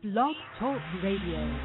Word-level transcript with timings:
Blog 0.00 0.36
Talk 0.60 0.78
Radio. 1.02 1.58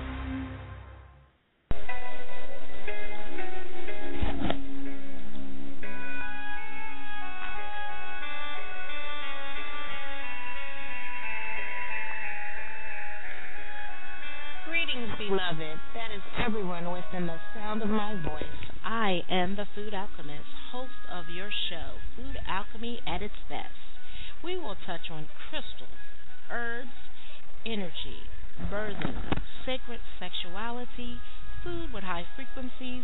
Greetings, 14.65 15.09
beloved. 15.19 15.77
That 15.93 16.09
is 16.09 16.23
everyone 16.43 16.91
within 16.91 17.27
the 17.27 17.37
sound 17.53 17.83
of 17.83 17.89
my 17.89 18.15
voice. 18.15 18.43
I 18.83 19.21
am 19.29 19.55
the 19.57 19.67
Food 19.75 19.93
Alchemist, 19.93 20.41
host 20.71 20.89
of 21.11 21.25
your 21.29 21.51
show, 21.69 21.97
Food 22.15 22.37
Alchemy 22.47 23.01
at 23.05 23.21
its 23.21 23.35
best. 23.47 23.69
We 24.43 24.57
will 24.57 24.75
touch 24.87 25.11
on 25.11 25.27
crystals, 25.51 25.99
herbs, 26.51 26.89
energy, 27.65 28.27
birthing, 28.71 29.41
sacred 29.65 29.99
sexuality, 30.19 31.19
food 31.63 31.93
with 31.93 32.03
high 32.03 32.25
frequencies, 32.35 33.03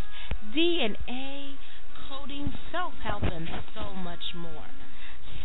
DNA, 0.56 1.56
coding, 2.10 2.54
self 2.72 2.94
help, 3.04 3.24
and 3.24 3.48
so 3.74 3.94
much 3.94 4.36
more. 4.36 4.68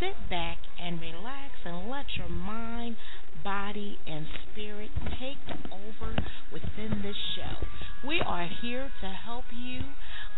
Sit 0.01 0.29
back 0.29 0.59
and 0.81 1.01
relax 1.01 1.53
and 1.65 1.89
let 1.89 2.07
your 2.17 2.29
mind, 2.29 2.97
body, 3.45 3.99
and 4.07 4.27
spirit 4.51 4.91
take 5.21 5.39
over 5.71 6.17
within 6.53 7.03
this 7.03 7.17
show. 7.37 7.67
We 8.07 8.21
are 8.21 8.49
here 8.61 8.91
to 9.01 9.09
help 9.09 9.45
you 9.55 9.81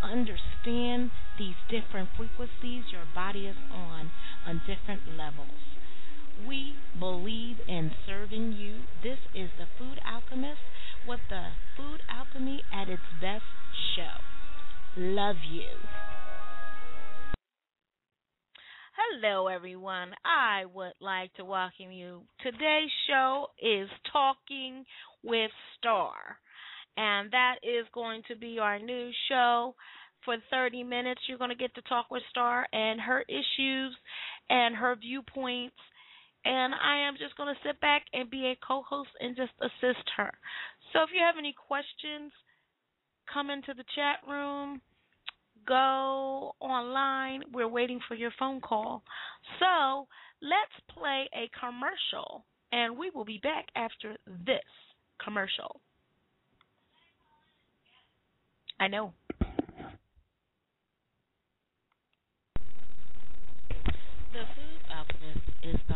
understand 0.03 1.11
these 1.39 1.57
different 1.71 2.11
frequencies 2.17 2.85
your 2.93 3.07
body 3.15 3.47
is 3.47 3.57
on 3.73 4.11
on 4.47 4.61
different 4.67 5.03
levels. 5.17 5.76
We 6.45 6.75
believe 6.99 7.57
in 7.67 7.93
serving 8.07 8.53
you. 8.53 8.83
This 9.03 9.19
is 9.35 9.49
the 9.59 9.65
Food 9.79 9.99
Alchemist 10.07 10.61
with 11.09 11.21
the 11.31 11.47
Food 11.77 12.01
Alchemy 12.11 12.63
at 12.75 12.91
its 12.91 13.03
best 13.23 13.45
show. 13.97 14.21
Love 15.01 15.37
you. 15.51 15.65
Hello, 18.95 19.49
everyone. 19.49 20.13
I 20.27 20.67
would 20.75 20.93
like 21.01 21.33
to 21.35 21.45
welcome 21.45 21.91
you. 21.91 22.23
Today's 22.43 22.91
show 23.07 23.47
is 23.59 23.89
Talking 24.13 24.85
with 25.25 25.51
Star, 25.79 26.13
and 26.99 27.31
that 27.31 27.57
is 27.63 27.87
going 27.95 28.23
to 28.29 28.37
be 28.37 28.59
our 28.59 28.79
new 28.79 29.11
show. 29.31 29.75
For 30.25 30.37
30 30.51 30.83
minutes, 30.85 31.23
you're 31.29 31.39
going 31.39 31.51
to 31.51 31.57
get 31.57 31.75
to 31.77 31.83
talk 31.83 32.11
with 32.11 32.23
Star 32.31 32.67
and 32.73 33.01
her 33.01 33.23
issues 33.23 33.97
and 34.51 34.77
her 34.77 34.97
viewpoints. 34.97 35.77
And 36.47 36.75
I 36.75 37.09
am 37.09 37.15
just 37.19 37.37
going 37.37 37.53
to 37.53 37.61
sit 37.67 37.81
back 37.81 38.05
and 38.13 38.31
be 38.31 38.47
a 38.47 38.67
co 38.67 38.83
host 38.89 39.11
and 39.19 39.35
just 39.35 39.51
assist 39.61 40.07
her. 40.17 40.31
So 40.93 41.03
if 41.03 41.11
you 41.13 41.21
have 41.21 41.35
any 41.39 41.53
questions, 41.53 42.31
come 43.33 43.51
into 43.51 43.75
the 43.75 43.85
chat 43.97 44.23
room 44.31 44.81
go 45.67 46.55
online. 46.61 47.43
We're 47.53 47.69
waiting 47.69 48.01
for 48.07 48.15
your 48.15 48.31
phone 48.39 48.61
call. 48.61 49.03
So 49.59 50.07
let's 50.41 50.97
play 50.97 51.29
a 51.35 51.51
commercial, 51.59 52.45
and 52.73 52.97
we 52.97 53.11
will 53.11 53.25
be 53.25 53.41
back 53.43 53.67
after 53.75 54.17
this 54.27 54.61
commercial. 55.23 55.81
I 58.79 58.89
know. 58.89 59.13
The 64.33 64.45
Food 64.55 64.83
Alchemist 64.95 65.41
is 65.63 65.77
the 65.89 65.96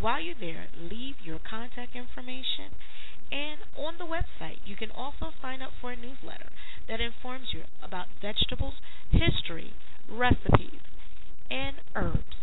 While 0.00 0.20
you're 0.20 0.34
there, 0.38 0.66
leave 0.78 1.16
your 1.22 1.38
contact 1.38 1.94
information 1.94 2.74
and 3.32 3.60
on 3.76 3.94
the 3.98 4.04
website, 4.04 4.58
you 4.64 4.74
can 4.74 4.90
also 4.90 5.30
sign 5.40 5.62
up 5.62 5.70
for 5.80 5.92
a 5.92 5.96
newsletter 5.96 6.50
that 6.88 7.00
informs 7.00 7.48
you 7.52 7.62
about 7.82 8.06
vegetables, 8.20 8.74
history, 9.10 9.72
recipes, 10.10 10.80
and 11.48 11.76
herbs. 11.94 12.34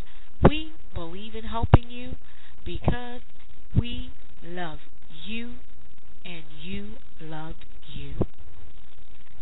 We 0.47 0.71
believe 0.93 1.35
in 1.35 1.45
helping 1.45 1.89
you 1.89 2.13
because 2.65 3.21
we 3.77 4.11
love 4.43 4.79
you 5.25 5.55
and 6.23 6.43
you 6.61 6.93
love 7.19 7.55
you. 7.93 8.13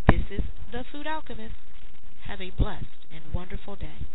This 0.10 0.22
is 0.32 0.42
the 0.72 0.84
Food 0.92 1.06
Alchemist. 1.06 1.56
Have 2.28 2.42
a 2.42 2.50
blessed 2.50 2.86
and 3.14 3.34
wonderful 3.34 3.76
day. 3.76 4.08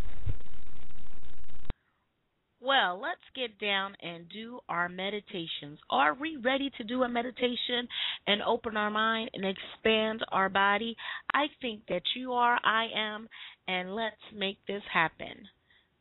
Well, 2.62 3.00
let's 3.00 3.20
get 3.34 3.58
down 3.58 3.96
and 4.02 4.28
do 4.28 4.60
our 4.68 4.90
meditations. 4.90 5.78
Are 5.88 6.12
we 6.12 6.36
ready 6.36 6.70
to 6.76 6.84
do 6.84 7.02
a 7.04 7.08
meditation 7.08 7.88
and 8.26 8.42
open 8.42 8.76
our 8.76 8.90
mind 8.90 9.30
and 9.32 9.44
expand 9.46 10.22
our 10.30 10.50
body? 10.50 10.94
I 11.32 11.46
think 11.62 11.86
that 11.88 12.02
you 12.14 12.34
are, 12.34 12.58
I 12.62 12.88
am, 12.94 13.28
and 13.66 13.94
let's 13.94 14.20
make 14.36 14.58
this 14.68 14.82
happen. 14.92 15.48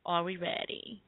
Are 0.05 0.23
we 0.23 0.35
ready? 0.35 1.01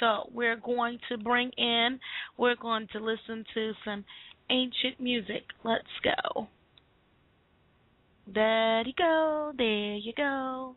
So, 0.00 0.28
we're 0.34 0.56
going 0.56 0.98
to 1.10 1.16
bring 1.16 1.52
in, 1.56 2.00
we're 2.36 2.56
going 2.56 2.88
to 2.92 2.98
listen 2.98 3.44
to 3.54 3.72
some 3.84 4.04
ancient 4.50 4.98
music. 4.98 5.44
Let's 5.62 5.84
go. 6.02 6.48
There 8.26 8.82
you 8.84 8.92
go, 8.98 9.52
there 9.56 9.94
you 9.94 10.12
go. 10.16 10.74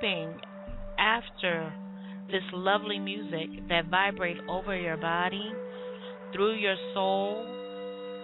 Hoping 0.00 0.40
after 0.98 1.72
this 2.30 2.42
lovely 2.52 2.98
music 2.98 3.68
that 3.68 3.86
vibrates 3.90 4.40
over 4.48 4.76
your 4.76 4.96
body, 4.96 5.52
through 6.32 6.54
your 6.56 6.76
soul, 6.94 7.44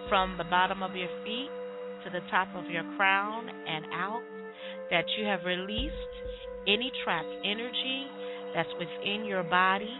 from 0.09 0.35
the 0.37 0.43
bottom 0.45 0.83
of 0.83 0.95
your 0.95 1.07
feet 1.23 1.49
to 2.03 2.09
the 2.09 2.19
top 2.29 2.47
of 2.55 2.69
your 2.69 2.83
crown 2.97 3.47
and 3.49 3.85
out, 3.93 4.21
that 4.91 5.05
you 5.17 5.25
have 5.25 5.39
released 5.45 5.93
any 6.67 6.91
trapped 7.03 7.27
energy 7.45 8.05
that's 8.53 8.69
within 8.77 9.25
your 9.25 9.43
body 9.43 9.93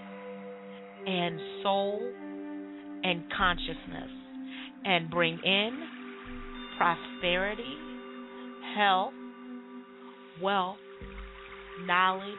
and 1.06 1.40
soul 1.64 2.00
and 3.04 3.24
consciousness 3.38 4.12
and 4.86 5.10
bring 5.10 5.40
in 5.44 5.88
prosperity, 6.78 7.78
health, 8.76 9.14
wealth, 10.42 10.78
knowledge, 11.82 12.36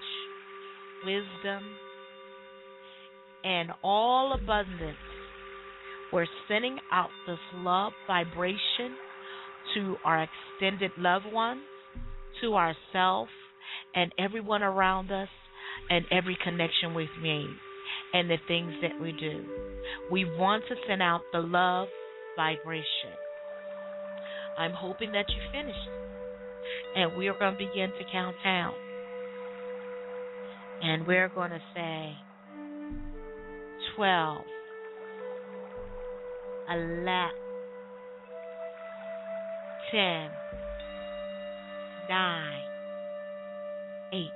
wisdom, 1.04 1.62
and 3.44 3.70
all 3.82 4.32
abundance. 4.32 4.96
We're 6.12 6.26
sending 6.48 6.78
out 6.92 7.10
this 7.26 7.38
love 7.54 7.92
vibration 8.06 8.96
to 9.74 9.96
our 10.04 10.26
extended 10.26 10.92
loved 10.98 11.26
ones, 11.32 11.62
to 12.40 12.54
ourselves, 12.54 13.30
and 13.94 14.12
everyone 14.18 14.62
around 14.62 15.10
us, 15.10 15.28
and 15.90 16.04
every 16.10 16.38
connection 16.42 16.94
we've 16.94 17.08
made, 17.20 17.50
and 18.12 18.30
the 18.30 18.38
things 18.46 18.72
that 18.80 19.00
we 19.00 19.12
do. 19.12 19.44
We 20.10 20.24
want 20.24 20.64
to 20.68 20.74
send 20.86 21.02
out 21.02 21.22
the 21.32 21.40
love 21.40 21.88
vibration. 22.36 23.14
I'm 24.58 24.72
hoping 24.72 25.12
that 25.12 25.26
you 25.28 25.36
finished. 25.52 25.88
And 26.96 27.16
we 27.16 27.28
are 27.28 27.38
going 27.38 27.52
to 27.52 27.58
begin 27.58 27.90
to 27.90 28.04
count 28.12 28.36
down. 28.44 28.72
And 30.86 31.06
we're 31.06 31.30
going 31.30 31.50
to 31.50 31.60
say 31.74 32.12
12, 33.96 34.42
11, 36.70 37.30
10, 39.90 40.30
9, 42.10 42.60
8, 44.12 44.28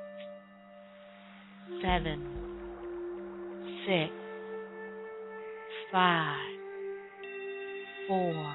7, 1.82 2.26
6, 3.86 4.12
5, 5.92 6.36
4, 8.08 8.54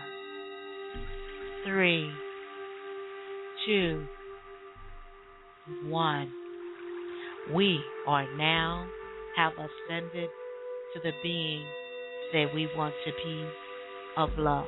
3, 1.67 2.11
2, 3.67 4.07
1. 5.85 6.42
We 7.51 7.81
are 8.07 8.25
now 8.37 8.87
have 9.35 9.53
ascended 9.53 10.29
to 10.93 10.99
the 11.03 11.11
being 11.21 11.65
that 12.31 12.45
we 12.55 12.67
want 12.75 12.93
to 13.05 13.11
be 13.11 13.45
of 14.15 14.29
love. 14.37 14.67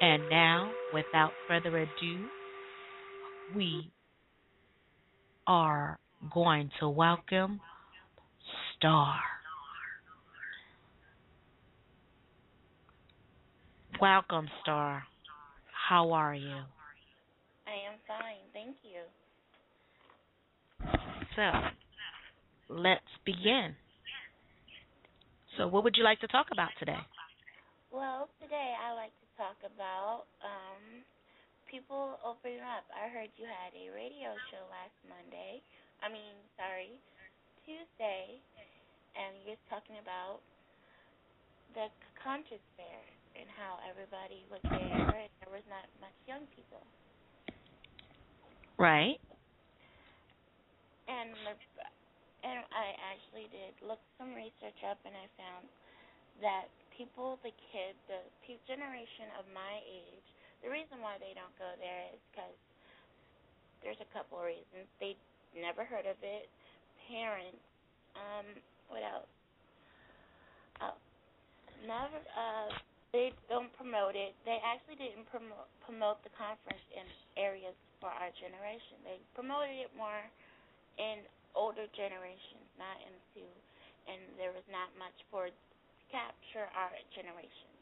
And 0.00 0.22
now, 0.30 0.70
without 0.94 1.32
further 1.46 1.76
ado, 1.76 2.26
we 3.54 3.90
are 5.46 5.98
going 6.32 6.70
to 6.80 6.88
welcome 6.88 7.60
Star. 8.76 9.16
Welcome, 14.00 14.48
Star. 14.62 15.02
How 15.88 16.12
are 16.12 16.34
you? 16.34 16.48
I 17.66 17.76
am 17.86 17.98
fine, 18.08 18.38
thank 18.54 18.76
you. 18.82 19.02
So, 21.36 21.50
let's 22.68 23.06
begin. 23.24 23.74
So, 25.56 25.68
what 25.68 25.84
would 25.84 25.96
you 25.96 26.04
like 26.04 26.20
to 26.20 26.28
talk 26.28 26.46
about 26.52 26.70
today? 26.78 26.98
Well, 27.90 28.30
today 28.42 28.74
I 28.78 28.94
like 28.94 29.14
to 29.14 29.28
talk 29.38 29.58
about 29.66 30.26
um 30.42 31.02
people 31.70 32.18
opening 32.26 32.62
up. 32.62 32.86
I 32.90 33.10
heard 33.10 33.30
you 33.38 33.46
had 33.46 33.70
a 33.78 33.94
radio 33.94 34.34
show 34.50 34.62
last 34.70 34.94
Monday. 35.06 35.62
I 36.02 36.10
mean, 36.10 36.34
sorry, 36.58 36.98
Tuesday, 37.62 38.42
and 39.14 39.38
you're 39.46 39.60
talking 39.70 40.02
about 40.02 40.42
the 41.74 41.86
conscious 42.18 42.62
fair 42.74 43.02
and 43.38 43.46
how 43.54 43.78
everybody 43.86 44.42
was 44.50 44.62
there 44.66 44.82
and 45.22 45.30
there 45.38 45.52
was 45.54 45.62
not 45.70 45.86
much 46.02 46.14
young 46.26 46.42
people. 46.54 46.82
Right. 48.78 49.20
And 51.10 51.34
the, 51.42 51.54
and 52.46 52.62
I 52.70 52.94
actually 53.10 53.50
did 53.50 53.74
look 53.82 53.98
some 54.14 54.32
research 54.32 54.78
up 54.86 55.02
and 55.02 55.12
I 55.12 55.26
found 55.34 55.66
that 56.40 56.70
people, 56.94 57.36
the 57.42 57.52
kids, 57.74 57.98
the 58.06 58.22
generation 58.70 59.28
of 59.36 59.44
my 59.50 59.82
age, 59.84 60.26
the 60.62 60.70
reason 60.70 61.02
why 61.02 61.18
they 61.18 61.34
don't 61.34 61.52
go 61.58 61.68
there 61.82 62.14
is 62.14 62.20
because 62.30 62.56
there's 63.82 64.00
a 64.00 64.10
couple 64.12 64.38
of 64.38 64.46
reasons. 64.46 64.86
They 65.00 65.16
never 65.56 65.84
heard 65.84 66.06
of 66.06 66.16
it. 66.20 66.46
Parents, 67.08 67.64
um, 68.14 68.46
what 68.92 69.02
else? 69.02 69.32
Uh, 70.78 70.96
never, 71.84 72.20
uh, 72.36 72.70
they 73.12 73.34
don't 73.50 73.72
promote 73.74 74.14
it. 74.14 74.36
They 74.46 74.60
actually 74.62 75.00
didn't 75.00 75.26
promote 75.32 75.66
promote 75.82 76.22
the 76.22 76.30
conference 76.38 76.84
in 76.94 77.02
areas 77.34 77.74
for 77.98 78.06
our 78.06 78.30
generation. 78.38 79.02
They 79.02 79.18
promoted 79.34 79.74
it 79.74 79.90
more 79.98 80.22
in 81.00 81.24
older 81.56 81.88
generations, 81.96 82.68
not 82.76 83.00
into, 83.08 83.48
and 84.04 84.20
there 84.36 84.52
was 84.52 84.64
not 84.68 84.92
much 85.00 85.16
for 85.32 85.48
capture 86.12 86.68
our 86.76 86.92
generation. 87.16 87.72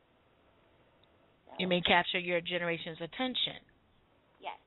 So, 1.47 1.53
You 1.59 1.67
mean 1.67 1.83
capture 1.83 2.23
your 2.23 2.41
generation's 2.41 3.03
attention? 3.03 3.59
yes? 4.39 4.59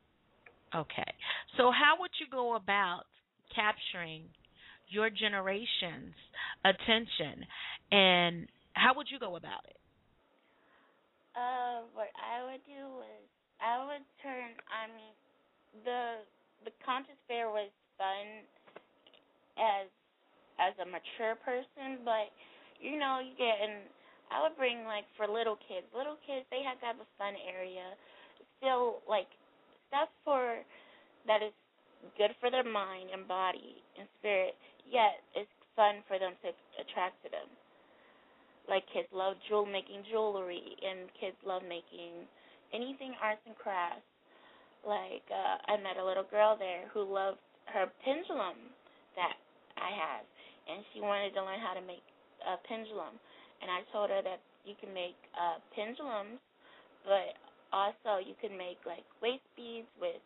Okay. 0.76 1.12
So, 1.58 1.72
how 1.72 1.96
would 2.00 2.12
you 2.20 2.28
go 2.28 2.56
about 2.56 3.08
capturing 3.56 4.28
your 4.92 5.10
generation's 5.10 6.16
attention, 6.68 7.48
and 7.92 8.48
how 8.74 8.92
would 8.96 9.08
you 9.10 9.20
go 9.20 9.36
about 9.36 9.64
it? 9.68 9.80
Uh, 11.36 11.88
what 11.96 12.12
I 12.20 12.44
would 12.44 12.60
do 12.68 12.84
was 13.00 13.24
I 13.64 13.80
would 13.88 14.04
turn. 14.20 14.52
I 14.68 14.92
mean, 14.92 15.16
the 15.88 16.28
the 16.68 16.72
conscious 16.84 17.16
fair 17.28 17.48
was 17.48 17.72
fun 18.02 18.26
as 19.62 19.86
as 20.58 20.74
a 20.82 20.88
mature 20.90 21.38
person, 21.46 22.02
but 22.02 22.34
you 22.82 22.98
know, 22.98 23.22
you 23.22 23.38
get 23.38 23.62
and 23.62 23.86
I 24.34 24.42
would 24.42 24.58
bring 24.58 24.90
like 24.90 25.06
for 25.14 25.30
little 25.30 25.62
kids. 25.70 25.86
Little 25.94 26.18
kids, 26.26 26.50
they 26.50 26.66
have 26.66 26.82
to 26.82 26.88
have 26.90 26.98
a 26.98 27.10
fun 27.22 27.38
area. 27.46 27.94
Still 28.58 29.06
like 29.06 29.30
stuff 29.90 30.10
for 30.26 30.66
that 31.30 31.46
is 31.46 31.54
good 32.18 32.34
for 32.42 32.50
their 32.50 32.66
mind 32.66 33.14
and 33.14 33.30
body 33.30 33.78
and 34.00 34.10
spirit. 34.18 34.58
Yet 34.90 35.22
it's 35.38 35.52
fun 35.78 36.02
for 36.10 36.18
them 36.18 36.34
to 36.42 36.50
attract 36.82 37.22
to 37.26 37.30
them. 37.30 37.50
Like 38.66 38.86
kids 38.94 39.10
love 39.14 39.38
jewel 39.50 39.66
making 39.66 40.06
jewelry, 40.10 40.78
and 40.82 41.10
kids 41.20 41.38
love 41.46 41.62
making 41.66 42.26
anything 42.74 43.14
arts 43.22 43.42
and 43.46 43.58
crafts. 43.58 44.06
Like 44.86 45.26
uh, 45.30 45.62
I 45.70 45.78
met 45.78 46.02
a 46.02 46.06
little 46.06 46.26
girl 46.26 46.58
there 46.58 46.90
who 46.94 47.06
loved 47.06 47.42
her 47.70 47.90
pendulum 48.04 48.58
that 49.16 49.38
I 49.78 49.92
have, 49.94 50.26
and 50.70 50.84
she 50.94 51.02
wanted 51.02 51.34
to 51.36 51.42
learn 51.44 51.60
how 51.60 51.74
to 51.74 51.84
make 51.86 52.04
a 52.46 52.58
pendulum. 52.68 53.18
And 53.62 53.70
I 53.70 53.86
told 53.94 54.10
her 54.10 54.22
that 54.26 54.42
you 54.66 54.74
can 54.80 54.94
make 54.94 55.18
uh, 55.38 55.62
pendulums, 55.76 56.42
but 57.06 57.38
also 57.74 58.22
you 58.22 58.34
can 58.42 58.58
make 58.58 58.82
like 58.86 59.06
waist 59.22 59.46
beads 59.56 59.90
with 60.02 60.22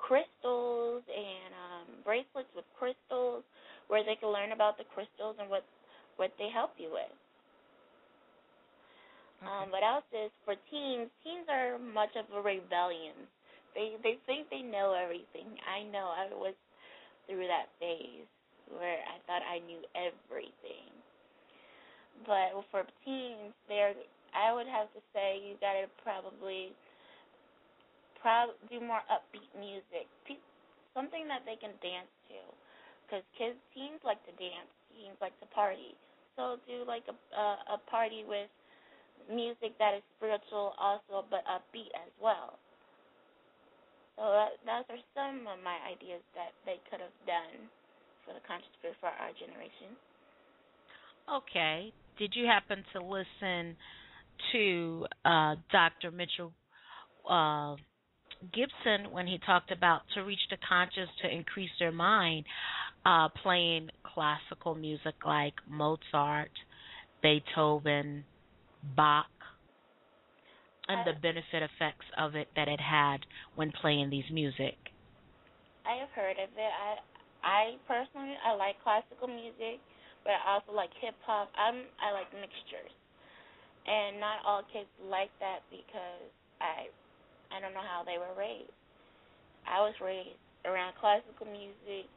crystals 0.00 1.04
and 1.06 1.50
um, 1.52 1.86
bracelets 2.04 2.50
with 2.56 2.64
crystals, 2.76 3.44
where 3.88 4.04
they 4.04 4.16
can 4.16 4.32
learn 4.32 4.52
about 4.52 4.78
the 4.78 4.88
crystals 4.92 5.36
and 5.40 5.48
what 5.50 5.64
what 6.16 6.32
they 6.38 6.48
help 6.52 6.72
you 6.76 6.90
with. 6.92 7.12
Um, 9.40 9.72
what 9.72 9.82
else 9.82 10.04
is 10.12 10.30
for 10.44 10.54
teens? 10.68 11.08
Teens 11.24 11.48
are 11.48 11.78
much 11.80 12.12
of 12.16 12.28
a 12.36 12.40
rebellion. 12.40 13.16
They 13.74 13.96
they 14.02 14.20
think 14.26 14.48
they 14.50 14.60
know 14.60 14.92
everything. 14.92 15.48
I 15.64 15.84
know. 15.88 16.12
I 16.12 16.28
was 16.32 16.54
through 17.26 17.46
that 17.48 17.68
phase 17.80 18.28
where 18.70 19.00
I 19.02 19.18
thought 19.26 19.42
I 19.42 19.60
knew 19.66 19.82
everything. 19.96 20.90
But 22.26 22.52
for 22.70 22.84
teens, 23.04 23.54
they're 23.68 23.94
I 24.34 24.52
would 24.54 24.66
have 24.68 24.92
to 24.94 25.00
say 25.12 25.40
you 25.42 25.56
gotta 25.60 25.88
probably 26.04 26.72
prob 28.20 28.50
do 28.70 28.80
more 28.80 29.02
upbeat 29.10 29.50
music, 29.58 30.06
Pe- 30.26 30.42
something 30.94 31.26
that 31.28 31.42
they 31.46 31.56
can 31.56 31.72
dance 31.82 32.10
to, 32.30 32.40
because 33.06 33.24
kids 33.38 33.58
teens 33.74 34.00
like 34.04 34.20
to 34.26 34.32
dance, 34.38 34.70
teens 34.94 35.16
like 35.20 35.34
to 35.40 35.46
party. 35.54 35.94
So 36.36 36.58
do 36.68 36.84
like 36.86 37.04
a 37.08 37.16
a, 37.36 37.76
a 37.76 37.78
party 37.90 38.24
with 38.26 38.50
music 39.30 39.76
that 39.78 39.94
is 39.94 40.04
spiritual 40.18 40.74
also 40.78 41.24
but 41.30 41.44
upbeat 41.46 41.90
as 41.96 42.10
well. 42.22 42.58
So 44.20 44.28
that, 44.28 44.60
those 44.68 44.84
are 44.92 45.02
some 45.16 45.48
of 45.48 45.64
my 45.64 45.80
ideas 45.88 46.20
that 46.36 46.52
they 46.68 46.76
could 46.92 47.00
have 47.00 47.16
done 47.24 47.56
for 48.28 48.36
the 48.36 48.44
conscious 48.44 48.68
spirit 48.76 48.96
for 49.00 49.08
our 49.08 49.32
generation. 49.40 49.96
Okay. 51.24 51.90
Did 52.18 52.36
you 52.36 52.44
happen 52.44 52.84
to 52.92 53.00
listen 53.00 53.76
to 54.52 55.06
uh, 55.24 55.56
Dr. 55.72 56.10
Mitchell 56.10 56.52
uh, 57.24 57.76
Gibson 58.52 59.10
when 59.10 59.26
he 59.26 59.38
talked 59.46 59.72
about 59.72 60.02
to 60.14 60.20
reach 60.20 60.44
the 60.50 60.58
conscious 60.68 61.08
to 61.22 61.34
increase 61.34 61.70
their 61.78 61.92
mind, 61.92 62.44
uh, 63.06 63.28
playing 63.42 63.88
classical 64.02 64.74
music 64.74 65.14
like 65.24 65.54
Mozart, 65.66 66.50
Beethoven, 67.22 68.24
Bach, 68.94 69.26
and 70.88 71.06
the 71.06 71.18
benefit 71.20 71.62
effects 71.62 72.06
of 72.18 72.34
it 72.34 72.48
that 72.56 72.68
it 72.68 72.80
had 72.80 73.18
when 73.54 73.72
playing 73.72 74.10
these 74.10 74.28
music. 74.30 74.76
I 75.84 75.96
have 76.00 76.12
heard 76.14 76.38
of 76.38 76.50
it. 76.54 76.72
I 76.72 76.98
I 77.42 77.62
personally 77.88 78.36
I 78.44 78.52
like 78.54 78.76
classical 78.84 79.28
music, 79.28 79.80
but 80.24 80.36
I 80.36 80.58
also 80.60 80.72
like 80.72 80.90
hip 81.00 81.16
hop. 81.24 81.48
I'm 81.56 81.88
I 82.00 82.12
like 82.12 82.28
mixtures, 82.32 82.92
and 83.86 84.20
not 84.20 84.44
all 84.44 84.62
kids 84.72 84.90
like 85.08 85.32
that 85.40 85.64
because 85.70 86.28
I 86.60 86.88
I 87.50 87.60
don't 87.60 87.72
know 87.74 87.84
how 87.84 88.04
they 88.04 88.18
were 88.20 88.32
raised. 88.36 88.72
I 89.66 89.80
was 89.80 89.94
raised 90.00 90.40
around 90.64 90.94
classical 91.00 91.48
music, 91.48 92.08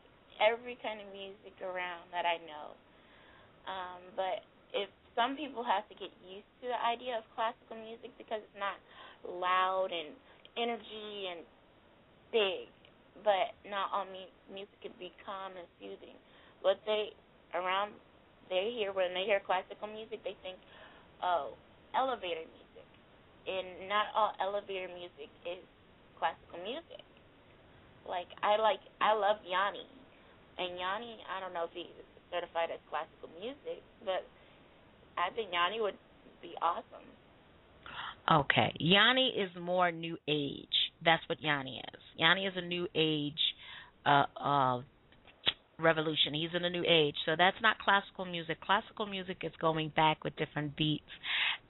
every 0.44 0.76
kind 0.84 1.00
of 1.00 1.08
music 1.16 1.56
around 1.64 2.12
that 2.12 2.28
I 2.28 2.38
know. 2.44 2.76
Um, 3.64 4.02
but 4.16 4.44
if 4.76 4.90
some 5.16 5.38
people 5.38 5.64
have 5.64 5.86
to 5.90 5.96
get 5.96 6.12
used 6.26 6.50
to 6.62 6.70
the 6.70 6.80
idea 6.82 7.18
of 7.18 7.24
classical 7.38 7.78
music 7.78 8.14
because 8.18 8.42
it's 8.42 8.60
not 8.60 8.78
loud 9.26 9.90
and 9.94 10.14
energy 10.58 11.30
and 11.30 11.42
big, 12.34 12.70
but 13.22 13.54
not 13.70 13.94
all 13.94 14.06
mu- 14.10 14.36
music 14.50 14.78
can 14.82 14.94
be 14.98 15.14
calm 15.26 15.54
and 15.58 15.70
soothing. 15.78 16.18
What 16.62 16.82
they 16.86 17.14
around 17.54 17.94
they 18.50 18.74
hear 18.76 18.92
when 18.92 19.14
they 19.14 19.24
hear 19.24 19.40
classical 19.40 19.88
music, 19.88 20.20
they 20.26 20.36
think, 20.44 20.58
oh, 21.24 21.56
elevator 21.96 22.44
music, 22.50 22.88
and 23.48 23.88
not 23.88 24.10
all 24.18 24.34
elevator 24.42 24.90
music 24.92 25.30
is 25.48 25.62
classical 26.18 26.60
music. 26.66 27.06
Like 28.10 28.28
I 28.42 28.58
like 28.60 28.82
I 29.00 29.14
love 29.16 29.40
Yanni, 29.46 29.88
and 30.60 30.76
Yanni 30.76 31.22
I 31.30 31.40
don't 31.40 31.54
know 31.54 31.70
if 31.70 31.74
he's 31.76 31.94
certified 32.34 32.74
as 32.74 32.82
classical 32.90 33.30
music, 33.40 33.80
but 34.04 34.26
I 35.18 35.34
think 35.36 35.50
Yanni 35.52 35.82
would 35.82 35.98
be 36.42 36.54
awesome. 36.62 37.08
Okay. 38.32 38.74
Yanni 38.80 39.34
is 39.38 39.50
more 39.60 39.92
new 39.92 40.18
age. 40.28 40.68
That's 41.04 41.24
what 41.28 41.42
Yanni 41.42 41.82
is. 41.94 42.02
Yanni 42.18 42.46
is 42.46 42.54
a 42.56 42.62
new 42.62 42.88
age 42.96 43.34
uh 44.06 44.26
uh 44.38 44.82
revolution. 45.80 46.34
He's 46.34 46.50
in 46.54 46.64
a 46.64 46.70
new 46.70 46.84
age. 46.88 47.16
So 47.26 47.34
that's 47.38 47.58
not 47.62 47.78
classical 47.80 48.26
music. 48.26 48.62
Classical 48.62 49.06
music 49.06 49.38
is 49.44 49.52
going 49.60 49.92
back 49.96 50.24
with 50.24 50.36
different 50.36 50.76
beats 50.78 51.04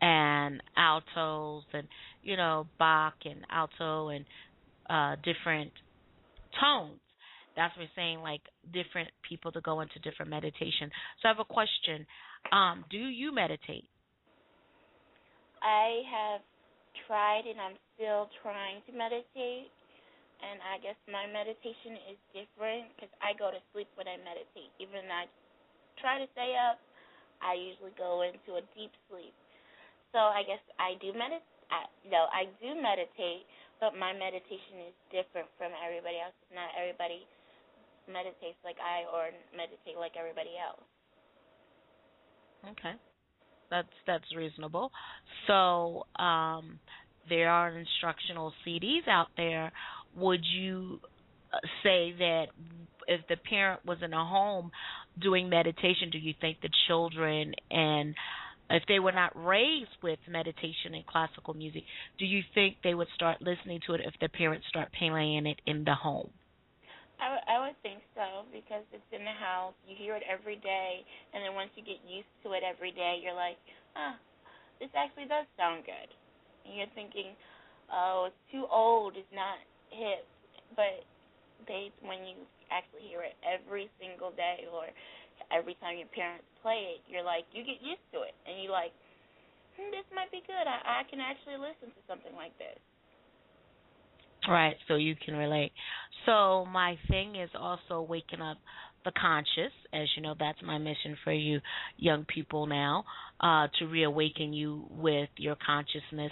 and 0.01 0.61
altos 0.77 1.63
and 1.73 1.87
you 2.21 2.37
know, 2.37 2.67
Bach 2.77 3.15
and 3.25 3.45
alto 3.49 4.09
and 4.09 4.25
uh 4.89 5.15
different 5.23 5.71
tones. 6.59 6.99
That's 7.55 7.75
what 7.77 7.83
we're 7.83 7.89
saying, 7.95 8.19
like 8.19 8.41
different 8.73 9.09
people 9.27 9.51
to 9.51 9.61
go 9.61 9.81
into 9.81 9.99
different 9.99 10.29
meditation. 10.29 10.89
So 11.21 11.29
I 11.29 11.31
have 11.31 11.39
a 11.39 11.45
question. 11.45 12.05
Um, 12.51 12.85
do 12.89 12.97
you 12.97 13.33
meditate? 13.33 13.85
I 15.63 16.03
have 16.11 16.41
tried 17.07 17.47
and 17.47 17.59
I'm 17.59 17.77
still 17.95 18.27
trying 18.43 18.83
to 18.85 18.91
meditate. 18.91 19.71
And 20.43 20.59
I 20.59 20.75
guess 20.83 20.99
my 21.07 21.23
meditation 21.23 21.95
is 22.11 22.19
different 22.35 22.91
because 22.93 23.13
I 23.23 23.31
go 23.39 23.47
to 23.47 23.63
sleep 23.71 23.87
when 23.95 24.11
I 24.11 24.19
meditate. 24.19 24.67
Even 24.83 25.07
though 25.07 25.23
I 25.23 25.31
try 26.03 26.19
to 26.19 26.27
stay 26.35 26.59
up, 26.59 26.83
I 27.39 27.55
usually 27.55 27.95
go 27.95 28.27
into 28.27 28.59
a 28.59 28.63
deep 28.75 28.91
sleep. 29.07 29.31
So 30.11 30.19
I 30.19 30.43
guess 30.43 30.61
I 30.77 30.99
do 30.99 31.15
meditate. 31.15 31.47
Know, 32.05 32.29
I 32.29 32.45
do 32.61 32.77
meditate, 32.77 33.49
but 33.81 33.97
my 33.97 34.13
meditation 34.13 34.85
is 34.85 34.93
different 35.09 35.49
from 35.57 35.73
everybody 35.73 36.21
else. 36.21 36.37
Not 36.53 36.69
everybody 36.77 37.25
meditates 38.05 38.59
like 38.61 38.77
I 38.77 39.09
or 39.09 39.33
meditate 39.57 39.97
like 39.97 40.13
everybody 40.13 40.53
else. 40.59 40.83
Okay. 42.71 42.93
That's 43.69 43.87
that's 44.07 44.25
reasonable. 44.35 44.91
So, 45.47 46.03
um 46.21 46.79
there 47.29 47.49
are 47.49 47.77
instructional 47.77 48.53
CDs 48.67 49.07
out 49.07 49.27
there. 49.37 49.71
Would 50.15 50.43
you 50.45 50.99
uh, 51.53 51.57
say 51.83 52.13
that 52.19 52.45
if 53.07 53.21
the 53.29 53.37
parent 53.37 53.85
was 53.85 53.99
in 54.03 54.13
a 54.13 54.25
home 54.25 54.71
doing 55.21 55.49
meditation, 55.49 56.09
do 56.11 56.17
you 56.17 56.33
think 56.41 56.57
the 56.61 56.69
children 56.87 57.53
and 57.71 58.15
if 58.69 58.83
they 58.87 58.99
were 58.99 59.11
not 59.11 59.31
raised 59.35 59.91
with 60.01 60.19
meditation 60.29 60.93
and 60.95 61.05
classical 61.05 61.53
music, 61.53 61.83
do 62.19 62.25
you 62.25 62.41
think 62.53 62.77
they 62.83 62.93
would 62.93 63.09
start 63.15 63.41
listening 63.41 63.79
to 63.87 63.93
it 63.93 64.01
if 64.05 64.13
the 64.21 64.29
parents 64.29 64.65
start 64.69 64.89
playing 64.97 65.45
it 65.47 65.61
in 65.65 65.83
the 65.85 65.93
home? 65.95 66.31
I, 67.21 67.39
I 67.45 67.55
would 67.61 67.77
think 67.85 68.01
so 68.17 68.47
because 68.49 68.83
it's 68.91 69.11
in 69.13 69.23
the 69.23 69.37
house. 69.37 69.73
You 69.87 69.95
hear 69.97 70.15
it 70.15 70.23
every 70.25 70.57
day, 70.59 71.05
and 71.33 71.45
then 71.45 71.53
once 71.53 71.69
you 71.77 71.83
get 71.85 72.01
used 72.05 72.29
to 72.43 72.53
it 72.53 72.63
every 72.65 72.91
day, 72.91 73.21
you're 73.21 73.37
like, 73.37 73.57
huh, 73.93 74.17
this 74.81 74.89
actually 74.97 75.29
does 75.29 75.45
sound 75.55 75.85
good. 75.85 76.09
And 76.65 76.75
you're 76.75 76.93
thinking, 76.97 77.37
oh, 77.91 78.31
it's 78.31 78.43
too 78.51 78.65
old, 78.67 79.15
it's 79.15 79.29
not 79.31 79.61
hip. 79.93 80.25
But 80.75 81.05
they, 81.69 81.93
when 82.01 82.25
you 82.25 82.43
actually 82.73 83.07
hear 83.07 83.21
it 83.23 83.37
every 83.45 83.87
single 84.01 84.33
day, 84.33 84.65
or 84.67 84.89
every 85.53 85.77
time 85.79 86.01
your 86.01 86.11
parents 86.11 86.47
play 86.65 86.97
it, 86.97 86.99
you're 87.05 87.25
like, 87.25 87.45
you 87.53 87.61
get 87.63 87.79
used 87.79 88.03
to 88.11 88.25
it, 88.25 88.35
and 88.49 88.59
you're 88.59 88.73
like, 88.73 88.91
hmm, 89.77 89.93
this 89.93 90.07
might 90.11 90.31
be 90.33 90.41
good. 90.43 90.65
I, 90.65 91.03
I 91.03 91.09
can 91.09 91.21
actually 91.21 91.61
listen 91.61 91.93
to 91.93 92.01
something 92.09 92.33
like 92.33 92.55
this. 92.57 92.79
Right, 94.47 94.75
so 94.87 94.95
you 94.95 95.15
can 95.15 95.35
relate. 95.35 95.71
So 96.25 96.65
my 96.71 96.97
thing 97.09 97.35
is 97.35 97.49
also 97.57 98.01
waking 98.01 98.41
up 98.41 98.57
the 99.05 99.11
conscious, 99.19 99.73
as 99.93 100.07
you 100.15 100.21
know, 100.21 100.35
that's 100.39 100.61
my 100.63 100.77
mission 100.77 101.17
for 101.23 101.33
you 101.33 101.59
young 101.97 102.25
people 102.25 102.65
now, 102.65 103.03
uh, 103.41 103.67
to 103.79 103.85
reawaken 103.85 104.53
you 104.53 104.85
with 104.89 105.29
your 105.37 105.57
consciousness. 105.65 106.31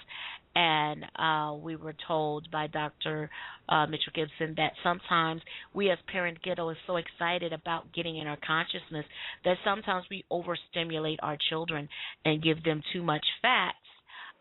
And 0.53 1.05
uh, 1.15 1.55
we 1.55 1.75
were 1.77 1.95
told 2.07 2.49
by 2.51 2.67
Dr. 2.67 3.29
Uh, 3.69 3.85
Mitchell 3.87 4.11
Gibson 4.13 4.53
that 4.57 4.73
sometimes 4.83 5.41
we 5.73 5.89
as 5.89 5.97
parent 6.11 6.41
ghetto 6.43 6.69
is 6.69 6.77
so 6.87 6.97
excited 6.97 7.53
about 7.53 7.93
getting 7.93 8.17
in 8.17 8.27
our 8.27 8.37
consciousness 8.45 9.05
that 9.45 9.57
sometimes 9.63 10.05
we 10.09 10.25
overstimulate 10.29 11.19
our 11.23 11.37
children 11.49 11.87
and 12.25 12.43
give 12.43 12.63
them 12.63 12.81
too 12.91 13.01
much 13.01 13.25
facts 13.41 13.77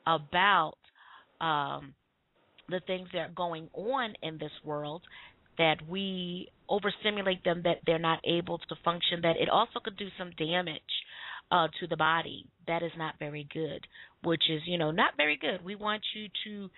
about 0.07 0.75
um, 1.41 1.95
the 2.69 2.81
things 2.87 3.09
that 3.13 3.19
are 3.19 3.33
going 3.35 3.69
on 3.75 4.15
in 4.23 4.39
this 4.39 4.53
world 4.65 5.03
that 5.59 5.77
we 5.89 6.49
overstimulate 6.69 7.43
them 7.45 7.63
that 7.65 7.79
they're 7.87 7.99
not 7.99 8.21
able 8.25 8.59
to 8.59 8.75
function 8.85 9.21
that 9.23 9.37
it 9.37 9.49
also 9.49 9.81
could 9.83 9.97
do 9.97 10.09
some 10.19 10.31
damage 10.39 10.81
uh 11.51 11.67
to 11.81 11.87
the 11.87 11.97
body. 11.97 12.47
That 12.67 12.83
is 12.83 12.93
not 12.97 13.19
very 13.19 13.49
good 13.53 13.87
which 14.23 14.43
is 14.51 14.63
you 14.67 14.79
know 14.79 14.91
not 14.91 15.15
very 15.17 15.37
good. 15.37 15.65
We 15.65 15.75
want 15.75 16.03
you 16.15 16.29
to 16.45 16.71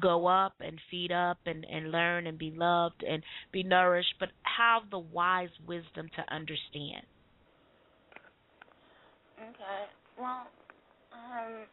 go 0.00 0.26
up 0.26 0.54
and 0.60 0.78
feed 0.90 1.12
up 1.12 1.38
and 1.46 1.64
and 1.70 1.90
learn 1.92 2.26
and 2.26 2.38
be 2.38 2.52
loved 2.56 3.04
and 3.08 3.22
be 3.52 3.62
nourished 3.62 4.14
but 4.18 4.30
have 4.42 4.90
the 4.90 4.98
wise 4.98 5.54
wisdom 5.66 6.08
to 6.16 6.34
understand. 6.34 7.06
Okay. 9.38 9.82
Well 10.18 10.46
um 11.12 11.66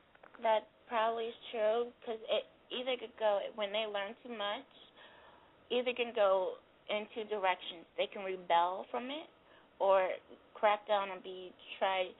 that 0.43 0.67
probably 0.87 1.25
is 1.25 1.39
true 1.51 1.87
because 1.99 2.19
it 2.29 2.45
either 2.71 2.97
could 2.99 3.15
go 3.17 3.39
when 3.55 3.71
they 3.71 3.85
learn 3.87 4.15
too 4.23 4.31
much, 4.31 4.67
either 5.71 5.95
can 5.95 6.11
go 6.13 6.59
in 6.91 7.07
two 7.15 7.23
directions. 7.31 7.87
They 7.95 8.11
can 8.11 8.27
rebel 8.27 8.85
from 8.91 9.07
it 9.07 9.31
or 9.79 10.11
crack 10.53 10.85
down 10.87 11.09
and 11.09 11.23
be 11.23 11.55
try 11.79 12.11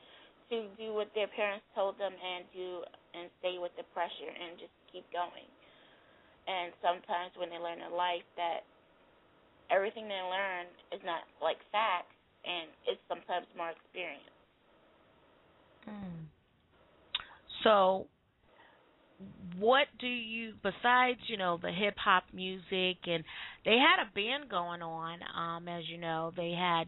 to 0.49 0.67
do 0.79 0.95
what 0.95 1.11
their 1.13 1.27
parents 1.27 1.63
told 1.75 1.99
them 1.99 2.11
and 2.15 2.47
do 2.55 2.81
and 3.13 3.29
stay 3.43 3.59
with 3.59 3.71
the 3.75 3.83
pressure 3.93 4.31
and 4.31 4.57
just 4.57 4.73
keep 4.89 5.05
going. 5.11 5.47
And 6.47 6.73
sometimes 6.81 7.35
when 7.37 7.51
they 7.51 7.59
learn 7.59 7.83
in 7.83 7.93
life 7.93 8.25
that 8.39 8.65
everything 9.69 10.07
they 10.07 10.23
learn 10.23 10.65
is 10.91 10.99
not 11.05 11.27
like 11.43 11.59
facts 11.71 12.15
and 12.43 12.67
it's 12.87 13.03
sometimes 13.07 13.45
more 13.55 13.69
experience. 13.69 14.35
Mm. 15.85 16.25
So 17.63 18.07
what 19.59 19.87
do 19.99 20.07
you 20.07 20.53
besides 20.63 21.19
you 21.27 21.37
know 21.37 21.59
the 21.61 21.71
hip 21.71 21.95
hop 21.97 22.23
music 22.33 22.97
and 23.05 23.23
they 23.65 23.77
had 23.77 24.01
a 24.01 24.13
band 24.15 24.49
going 24.49 24.81
on 24.81 25.19
um 25.37 25.67
as 25.67 25.83
you 25.87 25.97
know 25.97 26.31
they 26.35 26.51
had 26.51 26.85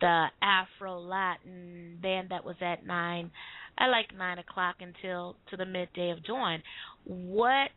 the 0.00 0.26
afro 0.42 0.98
latin 0.98 1.98
band 2.02 2.28
that 2.30 2.44
was 2.44 2.56
at 2.60 2.84
nine 2.86 3.30
i 3.78 3.86
like 3.86 4.06
nine 4.16 4.38
o'clock 4.38 4.76
until 4.80 5.36
to 5.50 5.56
the 5.56 5.66
midday 5.66 6.10
of 6.10 6.22
dawn. 6.24 6.62
What 7.04 7.70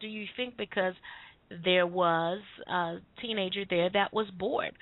do 0.00 0.06
you 0.06 0.26
think 0.36 0.56
because 0.56 0.94
there 1.64 1.86
was 1.86 2.40
a 2.66 2.96
teenager 3.20 3.64
there 3.68 3.90
that 3.90 4.12
was 4.12 4.26
bored. 4.38 4.72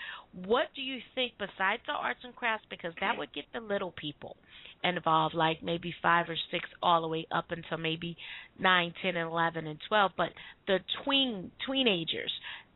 What 0.47 0.67
do 0.77 0.83
you 0.83 0.99
think 1.15 1.33
besides 1.39 1.83
the 1.87 1.93
arts 1.93 2.21
and 2.23 2.35
crafts 2.35 2.67
because 2.71 2.93
that 3.01 3.19
would 3.19 3.33
get 3.33 3.45
the 3.53 3.61
little 3.61 3.93
people 3.97 4.37
involved 4.83 5.35
like 5.35 5.63
maybe 5.63 5.95
5 6.03 6.29
or 6.29 6.37
6 6.51 6.69
all 6.83 7.03
the 7.03 7.09
way 7.09 7.27
up 7.31 7.47
until 7.51 7.79
maybe 7.79 8.17
nine, 8.59 8.95
ten, 9.03 9.17
and 9.17 9.31
11 9.31 9.67
and 9.67 9.79
12 9.89 10.13
but 10.17 10.31
the 10.67 10.79
tween 11.05 11.51
teenagers 11.67 12.33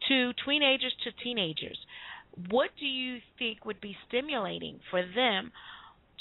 to 0.08 0.32
teenagers 0.44 0.94
to 1.04 1.10
teenagers 1.24 1.78
what 2.50 2.70
do 2.78 2.86
you 2.86 3.18
think 3.38 3.64
would 3.64 3.80
be 3.80 3.96
stimulating 4.08 4.80
for 4.90 5.02
them 5.14 5.52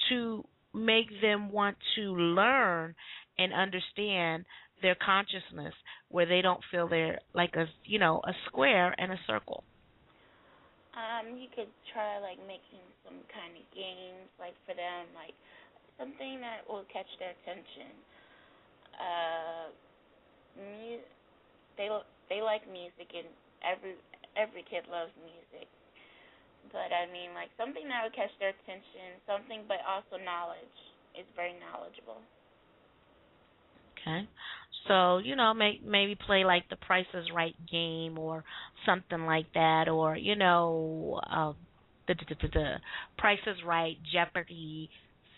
to 0.09 0.43
make 0.73 1.09
them 1.21 1.51
want 1.51 1.77
to 1.95 2.01
learn 2.15 2.93
and 3.37 3.53
understand 3.53 4.45
their 4.81 4.95
consciousness 4.95 5.73
where 6.09 6.25
they 6.25 6.41
don't 6.41 6.59
feel 6.69 6.87
they're 6.87 7.19
like 7.33 7.55
a 7.55 7.65
you 7.85 7.99
know 7.99 8.21
a 8.25 8.33
square 8.45 8.93
and 8.97 9.11
a 9.11 9.19
circle? 9.25 9.63
Um 10.93 11.37
you 11.37 11.47
could 11.55 11.69
try 11.93 12.19
like 12.19 12.37
making 12.45 12.83
some 13.05 13.17
kind 13.33 13.57
of 13.57 13.63
games 13.73 14.29
like 14.39 14.53
for 14.65 14.75
them 14.75 15.07
like 15.15 15.33
something 15.97 16.41
that 16.41 16.65
will 16.67 16.85
catch 16.91 17.09
their 17.19 17.33
attention. 17.41 17.91
Uh 18.97 19.67
mu- 20.57 21.07
they 21.77 21.87
they 22.29 22.41
like 22.41 22.65
music 22.69 23.09
and 23.13 23.27
every 23.63 23.95
every 24.37 24.63
kid 24.69 24.85
loves 24.89 25.13
music. 25.23 25.67
But 26.71 26.89
I 26.95 27.05
mean, 27.11 27.33
like 27.35 27.49
something 27.57 27.87
that 27.89 28.03
would 28.03 28.15
catch 28.15 28.31
their 28.39 28.49
attention, 28.55 29.19
something, 29.27 29.63
but 29.67 29.83
also 29.85 30.21
knowledge 30.23 30.77
is 31.17 31.25
very 31.35 31.53
knowledgeable. 31.59 32.21
Okay, 33.99 34.27
so 34.87 35.17
you 35.17 35.35
know, 35.35 35.53
may, 35.53 35.79
maybe 35.83 36.15
play 36.15 36.43
like 36.45 36.67
the 36.69 36.75
Price 36.77 37.05
is 37.13 37.25
Right 37.33 37.55
game 37.71 38.17
or 38.17 38.43
something 38.85 39.25
like 39.25 39.51
that, 39.53 39.87
or 39.87 40.15
you 40.17 40.35
know, 40.35 41.19
uh, 41.29 41.53
the, 42.07 42.15
the, 42.15 42.35
the, 42.41 42.47
the 42.53 42.73
Price 43.17 43.39
is 43.47 43.57
Right, 43.65 43.97
Jeopardy, 44.11 44.89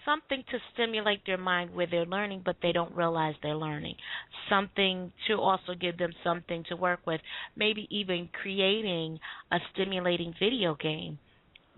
something 0.05 0.43
to 0.51 0.57
stimulate 0.73 1.21
their 1.25 1.37
mind 1.37 1.73
where 1.73 1.87
they're 1.89 2.05
learning, 2.05 2.43
but 2.45 2.57
they 2.61 2.71
don't 2.71 2.95
realize 2.95 3.35
they're 3.41 3.55
learning. 3.55 3.95
Something 4.49 5.11
to 5.27 5.39
also 5.39 5.73
give 5.79 5.97
them 5.97 6.11
something 6.23 6.63
to 6.69 6.75
work 6.75 6.99
with. 7.05 7.21
Maybe 7.55 7.87
even 7.89 8.29
creating 8.41 9.19
a 9.51 9.57
stimulating 9.73 10.33
video 10.39 10.75
game 10.75 11.19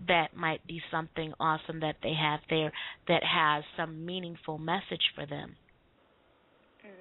that 0.06 0.36
might 0.36 0.64
be 0.66 0.80
something 0.90 1.32
awesome 1.40 1.80
that 1.80 1.96
they 2.02 2.14
have 2.14 2.40
there 2.48 2.72
that 3.08 3.22
has 3.24 3.64
some 3.76 4.04
meaningful 4.06 4.58
message 4.58 5.02
for 5.14 5.26
them. 5.26 5.56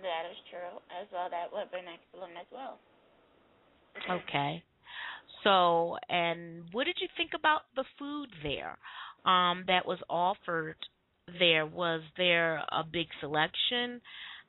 That 0.01 0.29
is 0.31 0.37
true. 0.49 0.79
As 0.99 1.07
well, 1.13 1.29
that 1.29 1.51
would 1.51 1.71
be 1.71 1.77
excellent 1.77 2.33
as 2.39 2.47
well. 2.51 2.79
Okay. 4.09 4.63
So, 5.43 5.97
and 6.09 6.63
what 6.71 6.85
did 6.85 6.97
you 6.99 7.07
think 7.15 7.31
about 7.35 7.61
the 7.75 7.83
food 7.97 8.29
there 8.43 8.77
um, 9.25 9.63
that 9.67 9.85
was 9.85 9.99
offered 10.09 10.75
there? 11.39 11.65
Was 11.65 12.01
there 12.17 12.57
a 12.71 12.83
big 12.83 13.07
selection 13.19 14.01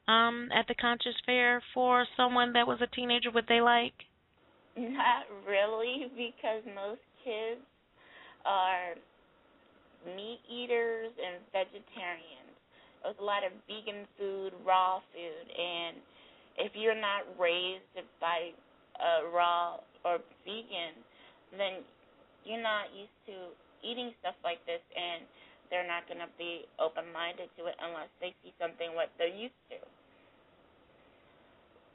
um, 0.06 0.48
at 0.54 0.66
the 0.68 0.74
Conscious 0.74 1.14
Fair 1.26 1.62
for 1.74 2.06
someone 2.16 2.52
that 2.54 2.66
was 2.66 2.78
a 2.80 2.94
teenager? 2.94 3.30
Would 3.30 3.46
they 3.48 3.60
like? 3.60 3.94
Not 4.76 5.26
really, 5.46 6.06
because 6.16 6.62
most 6.74 7.02
kids 7.24 7.60
are 8.46 8.94
meat 10.14 10.40
eaters 10.48 11.10
and 11.18 11.42
vegetarians. 11.52 12.54
There's 13.02 13.18
a 13.20 13.24
lot 13.24 13.42
of 13.42 13.52
vegan 13.66 14.06
food, 14.18 14.52
raw 14.66 15.00
food, 15.12 15.46
and 15.50 15.96
if 16.58 16.72
you're 16.74 16.98
not 16.98 17.26
raised 17.38 17.86
by 18.20 18.50
uh, 18.98 19.30
raw 19.30 19.78
or 20.04 20.18
vegan, 20.44 20.94
then 21.56 21.82
you're 22.44 22.62
not 22.62 22.90
used 22.94 23.14
to 23.26 23.54
eating 23.86 24.12
stuff 24.20 24.34
like 24.42 24.58
this, 24.66 24.82
and 24.94 25.22
they're 25.70 25.86
not 25.86 26.08
going 26.08 26.20
to 26.20 26.30
be 26.40 26.64
open-minded 26.80 27.48
to 27.56 27.68
it 27.68 27.76
unless 27.80 28.08
they 28.20 28.32
see 28.42 28.52
something 28.56 28.92
what 28.96 29.12
they're 29.16 29.32
used 29.32 29.56
to. 29.72 29.78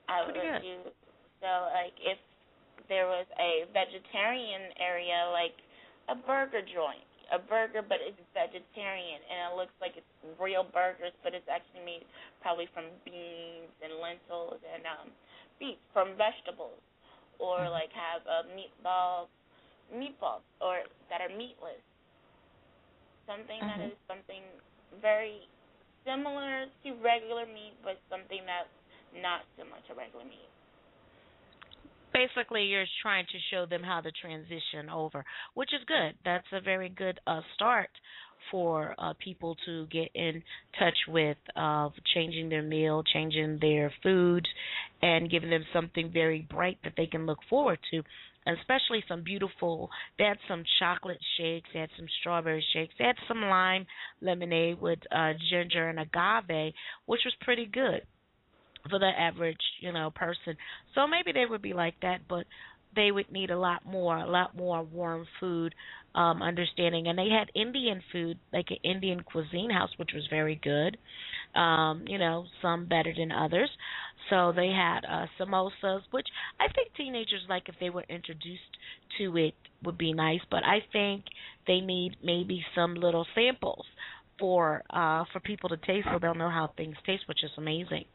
I 0.09 0.25
would 0.25 0.36
do 0.36 0.91
so. 1.39 1.51
Like 1.71 1.95
if 1.99 2.19
there 2.89 3.07
was 3.07 3.25
a 3.39 3.65
vegetarian 3.71 4.75
area, 4.79 5.31
like 5.31 5.55
a 6.12 6.15
burger 6.15 6.62
joint, 6.62 7.07
a 7.31 7.39
burger, 7.39 7.81
but 7.81 8.03
it's 8.03 8.19
vegetarian, 8.36 9.19
and 9.25 9.38
it 9.49 9.53
looks 9.55 9.73
like 9.79 9.95
it's 9.95 10.13
real 10.36 10.67
burgers, 10.67 11.15
but 11.23 11.31
it's 11.31 11.47
actually 11.47 11.83
made 11.88 12.03
probably 12.43 12.67
from 12.75 12.91
beans 13.07 13.71
and 13.79 13.95
lentils 13.97 14.59
and 14.75 14.83
um 14.83 15.07
beef 15.57 15.79
from 15.95 16.19
vegetables, 16.19 16.81
or 17.39 17.63
mm-hmm. 17.63 17.71
like 17.71 17.91
have 17.95 18.21
uh, 18.27 18.43
meatballs, 18.51 19.31
meatballs, 19.95 20.43
or 20.59 20.83
that 21.07 21.23
are 21.23 21.31
meatless. 21.31 21.79
Something 23.25 23.62
mm-hmm. 23.62 23.79
that 23.79 23.91
is 23.91 23.97
something 24.07 24.43
very 25.01 25.47
similar 26.03 26.67
to 26.83 26.89
regular 26.99 27.47
meat, 27.47 27.73
but 27.83 27.97
something 28.12 28.43
that's 28.43 28.71
not 29.15 29.47
similar 29.55 29.79
to 29.88 29.93
regular 29.95 30.25
meat 30.25 30.51
basically 32.13 32.63
you're 32.63 32.86
trying 33.01 33.25
to 33.25 33.38
show 33.51 33.65
them 33.65 33.83
how 33.83 33.99
to 33.99 34.12
transition 34.12 34.89
over, 34.93 35.25
which 35.55 35.73
is 35.73 35.81
good. 35.88 36.13
That's 36.23 36.45
a 36.53 36.62
very 36.62 36.89
good 36.89 37.19
uh, 37.27 37.41
start 37.55 37.89
for 38.51 38.93
uh, 38.97 39.13
people 39.23 39.55
to 39.65 39.88
get 39.88 40.09
in 40.13 40.43
touch 40.77 40.97
with 41.07 41.38
uh, 41.55 41.89
changing 42.13 42.49
their 42.49 42.62
meal, 42.62 43.03
changing 43.13 43.57
their 43.62 43.91
foods, 44.03 44.45
and 45.01 45.29
giving 45.29 45.49
them 45.49 45.65
something 45.73 46.12
very 46.13 46.47
bright 46.49 46.77
that 46.83 46.93
they 46.95 47.07
can 47.07 47.25
look 47.25 47.39
forward 47.49 47.79
to. 47.91 48.03
Especially 48.45 49.03
some 49.08 49.23
beautiful. 49.23 49.89
They 50.17 50.25
had 50.25 50.38
some 50.47 50.63
chocolate 50.79 51.19
shakes. 51.38 51.69
They 51.73 51.79
had 51.79 51.89
some 51.97 52.08
strawberry 52.19 52.63
shakes. 52.73 52.93
They 52.97 53.06
had 53.06 53.15
some 53.27 53.41
lime 53.41 53.86
lemonade 54.21 54.82
with 54.82 54.99
uh, 55.12 55.34
ginger 55.49 55.89
and 55.89 55.99
agave, 55.99 56.73
which 57.06 57.21
was 57.25 57.34
pretty 57.41 57.65
good 57.65 58.01
for 58.89 58.99
the 58.99 59.12
average, 59.17 59.58
you 59.79 59.91
know, 59.91 60.12
person. 60.13 60.58
So 60.93 61.08
maybe 61.08 61.32
they 61.32 61.45
would 61.45 61.62
be 61.62 61.73
like 61.73 61.95
that, 62.01 62.21
but 62.27 62.45
they 62.95 63.12
would 63.12 63.32
need 63.32 63.49
a 63.49 63.58
lot 63.58 63.86
more, 63.86 64.17
a 64.17 64.29
lot 64.29 64.56
more 64.56 64.84
warm 64.84 65.25
food 65.39 65.73
um 66.15 66.43
understanding. 66.43 67.08
And 67.08 67.17
they 67.17 67.29
had 67.29 67.49
Indian 67.56 68.01
food, 68.12 68.38
like 68.51 68.67
an 68.69 68.77
Indian 68.84 69.21
cuisine 69.21 69.71
house, 69.71 69.89
which 69.97 70.12
was 70.13 70.27
very 70.29 70.60
good. 70.62 70.97
Um, 71.60 72.06
you 72.08 72.17
know, 72.17 72.45
some 72.62 72.88
better 72.88 73.13
than 73.17 73.32
others. 73.32 73.69
So 74.33 74.51
they 74.55 74.69
had 74.69 75.01
uh 75.05 75.27
samosas, 75.39 76.01
which 76.09 76.27
I 76.59 76.65
think 76.73 76.87
teenagers 76.97 77.41
like 77.47 77.69
if 77.69 77.75
they 77.79 77.91
were 77.91 78.05
introduced 78.09 78.73
to 79.19 79.37
it 79.37 79.53
would 79.83 79.97
be 79.97 80.11
nice, 80.11 80.41
but 80.49 80.63
I 80.63 80.79
think 80.91 81.25
they 81.67 81.81
need 81.81 82.15
maybe 82.23 82.65
some 82.73 82.95
little 82.95 83.27
samples 83.35 83.85
for 84.39 84.81
uh 84.89 85.25
for 85.31 85.39
people 85.39 85.69
to 85.69 85.77
taste 85.77 86.07
so 86.11 86.17
they'll 86.19 86.33
know 86.33 86.49
how 86.49 86.71
things 86.75 86.95
taste, 87.05 87.27
which 87.27 87.43
is 87.43 87.51
amazing 87.57 88.05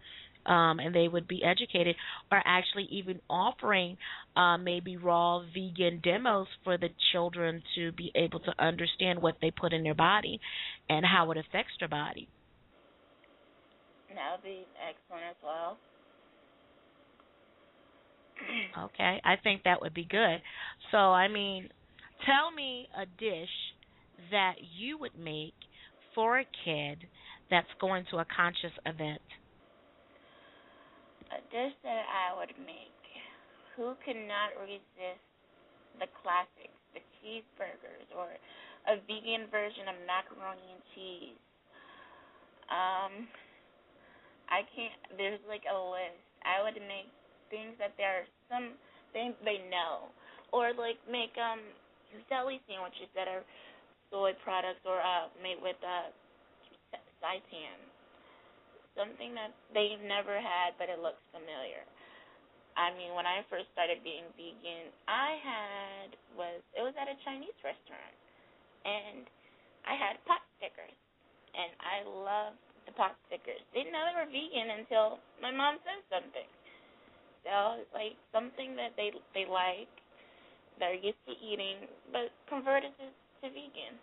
um, 0.47 0.81
and 0.81 0.95
they 0.95 1.09
would 1.09 1.29
be 1.29 1.45
educated, 1.45 1.95
or 2.33 2.43
actually 2.45 2.89
even 2.91 3.21
offering 3.29 3.97
uh, 4.35 4.57
maybe 4.57 4.97
raw 4.97 5.41
vegan 5.55 6.01
demos 6.03 6.47
for 6.65 6.79
the 6.79 6.89
children 7.13 7.63
to 7.75 7.93
be 7.93 8.11
able 8.15 8.41
to 8.41 8.53
understand 8.59 9.21
what 9.21 9.37
they 9.41 9.51
put 9.51 9.73
in 9.73 9.83
their 9.83 9.95
body 9.95 10.41
and 10.89 11.05
how 11.05 11.31
it 11.31 11.37
affects 11.37 11.73
their 11.79 11.89
body. 11.89 12.29
That 14.09 14.33
would 14.35 14.43
be 14.43 14.67
excellent 14.83 15.25
as 15.31 15.37
well. 15.45 15.77
Okay, 18.79 19.21
I 19.25 19.37
think 19.43 19.63
that 19.65 19.81
would 19.81 19.95
be 19.95 20.05
good. 20.05 20.41
So, 20.91 20.99
I 20.99 21.29
mean, 21.29 21.69
tell 22.27 22.51
me 22.51 22.89
a 22.97 23.07
dish 23.07 23.49
that 24.31 24.55
you 24.79 24.99
would 24.99 25.19
make 25.19 25.55
for 26.15 26.39
a 26.39 26.45
kid 26.65 26.99
that's 27.51 27.69
going 27.81 28.05
to 28.11 28.19
a 28.19 28.27
conscious 28.37 28.73
event 28.85 29.21
a 31.33 31.41
dish 31.53 31.77
that 31.85 32.05
I 32.09 32.37
would 32.37 32.55
make. 32.65 32.97
Who 33.77 33.95
cannot 34.03 34.59
resist 34.59 35.23
the 36.01 36.09
classics, 36.25 36.79
the 36.97 37.03
cheeseburgers, 37.21 38.09
or 38.17 38.33
a 38.89 38.99
vegan 39.07 39.47
version 39.53 39.87
of 39.87 39.97
macaroni 40.09 40.67
and 40.67 40.83
cheese? 40.97 41.41
Um, 42.69 43.13
I 44.51 44.65
can't. 44.75 44.99
There's 45.17 45.41
like 45.47 45.65
a 45.69 45.77
list. 45.77 46.21
I 46.43 46.65
would 46.65 46.81
make 46.81 47.13
things 47.51 47.77
that 47.81 47.95
there 47.97 48.25
are 48.25 48.29
some 48.49 48.77
things 49.13 49.35
they 49.45 49.65
know, 49.69 50.13
or 50.53 50.73
like 50.77 51.01
make 51.11 51.35
um 51.41 51.61
deli 52.29 52.61
sandwiches 52.69 53.09
that 53.15 53.29
are 53.29 53.45
soy 54.11 54.33
products 54.45 54.83
or 54.87 55.01
uh 55.01 55.29
made 55.43 55.61
with 55.61 55.79
uh 55.85 56.09
seitan 57.21 57.79
something 58.99 59.31
that 59.39 59.55
they've 59.71 60.03
never 60.03 60.35
had, 60.43 60.75
but 60.83 60.91
it 60.91 60.99
looks 60.99 61.23
familiar. 61.31 61.87
I 62.75 62.91
mean, 62.99 63.15
when 63.15 63.27
I 63.27 63.47
first 63.47 63.71
started 63.75 64.03
being 64.03 64.27
vegan, 64.35 64.91
I 65.07 65.39
had 65.39 66.09
was 66.35 66.59
it 66.75 66.83
was 66.83 66.95
at 66.99 67.11
a 67.11 67.19
Chinese 67.27 67.55
restaurant, 67.63 68.15
and 68.87 69.27
I 69.87 69.95
had 69.99 70.19
pot 70.27 70.43
stickers, 70.59 70.95
and 71.55 71.71
I 71.83 71.97
loved 72.07 72.63
the 72.87 72.95
pot 72.95 73.19
stickers. 73.27 73.63
Didn't 73.75 73.95
know 73.95 74.03
they 74.07 74.19
were 74.19 74.31
vegan 74.31 74.79
until 74.83 75.19
my 75.43 75.51
mom 75.55 75.79
said 75.87 76.03
something. 76.11 76.47
So 77.45 77.85
like 77.95 78.17
something 78.33 78.77
that 78.77 78.97
they 78.97 79.11
they 79.35 79.47
like, 79.49 79.91
they're 80.79 80.95
used 80.95 81.23
to 81.27 81.35
eating, 81.39 81.89
but 82.13 82.31
converted 82.49 82.93
to, 82.99 83.07
to 83.09 83.53
vegan. 83.53 83.97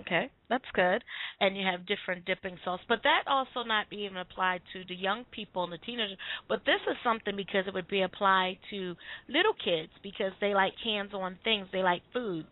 Okay, 0.00 0.30
that's 0.48 0.64
good. 0.72 1.04
And 1.40 1.56
you 1.56 1.64
have 1.70 1.86
different 1.86 2.24
dipping 2.24 2.56
sauce, 2.64 2.80
but 2.88 3.00
that 3.04 3.24
also 3.26 3.66
not 3.66 3.86
even 3.92 4.16
applied 4.16 4.62
to 4.72 4.82
the 4.88 4.94
young 4.94 5.24
people 5.30 5.64
and 5.64 5.72
the 5.72 5.78
teenagers. 5.78 6.16
But 6.48 6.60
this 6.64 6.80
is 6.90 6.96
something 7.04 7.36
because 7.36 7.64
it 7.66 7.74
would 7.74 7.88
be 7.88 8.02
applied 8.02 8.58
to 8.70 8.94
little 9.28 9.52
kids 9.62 9.92
because 10.02 10.32
they 10.40 10.54
like 10.54 10.72
hands-on 10.82 11.38
things. 11.44 11.68
They 11.70 11.82
like 11.82 12.02
foods. 12.12 12.48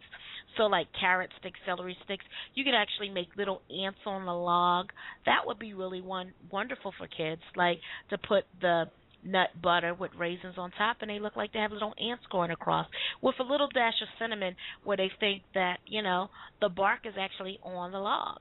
So 0.57 0.65
like 0.65 0.89
carrot 0.99 1.31
sticks, 1.41 1.59
celery 1.65 1.97
sticks, 2.05 2.25
you 2.55 2.65
could 2.65 2.75
actually 2.75 3.09
make 3.09 3.29
little 3.37 3.63
ants 3.71 4.01
on 4.05 4.27
the 4.27 4.33
log. 4.33 4.91
That 5.25 5.47
would 5.47 5.59
be 5.59 5.73
really 5.73 6.03
one 6.03 6.33
wonderful 6.51 6.93
for 6.99 7.07
kids. 7.07 7.41
Like 7.57 7.79
to 8.11 8.19
put 8.19 8.45
the 8.61 8.85
nut 9.25 9.49
butter 9.63 9.95
with 9.95 10.11
raisins 10.19 10.55
on 10.57 10.71
top 10.73 10.99
and 11.01 11.11
they 11.11 11.19
look 11.21 11.37
like 11.37 11.53
they 11.53 11.59
have 11.59 11.73
little 11.73 11.95
ants 12.01 12.25
going 12.31 12.51
across 12.51 12.87
with 13.21 13.35
a 13.41 13.43
little 13.43 13.69
dash 13.73 14.01
of 14.03 14.09
cinnamon 14.19 14.55
where 14.85 14.97
they 14.97 15.11
think 15.21 15.43
that 15.55 15.79
you 15.87 16.03
know 16.03 16.29
the 16.61 16.69
bark 16.69 17.01
is 17.05 17.15
actually 17.19 17.59
on 17.63 17.93
the 17.93 17.99
log. 17.99 18.41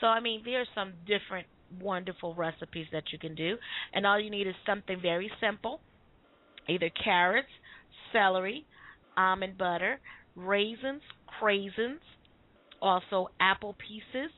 So 0.00 0.06
i 0.06 0.20
mean 0.20 0.42
there's 0.44 0.68
some 0.74 0.92
different 1.06 1.46
wonderful 1.80 2.34
recipes 2.34 2.86
that 2.92 3.04
you 3.12 3.18
can 3.18 3.34
do. 3.34 3.56
And 3.92 4.06
all 4.06 4.18
you 4.18 4.30
need 4.30 4.46
is 4.46 4.54
something 4.66 5.00
very 5.00 5.30
simple 5.40 5.80
either 6.68 6.90
carrots 7.02 7.48
celery 8.12 8.64
almond 9.16 9.58
butter 9.58 9.98
raisins 10.36 11.02
craisins 11.40 11.98
also 12.80 13.28
apple 13.40 13.74
pieces 13.86 14.30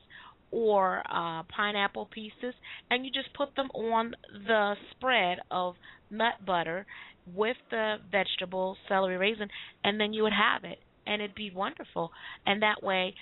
or 0.51 0.99
uh, 1.09 1.43
pineapple 1.55 2.09
pieces, 2.13 2.53
and 2.89 3.05
you 3.05 3.11
just 3.11 3.33
put 3.33 3.55
them 3.55 3.69
on 3.73 4.13
the 4.47 4.73
spread 4.91 5.39
of 5.49 5.75
nut 6.09 6.33
butter 6.45 6.85
with 7.33 7.57
the 7.69 7.95
vegetable 8.11 8.75
celery 8.87 9.17
raisin, 9.17 9.47
and 9.83 9.99
then 9.99 10.13
you 10.13 10.23
would 10.23 10.33
have 10.33 10.63
it, 10.69 10.79
and 11.07 11.21
it'd 11.21 11.35
be 11.35 11.51
wonderful. 11.53 12.11
And 12.45 12.61
that 12.61 12.83
way, 12.83 13.15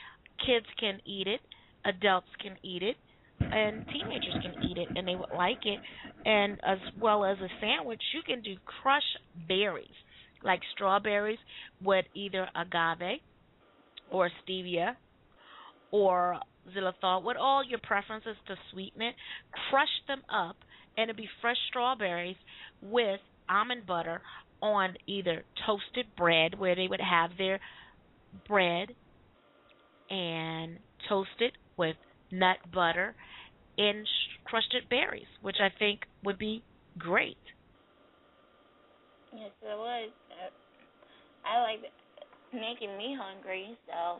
kids 0.45 0.65
can 0.79 0.99
eat 1.05 1.27
it, 1.27 1.41
adults 1.85 2.27
can 2.41 2.57
eat 2.63 2.81
it, 2.81 2.95
and 3.39 3.85
teenagers 3.87 4.35
can 4.41 4.63
eat 4.63 4.77
it, 4.77 4.87
and 4.95 5.07
they 5.07 5.15
would 5.15 5.31
like 5.35 5.65
it. 5.65 5.79
And 6.25 6.59
as 6.65 6.79
well 6.99 7.23
as 7.23 7.37
a 7.37 7.47
sandwich, 7.61 8.01
you 8.13 8.21
can 8.25 8.41
do 8.41 8.55
crushed 8.81 9.17
berries, 9.47 9.87
like 10.43 10.61
strawberries 10.73 11.39
with 11.83 12.05
either 12.15 12.47
agave 12.55 13.19
or 14.11 14.29
stevia 14.43 14.95
or 15.91 16.39
xylitol, 16.75 17.23
with 17.23 17.37
all 17.37 17.63
your 17.63 17.79
preferences 17.79 18.35
to 18.47 18.55
sweeten 18.71 19.01
it, 19.01 19.15
crush 19.69 19.87
them 20.07 20.21
up, 20.29 20.55
and 20.97 21.09
it'd 21.09 21.17
be 21.17 21.29
fresh 21.41 21.57
strawberries 21.69 22.35
with 22.81 23.19
almond 23.49 23.85
butter 23.87 24.21
on 24.61 24.95
either 25.07 25.43
toasted 25.65 26.05
bread, 26.17 26.59
where 26.59 26.75
they 26.75 26.87
would 26.87 27.01
have 27.01 27.31
their 27.37 27.59
bread 28.47 28.89
and 30.09 30.77
toast 31.07 31.29
it 31.39 31.53
with 31.77 31.95
nut 32.31 32.57
butter 32.73 33.15
and 33.77 34.05
crushed 34.43 34.75
berries, 34.89 35.27
which 35.41 35.57
I 35.61 35.69
think 35.77 36.01
would 36.23 36.37
be 36.37 36.63
great. 36.97 37.37
Yes, 39.33 39.51
it 39.61 39.77
was. 39.77 40.09
I 41.45 41.61
like 41.61 41.79
making 42.53 42.97
me 42.97 43.15
hungry, 43.19 43.77
so 43.87 44.19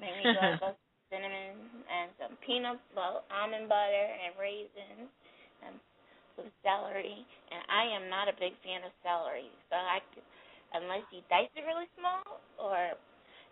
make 0.00 0.14
me 0.16 0.32
go 0.32 0.74
cinnamon 1.10 1.84
and 1.88 2.08
some 2.20 2.34
peanut 2.44 2.80
well, 2.92 3.24
almond 3.32 3.68
butter 3.68 4.06
and 4.06 4.36
raisins 4.36 5.08
and 5.64 5.74
some 6.36 6.48
celery. 6.62 7.24
And 7.50 7.60
I 7.68 7.88
am 7.96 8.08
not 8.12 8.28
a 8.28 8.36
big 8.36 8.54
fan 8.62 8.84
of 8.84 8.92
celery, 9.02 9.50
so 9.72 9.76
I 9.76 9.98
could, 10.14 10.24
unless 10.76 11.04
you 11.10 11.24
dice 11.32 11.50
it 11.56 11.64
really 11.64 11.88
small 11.96 12.40
or 12.60 12.94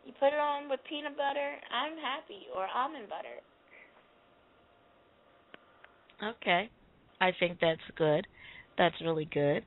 you 0.05 0.13
put 0.21 0.31
it 0.31 0.39
on 0.39 0.69
with 0.69 0.81
peanut 0.89 1.17
butter, 1.17 1.59
I'm 1.73 1.99
happy 1.99 2.47
or 2.55 2.69
almond 2.71 3.09
butter. 3.11 3.43
Okay. 6.23 6.71
I 7.21 7.33
think 7.41 7.59
that's 7.61 7.81
good. 7.97 8.27
That's 8.79 8.95
really 9.03 9.29
good. 9.33 9.65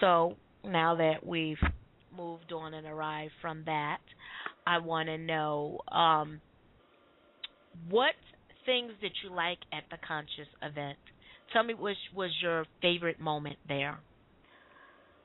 So 0.00 0.34
now 0.64 0.96
that 0.96 1.24
we've 1.24 1.60
moved 2.14 2.52
on 2.52 2.74
and 2.74 2.86
arrived 2.86 3.32
from 3.40 3.62
that, 3.66 3.98
I 4.68 4.76
want 4.76 5.08
to 5.08 5.16
know 5.16 5.80
um, 5.88 6.44
what 7.88 8.12
things 8.68 8.92
did 9.00 9.16
you 9.24 9.32
like 9.32 9.56
at 9.72 9.88
the 9.88 9.96
conscious 10.04 10.52
event? 10.60 11.00
Tell 11.56 11.64
me 11.64 11.72
which 11.72 11.96
was 12.12 12.28
your 12.44 12.68
favorite 12.84 13.16
moment 13.16 13.56
there. 13.64 13.96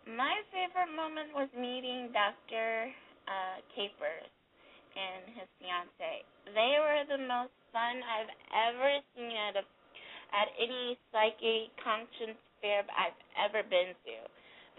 My 0.07 0.39
favorite 0.47 0.95
moment 0.95 1.35
was 1.35 1.51
meeting 1.59 2.15
Dr. 2.15 2.87
Uh, 3.27 3.59
Capers 3.75 4.31
and 4.95 5.35
his 5.35 5.47
fiance. 5.59 6.23
They 6.47 6.79
were 6.79 7.03
the 7.11 7.19
most 7.19 7.51
fun 7.75 7.99
I've 7.99 8.31
ever 8.71 8.95
seen 9.11 9.27
at 9.27 9.59
a 9.59 9.67
at 10.33 10.47
any 10.55 10.97
psychic 11.11 11.69
conscience 11.83 12.39
fair 12.63 12.87
I've 12.95 13.19
ever 13.35 13.61
been 13.67 13.91
to. 13.91 14.15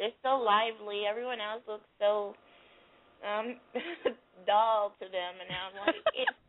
They're 0.00 0.18
so 0.24 0.40
lively. 0.40 1.04
Everyone 1.04 1.38
else 1.38 1.62
looks 1.68 1.86
so 2.00 2.34
um 3.24 3.56
dull 4.46 4.92
to 5.00 5.06
them, 5.08 5.32
and 5.40 5.48
I'm 5.48 5.74
like, 5.88 6.00
it's 6.20 6.40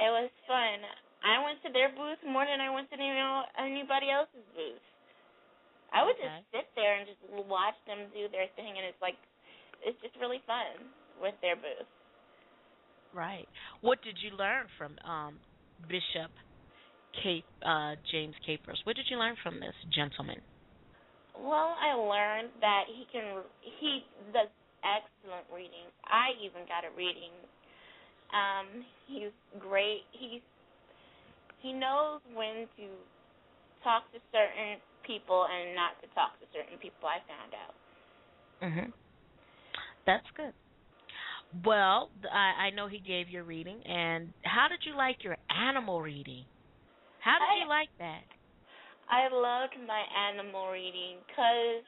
it 0.00 0.10
was 0.12 0.30
fun. 0.48 0.80
I 1.20 1.44
went 1.44 1.60
to 1.64 1.70
their 1.72 1.92
booth 1.92 2.20
more 2.24 2.48
than 2.48 2.64
I 2.64 2.72
went 2.72 2.88
to 2.88 2.96
know, 2.96 3.44
anybody 3.60 4.08
else's 4.08 4.44
booth. 4.56 4.84
I 5.92 6.06
would 6.06 6.16
okay. 6.16 6.24
just 6.24 6.40
sit 6.54 6.66
there 6.72 6.96
and 6.96 7.04
just 7.04 7.20
watch 7.44 7.76
them 7.84 8.08
do 8.14 8.30
their 8.32 8.48
thing, 8.56 8.78
and 8.78 8.86
it's 8.88 9.00
like 9.04 9.18
it's 9.84 9.98
just 10.00 10.16
really 10.16 10.40
fun 10.46 10.88
with 11.20 11.34
their 11.44 11.56
booth. 11.56 11.88
Right. 13.12 13.48
What 13.80 14.00
did 14.00 14.16
you 14.22 14.36
learn 14.36 14.70
from 14.78 14.96
um, 15.04 15.36
Bishop 15.88 16.30
Cape 17.22 17.48
uh, 17.66 17.98
James 18.08 18.38
Capers? 18.46 18.80
What 18.84 18.96
did 18.96 19.06
you 19.10 19.18
learn 19.18 19.34
from 19.42 19.58
this 19.58 19.76
gentleman? 19.92 20.40
Well, 21.34 21.74
I 21.74 21.96
learned 21.96 22.52
that 22.60 22.84
he 22.86 23.04
can 23.12 23.42
he 23.80 24.04
does 24.32 24.48
excellent 24.82 25.46
readings. 25.52 25.92
I 26.06 26.32
even 26.42 26.66
got 26.66 26.84
a 26.84 26.92
reading 26.96 27.32
um, 28.32 28.86
he's 29.06 29.34
great. 29.58 30.06
He's 30.12 30.42
he 31.62 31.72
knows 31.72 32.20
when 32.34 32.66
to 32.78 32.86
talk 33.84 34.10
to 34.12 34.18
certain 34.32 34.80
people 35.06 35.46
and 35.50 35.74
not 35.74 35.98
to 36.00 36.06
talk 36.14 36.38
to 36.40 36.46
certain 36.54 36.78
people. 36.78 37.08
I 37.08 37.18
found 37.26 37.52
out. 37.54 37.74
Mhm. 38.62 38.92
That's 40.06 40.26
good. 40.36 40.54
Well, 41.64 42.10
I, 42.30 42.66
I 42.66 42.70
know 42.70 42.86
he 42.86 43.00
gave 43.00 43.28
you 43.28 43.40
a 43.40 43.42
reading, 43.42 43.82
and 43.84 44.32
how 44.44 44.68
did 44.68 44.80
you 44.86 44.94
like 44.96 45.24
your 45.24 45.36
animal 45.50 46.00
reading? 46.00 46.44
How 47.20 47.38
did 47.38 47.50
I, 47.50 47.62
you 47.62 47.68
like 47.68 47.90
that? 47.98 48.22
I 49.10 49.26
loved 49.28 49.74
my 49.86 50.02
animal 50.30 50.70
reading 50.70 51.18
because 51.26 51.82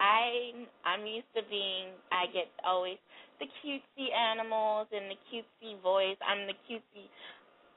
I 0.00 0.52
I'm 0.84 1.06
used 1.06 1.30
to 1.36 1.42
being 1.50 1.94
I 2.10 2.26
get 2.32 2.50
always 2.64 2.98
the 3.38 3.46
cutesy 3.62 4.10
animals 4.14 4.88
and 4.92 5.10
the 5.10 5.18
cutesy 5.30 5.80
voice. 5.82 6.18
I'm 6.22 6.46
the 6.46 6.56
cutesy. 6.66 7.10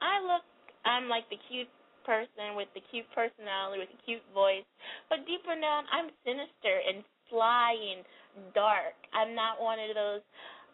I 0.02 0.22
look. 0.22 0.46
I'm 0.86 1.10
like 1.10 1.28
the 1.30 1.42
cute 1.50 1.70
person 2.08 2.56
with 2.56 2.72
the 2.72 2.84
cute 2.88 3.08
personality 3.12 3.84
with 3.84 3.92
the 3.92 4.02
cute 4.08 4.24
voice, 4.32 4.64
but 5.12 5.28
deeper 5.28 5.52
down, 5.60 5.84
I'm 5.92 6.08
sinister 6.24 6.80
and 6.88 7.04
sly 7.28 7.76
and 7.76 8.08
dark. 8.56 8.96
I'm 9.12 9.36
not 9.36 9.60
one 9.60 9.76
of 9.84 9.92
those 9.92 10.24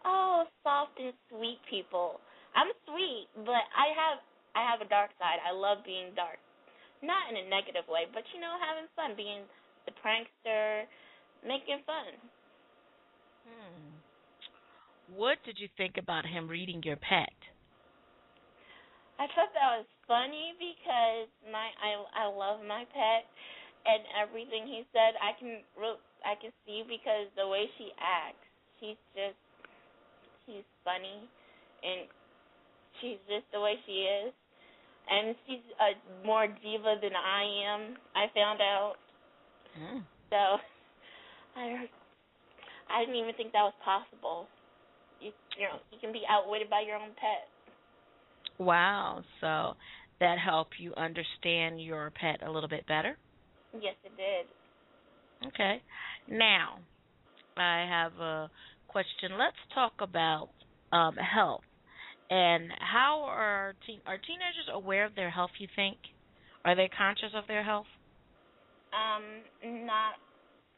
oh 0.06 0.46
soft 0.62 0.94
and 1.02 1.12
sweet 1.28 1.58
people. 1.66 2.22
I'm 2.54 2.70
sweet, 2.86 3.26
but 3.42 3.66
I 3.74 3.90
have 3.98 4.22
I 4.54 4.62
have 4.62 4.78
a 4.78 4.88
dark 4.88 5.10
side. 5.18 5.42
I 5.42 5.50
love 5.50 5.82
being 5.82 6.14
dark, 6.14 6.38
not 7.02 7.26
in 7.26 7.34
a 7.34 7.50
negative 7.50 7.90
way, 7.90 8.06
but 8.14 8.22
you 8.30 8.38
know, 8.38 8.54
having 8.62 8.86
fun, 8.94 9.18
being 9.18 9.42
the 9.90 9.94
prankster, 9.98 10.86
making 11.46 11.84
fun. 11.86 12.16
Hmm. 13.44 14.00
What 15.14 15.38
did 15.44 15.58
you 15.58 15.68
think 15.76 15.96
about 16.00 16.24
him 16.24 16.48
reading 16.48 16.82
your 16.82 16.96
pet? 16.96 17.36
I 19.18 19.30
thought 19.30 19.52
that 19.54 19.78
was 19.78 19.86
funny 20.08 20.56
because 20.58 21.30
my 21.52 21.70
I 21.78 22.24
I 22.24 22.26
love 22.26 22.60
my 22.66 22.82
pet 22.90 23.22
and 23.86 24.02
everything 24.16 24.66
he 24.66 24.82
said 24.90 25.14
I 25.22 25.38
can 25.38 25.62
I 26.24 26.34
can 26.40 26.50
see 26.66 26.82
because 26.82 27.30
the 27.36 27.46
way 27.46 27.70
she 27.78 27.92
acts 28.00 28.42
she's 28.80 28.98
just 29.14 29.38
she's 30.44 30.66
funny 30.82 31.30
and 31.84 32.08
she's 33.00 33.20
just 33.30 33.46
the 33.52 33.60
way 33.60 33.78
she 33.86 34.08
is 34.08 34.32
and 35.06 35.36
she's 35.46 35.64
a 35.78 35.94
more 36.26 36.48
diva 36.48 36.98
than 36.98 37.14
I 37.14 37.44
am 37.70 37.96
I 38.16 38.26
found 38.34 38.60
out 38.60 38.98
mm. 39.78 40.02
so 40.30 40.58
I 41.56 41.88
I 42.90 43.00
didn't 43.00 43.16
even 43.16 43.34
think 43.34 43.52
that 43.52 43.62
was 43.62 43.74
possible 43.84 44.46
you 45.20 45.32
you 45.58 45.66
know 45.66 45.78
you 45.90 45.98
can 46.00 46.12
be 46.12 46.22
outwitted 46.28 46.68
by 46.68 46.82
your 46.86 46.96
own 46.96 47.10
pet. 47.16 47.48
Wow. 48.58 49.22
So 49.40 49.74
that 50.20 50.38
helped 50.38 50.74
you 50.78 50.94
understand 50.96 51.82
your 51.82 52.10
pet 52.10 52.46
a 52.46 52.50
little 52.50 52.68
bit 52.68 52.86
better? 52.86 53.16
Yes, 53.72 53.94
it 54.04 54.12
did. 54.16 54.46
Okay. 55.48 55.82
Now, 56.28 56.78
I 57.56 57.86
have 57.88 58.12
a 58.20 58.50
question. 58.88 59.32
Let's 59.38 59.56
talk 59.74 59.92
about 60.00 60.50
um, 60.92 61.16
health 61.16 61.64
and 62.30 62.70
how 62.80 63.24
are 63.26 63.74
teen- 63.86 64.00
are 64.06 64.18
teenagers 64.18 64.68
aware 64.72 65.04
of 65.04 65.14
their 65.14 65.30
health? 65.30 65.50
You 65.58 65.68
think? 65.76 65.98
Are 66.64 66.74
they 66.74 66.88
conscious 66.96 67.34
of 67.34 67.46
their 67.46 67.62
health? 67.62 67.86
Um, 68.94 69.84
not. 69.84 70.14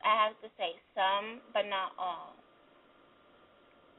I 0.07 0.15
have 0.31 0.39
to 0.47 0.49
say 0.57 0.79
some, 0.95 1.43
but 1.53 1.67
not 1.67 1.93
all. 1.99 2.39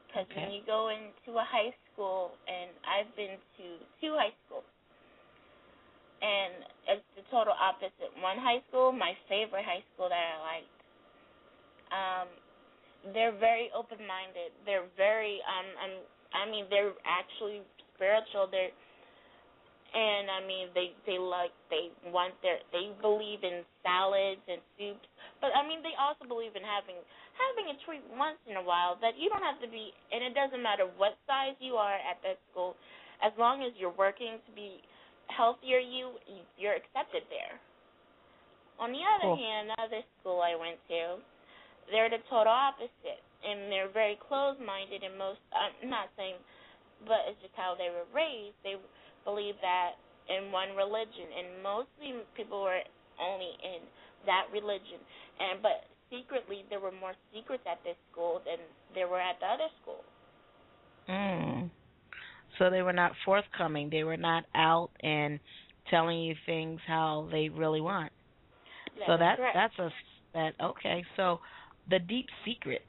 Because 0.08 0.26
Okay. 0.30 0.42
when 0.42 0.50
you 0.50 0.62
go 0.66 0.88
into 0.88 1.38
a 1.38 1.44
high 1.44 1.74
school, 1.92 2.32
and 2.48 2.70
I've 2.86 3.12
been 3.16 3.36
to 3.58 3.66
two 4.00 4.14
high 4.16 4.34
schools, 4.46 4.64
and 6.22 6.64
it's 6.88 7.06
the 7.16 7.22
total 7.30 7.54
opposite. 7.54 8.12
One 8.20 8.38
high 8.38 8.62
school, 8.68 8.92
my 8.92 9.14
favorite 9.28 9.64
high 9.64 9.84
school 9.94 10.08
that 10.08 10.18
I 10.18 10.36
liked. 10.42 10.78
Um, 11.92 12.28
they're 13.14 13.36
very 13.38 13.70
open-minded. 13.76 14.52
They're 14.66 14.88
very 14.96 15.40
um, 15.46 15.68
um 15.84 15.94
I 16.34 16.50
mean 16.50 16.66
they're 16.70 16.94
actually 17.06 17.62
spiritual. 17.94 18.48
They're 18.50 18.72
and 19.94 20.30
I 20.30 20.40
mean 20.46 20.68
they 20.74 20.92
they 21.06 21.18
like 21.18 21.54
they 21.70 21.90
want 22.10 22.34
their 22.42 22.58
they 22.72 22.92
believe 23.00 23.44
in 23.44 23.64
salads 23.82 24.42
and 24.48 24.60
soups. 24.78 25.08
But 25.40 25.54
I 25.54 25.62
mean 25.66 25.82
they 25.82 25.94
also 25.98 26.26
believe 26.26 26.56
in 26.58 26.64
having 26.66 26.98
having 27.38 27.70
a 27.72 27.76
treat 27.86 28.02
once 28.18 28.38
in 28.50 28.58
a 28.58 28.64
while 28.64 28.98
that 29.00 29.14
you 29.18 29.30
don't 29.30 29.44
have 29.44 29.60
to 29.62 29.70
be 29.70 29.94
and 30.10 30.24
it 30.24 30.34
doesn't 30.34 30.62
matter 30.62 30.86
what 30.98 31.16
size 31.26 31.54
you 31.60 31.78
are 31.78 31.94
at 31.94 32.18
that 32.26 32.38
school 32.50 32.74
as 33.22 33.32
long 33.38 33.62
as 33.62 33.72
you're 33.78 33.94
working 33.94 34.38
to 34.46 34.52
be 34.54 34.82
healthier 35.30 35.78
you 35.78 36.18
you're 36.58 36.74
accepted 36.74 37.22
there. 37.30 37.60
On 38.78 38.92
the 38.94 39.02
other 39.02 39.28
Cool. 39.28 39.36
hand, 39.36 39.70
another 39.74 40.02
school 40.20 40.40
I 40.40 40.54
went 40.54 40.78
to, 40.88 41.18
they're 41.90 42.10
the 42.10 42.22
total 42.30 42.52
opposite, 42.54 43.22
and 43.42 43.70
they're 43.72 43.90
very 43.90 44.16
closed-minded. 44.28 45.02
And 45.02 45.18
most, 45.18 45.42
I'm 45.50 45.90
not 45.90 46.08
saying, 46.16 46.38
but 47.06 47.26
it's 47.26 47.42
just 47.42 47.54
how 47.58 47.74
they 47.74 47.90
were 47.90 48.06
raised. 48.14 48.54
They 48.62 48.78
believe 49.26 49.58
that 49.62 49.98
in 50.30 50.52
one 50.52 50.76
religion, 50.78 51.26
and 51.26 51.62
mostly 51.62 52.22
people 52.38 52.62
were 52.62 52.80
only 53.18 53.52
in 53.66 53.82
that 54.26 54.46
religion. 54.52 55.00
And 55.38 55.62
but 55.62 55.86
secretly, 56.10 56.64
there 56.70 56.80
were 56.80 56.92
more 56.92 57.14
secrets 57.32 57.62
at 57.70 57.82
this 57.84 57.96
school 58.10 58.40
than 58.44 58.58
there 58.94 59.08
were 59.08 59.20
at 59.20 59.38
the 59.40 59.46
other 59.46 59.70
school. 59.82 60.02
Mm. 61.08 61.70
So 62.58 62.70
they 62.70 62.82
were 62.82 62.92
not 62.92 63.12
forthcoming. 63.24 63.88
They 63.90 64.04
were 64.04 64.16
not 64.16 64.44
out 64.54 64.90
and 65.00 65.38
telling 65.90 66.20
you 66.20 66.34
things 66.44 66.80
how 66.86 67.28
they 67.30 67.48
really 67.48 67.80
want. 67.80 68.12
so 69.06 69.14
is 69.14 69.20
that 69.20 69.36
correct. 69.36 69.54
that's 69.54 69.78
a 69.78 69.90
that 70.34 70.52
okay. 70.62 71.04
So 71.16 71.40
the 71.88 71.98
deep 71.98 72.26
secrets 72.44 72.84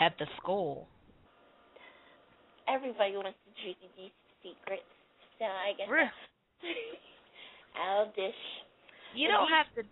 at 0.00 0.12
the 0.18 0.26
school. 0.36 0.88
everybody 2.68 3.16
wants 3.16 3.38
to 3.46 3.62
juicy 3.62 3.88
these 3.96 4.10
deep 4.42 4.56
secrets. 4.60 4.90
So 5.38 5.44
I 5.44 5.72
guess? 5.76 5.88
I'll 7.80 8.06
dish. 8.16 8.42
You 9.14 9.28
don't 9.28 9.48
have 9.48 9.66
to 9.76 9.82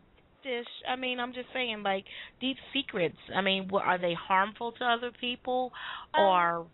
dish. 0.42 0.66
I 0.88 0.96
mean, 0.96 1.18
I'm 1.20 1.32
just 1.32 1.48
saying, 1.52 1.82
like 1.82 2.04
deep 2.40 2.56
secrets. 2.72 3.16
I 3.34 3.40
mean, 3.40 3.68
what, 3.68 3.84
are 3.84 3.98
they 3.98 4.14
harmful 4.14 4.72
to 4.72 4.84
other 4.84 5.10
people, 5.20 5.72
Um, 6.14 6.22
or 6.22 6.66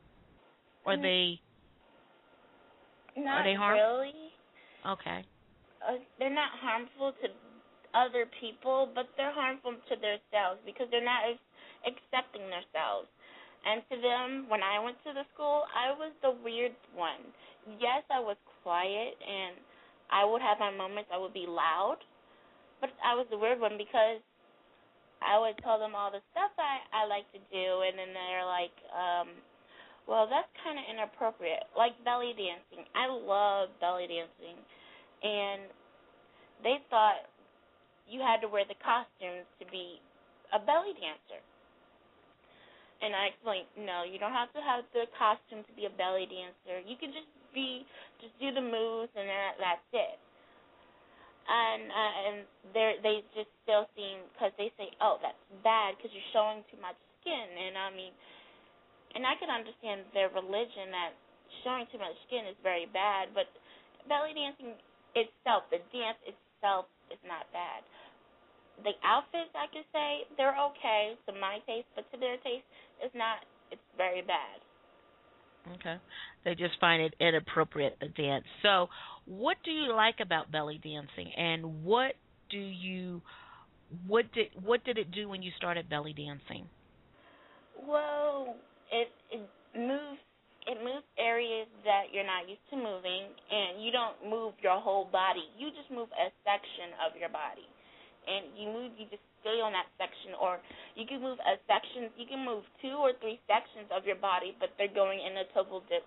are 0.86 0.96
mm, 0.96 1.02
they 1.02 1.40
Not 3.16 3.44
they 3.44 3.54
harm- 3.54 3.76
really. 3.76 4.32
okay? 4.86 5.24
uh, 5.86 5.98
they're 6.18 6.34
not 6.34 6.50
harmful 6.60 7.12
to 7.22 7.28
other 7.94 8.26
people, 8.40 8.88
but 8.94 9.08
they're 9.16 9.32
harmful 9.34 9.74
to 9.88 9.94
themselves 9.96 10.60
because 10.64 10.86
they're 10.90 11.04
not 11.04 11.24
ex- 11.28 11.52
accepting 11.86 12.42
themselves. 12.50 13.08
And 13.66 13.82
to 13.90 13.96
them, 14.00 14.46
when 14.48 14.62
I 14.62 14.78
went 14.80 14.96
to 15.04 15.12
the 15.12 15.24
school, 15.34 15.64
I 15.74 15.92
was 15.92 16.12
the 16.22 16.32
weird 16.42 16.72
one. 16.94 17.20
Yes, 17.78 18.04
I 18.10 18.20
was 18.20 18.36
quiet 18.62 19.14
and 19.20 19.56
I 20.10 20.24
would 20.24 20.40
have 20.40 20.58
my 20.58 20.70
moments. 20.70 21.10
I 21.12 21.18
would 21.18 21.34
be 21.34 21.46
loud, 21.46 21.98
but 22.80 22.90
I 23.04 23.14
was 23.14 23.26
the 23.30 23.38
weird 23.38 23.60
one 23.60 23.76
because 23.78 24.20
I 25.20 25.38
would 25.38 25.56
tell 25.62 25.78
them 25.78 25.94
all 25.94 26.10
the 26.10 26.24
stuff 26.32 26.50
I 26.56 26.80
I 26.92 27.06
like 27.06 27.28
to 27.36 27.40
do, 27.52 27.84
and 27.84 27.94
then 27.96 28.10
they're 28.16 28.48
like, 28.48 28.74
um, 28.90 29.28
"Well, 30.08 30.26
that's 30.26 30.48
kind 30.64 30.80
of 30.80 30.84
inappropriate." 30.88 31.68
Like 31.76 31.92
belly 32.04 32.32
dancing. 32.32 32.88
I 32.96 33.06
love 33.06 33.68
belly 33.80 34.08
dancing 34.08 34.58
and 35.22 35.68
they 36.64 36.80
thought 36.88 37.28
you 38.08 38.20
had 38.20 38.40
to 38.40 38.48
wear 38.48 38.64
the 38.64 38.76
costumes 38.80 39.46
to 39.60 39.64
be 39.68 40.00
a 40.52 40.58
belly 40.58 40.96
dancer. 40.96 41.40
And 43.00 43.16
I 43.16 43.32
explained, 43.32 43.68
no, 43.80 44.04
you 44.04 44.20
don't 44.20 44.36
have 44.36 44.52
to 44.52 44.60
have 44.60 44.84
the 44.92 45.08
costume 45.16 45.64
to 45.64 45.72
be 45.72 45.88
a 45.88 45.94
belly 45.96 46.28
dancer. 46.28 46.84
You 46.84 47.00
can 47.00 47.16
just 47.16 47.28
be, 47.56 47.88
just 48.20 48.36
do 48.36 48.52
the 48.52 48.60
moves, 48.60 49.08
and 49.16 49.24
that, 49.24 49.56
that's 49.56 49.88
it. 49.96 50.20
And 51.50 51.82
uh, 51.90 52.14
and 52.30 52.36
they 52.70 52.88
they 53.02 53.16
just 53.34 53.50
still 53.66 53.90
seem 53.98 54.22
because 54.30 54.54
they 54.54 54.70
say, 54.78 54.94
oh, 55.02 55.18
that's 55.18 55.42
bad 55.66 55.98
because 55.98 56.14
you're 56.14 56.30
showing 56.30 56.62
too 56.70 56.78
much 56.78 56.94
skin. 57.18 57.46
And 57.58 57.74
I 57.74 57.90
mean, 57.90 58.14
and 59.18 59.26
I 59.26 59.34
can 59.34 59.50
understand 59.50 60.06
their 60.14 60.30
religion 60.30 60.94
that 60.94 61.18
showing 61.66 61.90
too 61.90 61.98
much 61.98 62.14
skin 62.30 62.46
is 62.46 62.54
very 62.62 62.86
bad, 62.94 63.34
but 63.34 63.50
belly 64.06 64.30
dancing 64.30 64.78
itself, 65.18 65.66
the 65.74 65.82
dance 65.90 66.22
itself 66.22 66.86
is 67.10 67.18
not 67.26 67.50
bad. 67.50 67.82
The 68.86 68.94
outfits, 69.04 69.52
I 69.52 69.66
could 69.68 69.84
say, 69.92 70.24
they're 70.38 70.56
okay 70.72 71.18
to 71.28 71.34
my 71.36 71.58
taste, 71.66 71.90
but 71.98 72.06
to 72.12 72.16
their 72.16 72.38
taste, 72.40 72.64
it's 73.02 73.14
not. 73.14 73.44
It's 73.74 73.82
very 73.98 74.22
bad. 74.22 74.62
Okay. 75.76 75.96
They 76.44 76.54
just 76.54 76.80
find 76.80 77.02
it 77.02 77.14
inappropriate 77.20 78.00
to 78.00 78.08
dance. 78.08 78.44
So, 78.62 78.88
what 79.30 79.56
do 79.64 79.70
you 79.70 79.94
like 79.94 80.16
about 80.20 80.50
belly 80.50 80.80
dancing 80.82 81.30
and 81.36 81.84
what 81.84 82.14
do 82.50 82.58
you 82.58 83.22
what 84.06 84.26
did 84.34 84.50
what 84.62 84.82
did 84.84 84.98
it 84.98 85.10
do 85.10 85.28
when 85.28 85.42
you 85.42 85.50
started 85.56 85.88
belly 85.88 86.12
dancing? 86.12 86.66
Well, 87.78 88.56
it 88.90 89.08
it 89.30 89.46
moves 89.78 90.18
it 90.66 90.78
moves 90.82 91.06
areas 91.18 91.66
that 91.86 92.12
you're 92.12 92.26
not 92.26 92.46
used 92.46 92.62
to 92.70 92.76
moving, 92.76 93.30
and 93.30 93.82
you 93.82 93.90
don't 93.90 94.18
move 94.26 94.54
your 94.60 94.78
whole 94.78 95.08
body. 95.08 95.46
You 95.56 95.72
just 95.72 95.88
move 95.90 96.12
a 96.12 96.28
section 96.44 96.94
of 97.00 97.16
your 97.16 97.32
body, 97.32 97.66
and 98.26 98.52
you 98.54 98.68
move. 98.68 98.92
You 98.98 99.06
just 99.10 99.24
stay 99.40 99.62
on 99.62 99.72
that 99.72 99.88
section, 99.96 100.36
or 100.36 100.60
you 100.94 101.06
can 101.06 101.22
move 101.22 101.38
a 101.42 101.56
section. 101.70 102.12
You 102.18 102.26
can 102.28 102.44
move 102.44 102.66
two 102.82 102.98
or 102.98 103.16
three 103.22 103.40
sections 103.46 103.88
of 103.94 104.04
your 104.04 104.20
body, 104.20 104.54
but 104.58 104.74
they're 104.76 104.92
going 104.92 105.22
in 105.22 105.38
a 105.38 105.46
total 105.54 105.82
dip, 105.88 106.04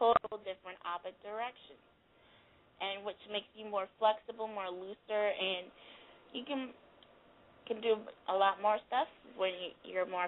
total 0.00 0.38
different 0.42 0.80
opposite 0.82 1.20
directions, 1.20 1.82
and 2.80 3.04
which 3.04 3.20
makes 3.30 3.46
you 3.54 3.68
more 3.68 3.86
flexible, 3.98 4.48
more 4.48 4.70
looser, 4.70 5.24
and 5.30 5.66
you 6.32 6.44
can 6.46 6.70
can 7.66 7.80
do 7.80 7.94
a 8.28 8.34
lot 8.34 8.60
more 8.60 8.78
stuff 8.88 9.06
when 9.36 9.50
you, 9.50 9.92
you're 9.92 10.08
more 10.08 10.26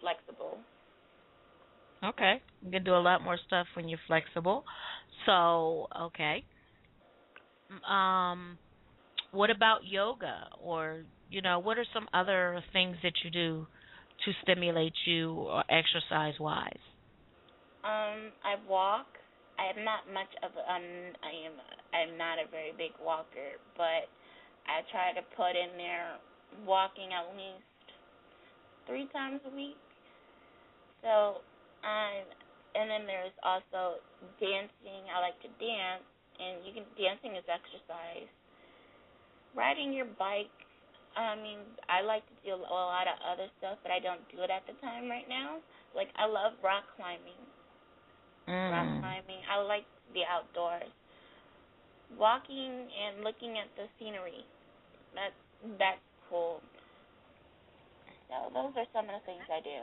flexible. 0.00 0.58
Okay. 2.04 2.42
You 2.60 2.70
can 2.70 2.84
do 2.84 2.94
a 2.94 3.00
lot 3.00 3.22
more 3.22 3.38
stuff 3.46 3.66
when 3.74 3.88
you're 3.88 4.00
flexible. 4.06 4.64
So, 5.26 5.86
okay. 5.98 6.44
Um 7.88 8.58
what 9.30 9.50
about 9.50 9.80
yoga 9.84 10.48
or 10.60 11.04
you 11.30 11.40
know, 11.40 11.58
what 11.58 11.78
are 11.78 11.86
some 11.94 12.06
other 12.12 12.62
things 12.72 12.96
that 13.02 13.14
you 13.24 13.30
do 13.30 13.66
to 14.26 14.32
stimulate 14.42 14.92
you 15.06 15.32
or 15.32 15.64
exercise 15.70 16.34
wise? 16.38 16.84
Um, 17.84 18.30
I 18.44 18.56
walk. 18.68 19.06
I 19.62 19.70
am 19.70 19.86
not 19.86 20.10
much 20.10 20.34
of 20.42 20.50
um, 20.58 21.14
I 21.22 21.30
am 21.46 21.54
I'm 21.94 22.18
not 22.18 22.42
a 22.42 22.50
very 22.50 22.74
big 22.74 22.90
walker, 22.98 23.62
but 23.78 24.10
I 24.66 24.82
try 24.90 25.14
to 25.14 25.22
put 25.38 25.54
in 25.54 25.78
there 25.78 26.18
walking 26.66 27.14
at 27.14 27.30
least 27.38 27.62
three 28.90 29.06
times 29.14 29.38
a 29.46 29.52
week. 29.54 29.78
So, 31.06 31.46
um, 31.86 32.26
and 32.74 32.90
then 32.90 33.06
there's 33.06 33.34
also 33.46 34.02
dancing. 34.42 35.06
I 35.14 35.22
like 35.22 35.38
to 35.46 35.50
dance, 35.62 36.02
and 36.42 36.66
you 36.66 36.74
can 36.74 36.86
dancing 36.98 37.38
is 37.38 37.46
exercise. 37.46 38.26
Riding 39.54 39.94
your 39.94 40.10
bike. 40.18 40.50
I 41.14 41.38
mean, 41.38 41.62
I 41.86 42.02
like 42.02 42.26
to 42.26 42.36
do 42.42 42.58
a 42.58 42.66
lot 42.66 43.06
of 43.06 43.14
other 43.22 43.46
stuff, 43.62 43.78
but 43.86 43.94
I 43.94 44.02
don't 44.02 44.26
do 44.34 44.42
it 44.42 44.50
at 44.50 44.66
the 44.66 44.74
time 44.82 45.06
right 45.06 45.28
now. 45.30 45.62
Like 45.94 46.10
I 46.18 46.26
love 46.26 46.58
rock 46.66 46.82
climbing 46.98 47.38
rock 48.70 48.86
Mm. 48.86 49.00
climbing. 49.00 49.42
I 49.50 49.60
like 49.62 49.84
the 50.14 50.24
outdoors. 50.28 50.90
Walking 52.18 52.88
and 52.92 53.24
looking 53.24 53.58
at 53.58 53.68
the 53.76 53.86
scenery. 53.98 54.44
That's 55.14 55.34
that's 55.78 56.00
cool. 56.28 56.60
So 58.28 58.52
those 58.54 58.72
are 58.76 58.86
some 58.92 59.06
of 59.06 59.20
the 59.20 59.26
things 59.26 59.42
I 59.50 59.60
do. 59.60 59.78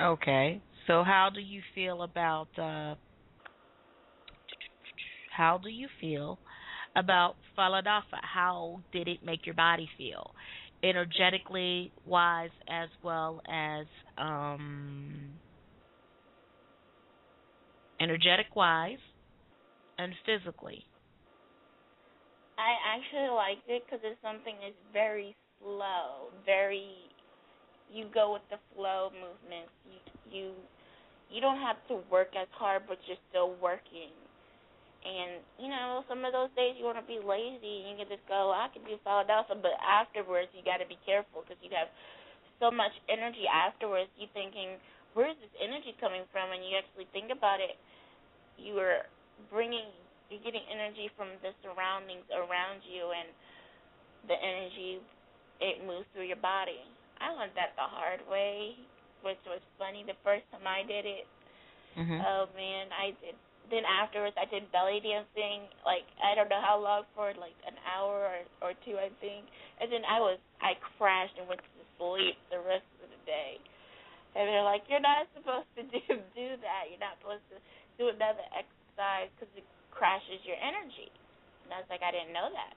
Okay. 0.00 0.60
So 0.86 1.02
how 1.04 1.30
do 1.32 1.40
you 1.40 1.62
feel 1.74 2.02
about 2.02 2.48
uh 2.58 2.94
how 5.36 5.58
do 5.58 5.68
you 5.68 5.88
feel 6.00 6.38
about 6.96 7.36
Falun 7.58 7.84
Dafa. 7.84 8.18
How 8.22 8.80
did 8.92 9.08
it 9.08 9.24
make 9.24 9.46
your 9.46 9.54
body 9.54 9.88
feel? 9.98 10.30
Energetically 10.82 11.92
wise 12.06 12.50
as 12.68 12.88
well 13.02 13.40
as 13.48 13.86
um 14.18 15.30
energetic 18.04 18.52
wise 18.54 19.00
and 19.96 20.12
physically. 20.28 20.84
I 22.60 22.76
actually 22.94 23.32
liked 23.32 23.66
it 23.66 23.82
because 23.82 24.04
it's 24.04 24.20
something 24.20 24.54
that's 24.60 24.78
very 24.92 25.34
slow, 25.58 26.28
very. 26.44 27.08
You 27.88 28.06
go 28.12 28.36
with 28.36 28.44
the 28.52 28.60
flow 28.74 29.08
movements. 29.10 29.72
You 29.88 29.98
you 30.28 30.44
you 31.32 31.40
don't 31.40 31.58
have 31.58 31.80
to 31.88 32.04
work 32.12 32.36
as 32.36 32.46
hard, 32.52 32.84
but 32.86 33.00
you're 33.08 33.20
still 33.32 33.56
working. 33.58 34.12
And 35.04 35.42
you 35.58 35.68
know, 35.68 36.04
some 36.08 36.24
of 36.24 36.32
those 36.32 36.52
days 36.54 36.76
you 36.78 36.84
want 36.84 37.00
to 37.00 37.08
be 37.08 37.18
lazy, 37.20 37.84
and 37.84 37.96
you 37.96 37.96
can 38.04 38.08
just 38.08 38.24
go, 38.28 38.52
I 38.54 38.68
can 38.72 38.84
do 38.84 38.96
Falun 39.02 39.28
Dafa, 39.28 39.56
but 39.58 39.74
afterwards 39.80 40.48
you 40.54 40.62
got 40.64 40.78
to 40.78 40.88
be 40.88 40.96
careful 41.04 41.44
because 41.44 41.60
you 41.60 41.72
have 41.74 41.90
so 42.60 42.70
much 42.70 42.94
energy 43.10 43.44
afterwards. 43.50 44.08
You 44.16 44.30
thinking, 44.32 44.78
where's 45.12 45.36
this 45.42 45.52
energy 45.60 45.92
coming 46.00 46.24
from? 46.30 46.54
And 46.54 46.62
you 46.64 46.78
actually 46.78 47.10
think 47.12 47.28
about 47.34 47.60
it, 47.60 47.76
you 48.58 48.78
are 48.78 49.06
bringing, 49.50 49.88
you're 50.30 50.42
getting 50.42 50.64
energy 50.70 51.10
from 51.16 51.34
the 51.42 51.52
surroundings 51.62 52.26
around 52.32 52.82
you, 52.86 53.10
and 53.14 53.28
the 54.28 54.36
energy 54.38 55.00
it 55.60 55.84
moves 55.86 56.06
through 56.12 56.26
your 56.26 56.40
body. 56.40 56.82
I 57.22 57.30
learned 57.32 57.54
that 57.54 57.78
the 57.78 57.86
hard 57.86 58.20
way, 58.26 58.74
which 59.22 59.40
was 59.46 59.62
funny 59.78 60.02
the 60.02 60.18
first 60.26 60.44
time 60.50 60.66
I 60.66 60.82
did 60.82 61.06
it. 61.06 61.26
Mm-hmm. 61.94 62.20
Oh 62.26 62.50
man, 62.58 62.90
I 62.90 63.14
did 63.22 63.38
then 63.70 63.84
afterwards 63.88 64.36
I 64.36 64.44
did 64.48 64.68
belly 64.72 65.00
dancing 65.00 65.64
like 65.88 66.04
I 66.20 66.36
don't 66.36 66.52
know 66.52 66.60
how 66.60 66.76
long 66.76 67.08
for 67.16 67.32
like 67.40 67.56
an 67.64 67.76
hour 67.88 68.28
or 68.28 68.40
or 68.60 68.70
two 68.84 69.00
I 69.00 69.08
think 69.24 69.48
and 69.80 69.88
then 69.88 70.04
I 70.04 70.20
was 70.20 70.36
I 70.60 70.76
crashed 70.96 71.36
and 71.40 71.48
went 71.48 71.64
to 71.64 71.84
sleep 71.96 72.36
the 72.52 72.60
rest 72.60 72.84
of 73.00 73.08
the 73.08 73.20
day 73.24 73.56
and 74.36 74.44
they're 74.48 74.66
like 74.66 74.84
you're 74.88 75.00
not 75.00 75.24
supposed 75.32 75.70
to 75.80 75.82
do 75.88 76.00
do 76.36 76.48
that 76.60 76.92
you're 76.92 77.00
not 77.00 77.16
supposed 77.24 77.44
to 77.52 77.56
do 77.98 78.08
another 78.08 78.44
exercise 78.52 79.30
because 79.34 79.52
it 79.56 79.64
crashes 79.90 80.40
your 80.44 80.56
energy. 80.58 81.10
And 81.64 81.72
I 81.74 81.78
was 81.78 81.88
like 81.90 82.02
I 82.02 82.10
didn't 82.12 82.32
know 82.34 82.48
that. 82.52 82.74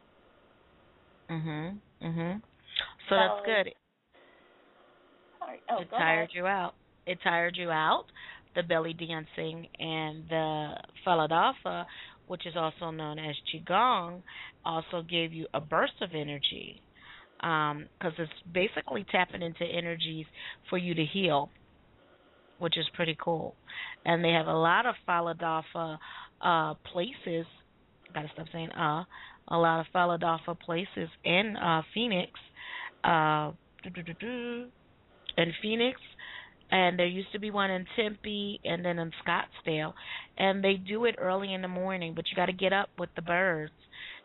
Mhm 1.34 1.78
mhm 2.01 2.41
so, 3.09 3.09
So- 3.09 3.15
that's 3.15 3.45
good 3.45 3.68
Sorry. 5.39 5.59
oh 5.70 5.82
it 5.82 5.91
go 5.91 5.97
tired 5.97 6.24
ahead. 6.24 6.30
you 6.34 6.45
out. 6.47 6.74
It 7.05 7.20
tired 7.24 7.55
you 7.57 7.70
out. 7.72 8.05
The 8.55 8.63
belly 8.63 8.93
dancing 8.93 9.68
and 9.80 10.24
the 10.30 10.74
falun 11.05 11.30
dafa 11.30 11.86
which 12.28 12.45
is 12.45 12.55
also 12.57 12.91
known 12.91 13.20
as 13.20 13.36
qigong 13.53 14.22
also 14.65 15.01
gave 15.03 15.32
you 15.32 15.47
a 15.53 15.61
burst 15.61 15.93
of 16.01 16.09
energy 16.13 16.82
because 17.39 18.13
it's 18.18 18.32
basically 18.53 19.05
tapping 19.11 19.41
into 19.41 19.63
energies 19.63 20.26
for 20.70 20.78
you 20.78 20.93
to 20.95 21.05
heal 21.05 21.49
which 22.60 22.78
is 22.78 22.86
pretty 22.95 23.18
cool 23.22 23.55
and 24.05 24.24
they 24.24 24.32
have 24.32 24.47
a 24.47 24.53
lot 24.53 24.86
of 24.86 24.95
falun 25.08 25.39
dafa 25.39 25.97
uh 26.41 26.74
places 26.91 27.45
gotta 28.14 28.30
stop 28.34 28.47
saying 28.51 28.70
uh 28.72 29.03
a 29.49 29.58
lot 29.58 29.80
of 29.80 29.86
falun 29.93 30.22
dafa 30.22 30.60
places 30.60 31.10
in 31.24 31.55
uh 31.58 31.82
phoenix 31.93 32.32
uh 33.03 33.51
in 35.38 35.53
Phoenix, 35.62 35.99
and 36.72 36.99
there 36.99 37.08
used 37.08 37.32
to 37.32 37.39
be 37.39 37.51
one 37.51 37.72
in 37.72 37.86
Tempe 37.95 38.60
and 38.66 38.84
then 38.84 38.99
in 38.99 39.12
Scottsdale, 39.26 39.93
and 40.38 40.64
they 40.64 40.74
do 40.74 41.05
it 41.05 41.16
early 41.18 41.53
in 41.53 41.62
the 41.62 41.68
morning. 41.68 42.14
But 42.16 42.26
you 42.30 42.36
got 42.36 42.47
to 42.47 42.53
get 42.53 42.74
up 42.74 42.89
with 42.97 43.10
the 43.16 43.22
birds 43.22 43.72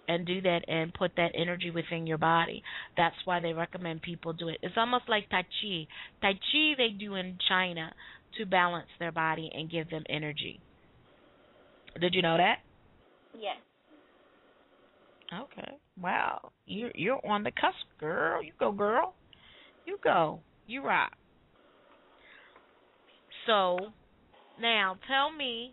and 0.09 0.26
do 0.26 0.41
that 0.41 0.64
and 0.66 0.93
put 0.93 1.12
that 1.16 1.30
energy 1.35 1.70
within 1.70 2.07
your 2.07 2.18
body. 2.18 2.62
That's 2.97 3.14
why 3.24 3.39
they 3.39 3.53
recommend 3.53 4.03
people 4.03 4.33
do 4.33 4.49
it. 4.49 4.59
It's 4.62 4.74
almost 4.76 5.05
like 5.09 5.30
Tai 5.30 5.43
Chi. 5.43 5.87
Tai 6.20 6.33
Chi 6.33 6.74
they 6.76 6.89
do 6.99 7.14
in 7.14 7.39
China 7.49 7.93
to 8.39 8.47
balance 8.47 8.89
their 8.99 9.12
body 9.12 9.51
and 9.55 9.70
give 9.70 9.91
them 9.91 10.05
energy. 10.09 10.61
Did 12.01 12.14
you 12.14 12.22
know 12.22 12.37
that? 12.37 12.59
yes 13.39 13.57
Okay. 15.33 15.78
Wow. 16.01 16.53
You're 16.66 16.93
you're 16.95 17.26
on 17.26 17.43
the 17.43 17.53
cusp, 17.53 17.87
girl. 17.99 18.43
You 18.43 18.53
go, 18.59 18.70
girl. 18.70 19.14
You 19.87 19.99
go. 20.05 20.41
You 20.66 20.85
rock. 20.85 21.12
So 23.47 23.78
now 24.61 24.99
tell 25.09 25.33
me 25.33 25.72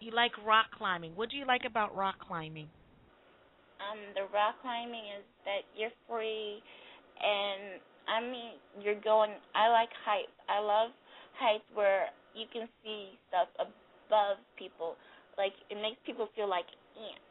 you 0.00 0.12
like 0.12 0.32
rock 0.44 0.66
climbing. 0.76 1.12
What 1.14 1.30
do 1.30 1.36
you 1.36 1.46
like 1.46 1.62
about 1.66 1.96
rock 1.96 2.16
climbing? 2.26 2.68
um 3.80 3.98
the 4.14 4.22
rock 4.32 4.54
climbing 4.62 5.04
is 5.18 5.24
that 5.44 5.62
you're 5.76 5.94
free 6.08 6.62
and 7.18 7.80
I 8.06 8.20
mean 8.20 8.58
you're 8.80 9.00
going 9.00 9.30
I 9.54 9.68
like 9.68 9.90
heights. 10.04 10.34
I 10.48 10.60
love 10.60 10.90
heights 11.38 11.66
where 11.74 12.10
you 12.34 12.46
can 12.52 12.68
see 12.82 13.18
stuff 13.28 13.48
above 13.58 14.38
people. 14.58 14.96
Like 15.38 15.54
it 15.70 15.78
makes 15.80 15.98
people 16.06 16.28
feel 16.36 16.48
like 16.48 16.66
ants 16.94 17.24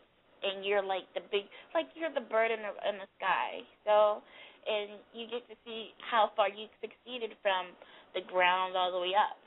and 0.43 0.65
you're 0.65 0.83
like 0.83 1.07
the 1.15 1.21
big 1.31 1.47
like 1.73 1.87
you're 1.95 2.11
the 2.11 2.27
bird 2.27 2.51
in 2.51 2.59
the 2.59 2.73
in 2.87 2.99
the 2.99 3.09
sky. 3.17 3.63
So 3.85 4.21
and 4.67 4.99
you 5.13 5.27
get 5.27 5.47
to 5.47 5.55
see 5.65 5.91
how 6.11 6.31
far 6.35 6.47
you 6.49 6.67
succeeded 6.79 7.35
from 7.41 7.71
the 8.15 8.21
ground 8.31 8.75
all 8.75 8.91
the 8.91 8.99
way 8.99 9.11
up. 9.15 9.37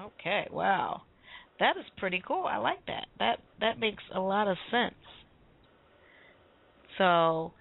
Okay, 0.00 0.48
wow. 0.50 1.02
That 1.58 1.76
is 1.76 1.84
pretty 1.98 2.22
cool. 2.26 2.46
I 2.46 2.56
like 2.56 2.84
that. 2.86 3.06
That 3.18 3.38
that 3.60 3.78
makes 3.78 4.02
a 4.14 4.20
lot 4.20 4.48
of 4.48 4.56
sense. 4.70 4.94
So, 6.98 7.52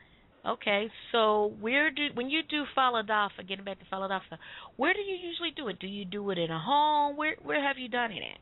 okay, 0.50 0.90
so 1.12 1.54
where 1.60 1.92
do 1.92 2.10
when 2.14 2.30
you 2.30 2.42
do 2.50 2.66
falun 2.78 3.08
dafa, 3.08 3.48
getting 3.48 3.66
back 3.66 3.80
to 3.80 3.86
falun 3.86 4.10
dafa, 4.10 4.38
where 4.78 4.94
do 4.94 5.02
you 5.02 5.16
usually 5.16 5.52
do 5.56 5.68
it? 5.68 5.80
Do 5.80 5.88
you 5.88 6.06
do 6.06 6.30
it 6.32 6.38
in 6.38 6.52
a 6.52 6.60
home? 6.60 7.18
Where 7.18 7.36
where 7.44 7.62
have 7.62 7.78
you 7.78 7.88
done 7.88 8.12
it 8.12 8.24
at? 8.24 8.40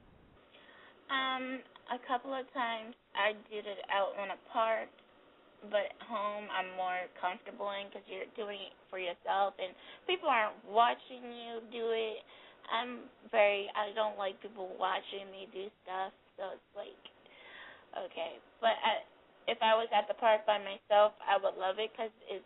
Um, 1.08 1.60
a 1.88 1.99
couple 2.08 2.34
of 2.34 2.43
times 2.53 2.95
I 3.16 3.32
did 3.51 3.64
it 3.64 3.80
out 3.91 4.16
in 4.20 4.32
a 4.32 4.39
park, 4.51 4.91
but 5.72 5.88
at 5.91 5.99
home 6.08 6.47
I'm 6.51 6.76
more 6.76 7.08
comfortable 7.20 7.72
in 7.76 7.88
because 7.88 8.03
you're 8.08 8.30
doing 8.36 8.60
it 8.60 8.76
for 8.91 8.99
yourself 8.99 9.55
and 9.60 9.72
people 10.08 10.28
aren't 10.28 10.58
watching 10.68 11.24
you 11.32 11.64
do 11.72 11.91
it. 11.91 12.24
I'm 12.68 13.08
very 13.32 13.72
I 13.76 13.95
don't 13.95 14.20
like 14.20 14.39
people 14.43 14.76
watching 14.80 15.28
me 15.32 15.47
do 15.55 15.72
stuff, 15.84 16.12
so 16.36 16.55
it's 16.55 16.72
like 16.76 17.03
okay. 17.95 18.39
But 18.60 18.76
I, 18.84 19.08
if 19.48 19.58
I 19.64 19.74
was 19.76 19.88
at 19.95 20.08
the 20.08 20.14
park 20.20 20.45
by 20.45 20.60
myself, 20.60 21.16
I 21.24 21.39
would 21.39 21.56
love 21.56 21.80
it 21.80 21.91
because 21.91 22.12
it's 22.28 22.45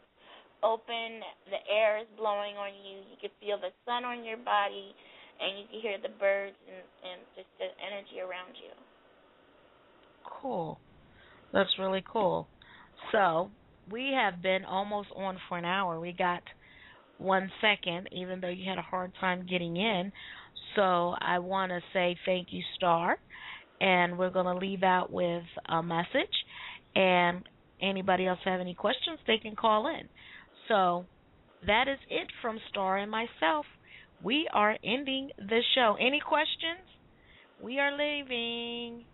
open, 0.64 1.26
the 1.50 1.62
air 1.66 1.98
is 1.98 2.08
blowing 2.18 2.56
on 2.56 2.70
you, 2.86 3.02
you 3.10 3.18
can 3.20 3.32
feel 3.42 3.58
the 3.58 3.74
sun 3.86 4.06
on 4.06 4.24
your 4.24 4.38
body, 4.38 4.94
and 5.42 5.58
you 5.58 5.66
can 5.70 5.82
hear 5.82 5.98
the 5.98 6.14
birds 6.20 6.56
and, 6.70 6.86
and 7.02 7.20
just 7.36 7.50
the 7.58 7.66
energy 7.82 8.22
around 8.22 8.54
you. 8.54 8.70
Cool. 10.42 10.80
That's 11.52 11.70
really 11.80 12.04
cool. 12.06 12.48
So, 13.12 13.50
we 13.92 14.14
have 14.16 14.42
been 14.42 14.64
almost 14.64 15.10
on 15.16 15.38
for 15.50 15.58
an 15.58 15.66
hour. 15.66 16.00
We 16.00 16.14
got 16.14 16.44
one 17.18 17.52
second, 17.60 18.10
even 18.12 18.40
though 18.40 18.50
you 18.50 18.70
had 18.70 18.78
a 18.78 18.84
hard 18.84 19.12
time 19.20 19.46
getting 19.50 19.76
in. 19.76 20.12
So, 20.76 21.16
I 21.20 21.40
want 21.40 21.72
to 21.72 21.80
say 21.92 22.16
thank 22.26 22.50
you, 22.52 22.62
Star. 22.78 23.18
And 23.82 24.18
we're 24.20 24.30
going 24.30 24.46
to 24.46 24.56
leave 24.56 24.84
out 24.84 25.12
with 25.12 25.44
a 25.68 25.82
message. 25.82 26.30
And 26.96 27.44
anybody 27.82 28.28
else 28.28 28.40
have 28.46 28.60
any 28.60 28.74
questions, 28.74 29.20
they 29.28 29.38
can 29.38 29.56
call 29.56 29.88
in. 29.88 30.10
So, 30.68 31.06
that 31.66 31.88
is 31.88 32.00
it 32.10 32.28
from 32.42 32.60
Star 32.70 32.98
and 32.98 33.12
myself. 33.12 33.66
We 34.24 34.48
are 34.54 34.78
ending 34.84 35.32
the 35.38 35.62
show. 35.76 35.96
Any 36.00 36.20
questions? 36.20 36.86
We 37.62 37.80
are 37.80 37.92
leaving. 37.92 39.06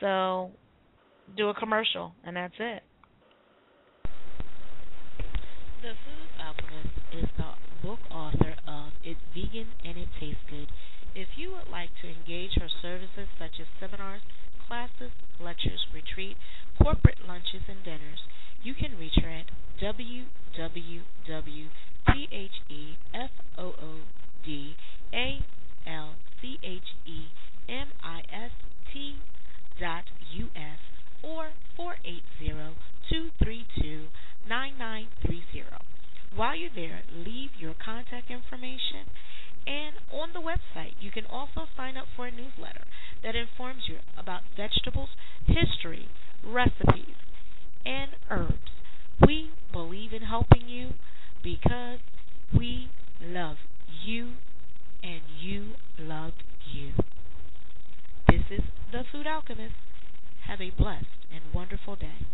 So, 0.00 0.50
do 1.36 1.48
a 1.48 1.54
commercial, 1.54 2.12
and 2.24 2.36
that's 2.36 2.54
it. 2.58 2.82
The 5.82 5.92
Food 5.92 6.28
Alchemist 6.40 6.96
is 7.12 7.28
the 7.36 7.52
book 7.86 7.98
author 8.10 8.56
of 8.66 8.92
It's 9.04 9.20
Vegan 9.34 9.68
and 9.84 9.98
It 9.98 10.08
Tastes 10.18 10.40
Good. 10.48 10.68
If 11.14 11.28
you 11.36 11.52
would 11.52 11.70
like 11.70 11.90
to 12.02 12.08
engage 12.08 12.56
her 12.58 12.68
services 12.82 13.28
such 13.38 13.60
as 13.60 13.66
seminars, 13.78 14.22
classes, 14.66 15.12
lectures, 15.40 15.86
retreat, 15.92 16.36
corporate 16.82 17.18
lunches, 17.26 17.62
and 17.68 17.84
dinners, 17.84 18.20
you 18.62 18.74
can 18.74 18.98
reach 18.98 19.14
her 19.22 19.28
at 19.28 19.46
www.thefoodalchemist 19.82 21.70
dot 29.80 30.04
us 30.54 30.78
or 31.22 31.50
480-232-9930. 31.78 34.08
While 36.36 36.56
you're 36.56 36.70
there, 36.74 37.02
leave 37.14 37.50
your 37.58 37.74
contact 37.74 38.30
information 38.30 39.06
and 39.66 39.96
on 40.12 40.34
the 40.34 40.40
website 40.40 40.92
you 41.00 41.10
can 41.10 41.24
also 41.26 41.66
sign 41.76 41.96
up 41.96 42.06
for 42.14 42.26
a 42.26 42.30
newsletter 42.30 42.84
that 43.22 43.34
informs 43.34 43.88
you 43.88 43.96
about 44.18 44.42
vegetables, 44.56 45.08
history, 45.46 46.08
recipes, 46.46 47.14
and 47.84 48.12
herbs. 48.30 48.54
We 49.26 49.50
believe 49.72 50.12
in 50.12 50.22
helping 50.22 50.68
you 50.68 50.90
because 51.42 51.98
we 52.56 52.88
love 53.22 53.56
you 54.04 54.32
and 55.02 55.20
you 55.40 55.72
love 55.98 56.32
you. 56.72 56.92
This 58.28 58.42
is 58.50 58.64
The 58.92 59.02
Food 59.12 59.26
Alchemist. 59.26 59.74
Have 60.46 60.60
a 60.60 60.70
blessed 60.70 61.06
and 61.32 61.42
wonderful 61.54 61.96
day. 61.96 62.26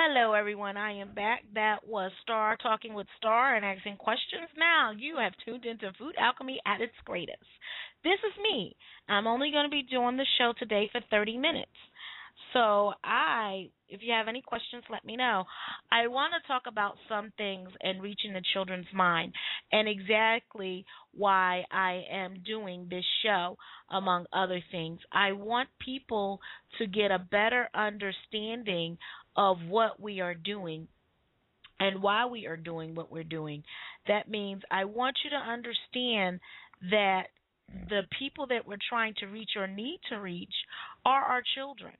Hello, 0.00 0.32
everyone. 0.32 0.76
I 0.76 0.92
am 0.92 1.12
back. 1.12 1.42
That 1.56 1.78
was 1.84 2.12
Star 2.22 2.56
talking 2.62 2.94
with 2.94 3.08
Star 3.16 3.56
and 3.56 3.64
asking 3.64 3.96
questions. 3.96 4.46
Now 4.56 4.92
you 4.96 5.16
have 5.16 5.32
tuned 5.44 5.64
into 5.64 5.90
Food 5.98 6.14
Alchemy 6.16 6.60
at 6.64 6.80
its 6.80 6.94
greatest. 7.04 7.42
This 8.04 8.20
is 8.22 8.40
me. 8.40 8.76
I'm 9.08 9.26
only 9.26 9.50
going 9.50 9.64
to 9.64 9.70
be 9.70 9.82
doing 9.82 10.16
the 10.16 10.26
show 10.38 10.52
today 10.56 10.88
for 10.92 11.00
30 11.10 11.38
minutes. 11.38 11.72
So 12.52 12.92
I, 13.04 13.70
if 13.88 14.00
you 14.02 14.12
have 14.12 14.28
any 14.28 14.40
questions, 14.40 14.84
let 14.90 15.04
me 15.04 15.16
know. 15.16 15.44
I 15.90 16.06
want 16.06 16.32
to 16.32 16.46
talk 16.46 16.62
about 16.66 16.96
some 17.08 17.32
things 17.36 17.68
and 17.80 18.00
reaching 18.00 18.32
the 18.32 18.42
children's 18.52 18.86
mind 18.94 19.34
and 19.72 19.88
exactly 19.88 20.86
why 21.12 21.64
I 21.70 22.04
am 22.10 22.42
doing 22.46 22.86
this 22.88 23.04
show, 23.22 23.56
among 23.90 24.26
other 24.32 24.60
things. 24.70 25.00
I 25.12 25.32
want 25.32 25.68
people 25.84 26.40
to 26.78 26.86
get 26.86 27.10
a 27.10 27.18
better 27.18 27.68
understanding 27.74 28.96
of 29.38 29.56
what 29.68 30.00
we 30.00 30.20
are 30.20 30.34
doing 30.34 30.88
and 31.78 32.02
why 32.02 32.26
we 32.26 32.46
are 32.46 32.56
doing 32.56 32.96
what 32.96 33.10
we're 33.10 33.22
doing. 33.22 33.62
That 34.08 34.28
means 34.28 34.62
I 34.68 34.84
want 34.84 35.16
you 35.22 35.30
to 35.30 35.36
understand 35.36 36.40
that 36.90 37.28
the 37.88 38.02
people 38.18 38.48
that 38.48 38.66
we're 38.66 38.78
trying 38.88 39.14
to 39.20 39.26
reach 39.26 39.50
or 39.56 39.68
need 39.68 40.00
to 40.10 40.16
reach 40.16 40.52
are 41.06 41.22
our 41.22 41.42
children. 41.54 41.92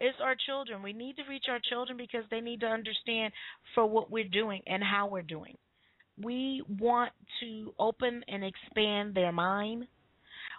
It's 0.00 0.18
our 0.20 0.34
children. 0.46 0.82
We 0.82 0.92
need 0.92 1.16
to 1.16 1.22
reach 1.28 1.44
our 1.48 1.60
children 1.70 1.96
because 1.96 2.24
they 2.30 2.40
need 2.40 2.60
to 2.60 2.66
understand 2.66 3.32
for 3.76 3.86
what 3.86 4.10
we're 4.10 4.28
doing 4.28 4.60
and 4.66 4.82
how 4.82 5.06
we're 5.06 5.22
doing. 5.22 5.56
We 6.20 6.62
want 6.80 7.12
to 7.40 7.72
open 7.78 8.24
and 8.26 8.44
expand 8.44 9.14
their 9.14 9.32
mind 9.32 9.86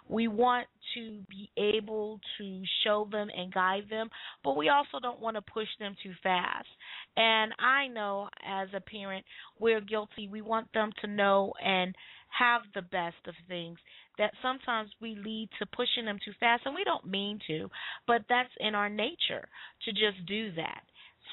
we 0.08 0.28
want 0.28 0.66
to 0.94 1.20
be 1.28 1.50
able 1.56 2.20
to 2.38 2.62
show 2.84 3.08
them 3.10 3.28
and 3.36 3.52
guide 3.52 3.84
them, 3.90 4.08
but 4.44 4.56
we 4.56 4.68
also 4.68 4.98
don't 5.02 5.20
want 5.20 5.36
to 5.36 5.42
push 5.42 5.68
them 5.78 5.96
too 6.02 6.12
fast. 6.22 6.68
And 7.16 7.52
I 7.58 7.88
know 7.88 8.28
as 8.46 8.68
a 8.74 8.80
parent, 8.80 9.24
we're 9.58 9.80
guilty. 9.80 10.28
We 10.28 10.42
want 10.42 10.72
them 10.72 10.90
to 11.02 11.06
know 11.06 11.52
and 11.64 11.94
have 12.38 12.62
the 12.74 12.82
best 12.82 13.16
of 13.26 13.34
things. 13.48 13.78
That 14.18 14.32
sometimes 14.42 14.90
we 15.00 15.14
lead 15.14 15.50
to 15.58 15.66
pushing 15.66 16.06
them 16.06 16.18
too 16.24 16.32
fast, 16.40 16.62
and 16.64 16.74
we 16.74 16.84
don't 16.84 17.06
mean 17.06 17.38
to, 17.48 17.68
but 18.06 18.22
that's 18.28 18.48
in 18.60 18.74
our 18.74 18.88
nature 18.88 19.46
to 19.84 19.92
just 19.92 20.26
do 20.26 20.52
that. 20.52 20.82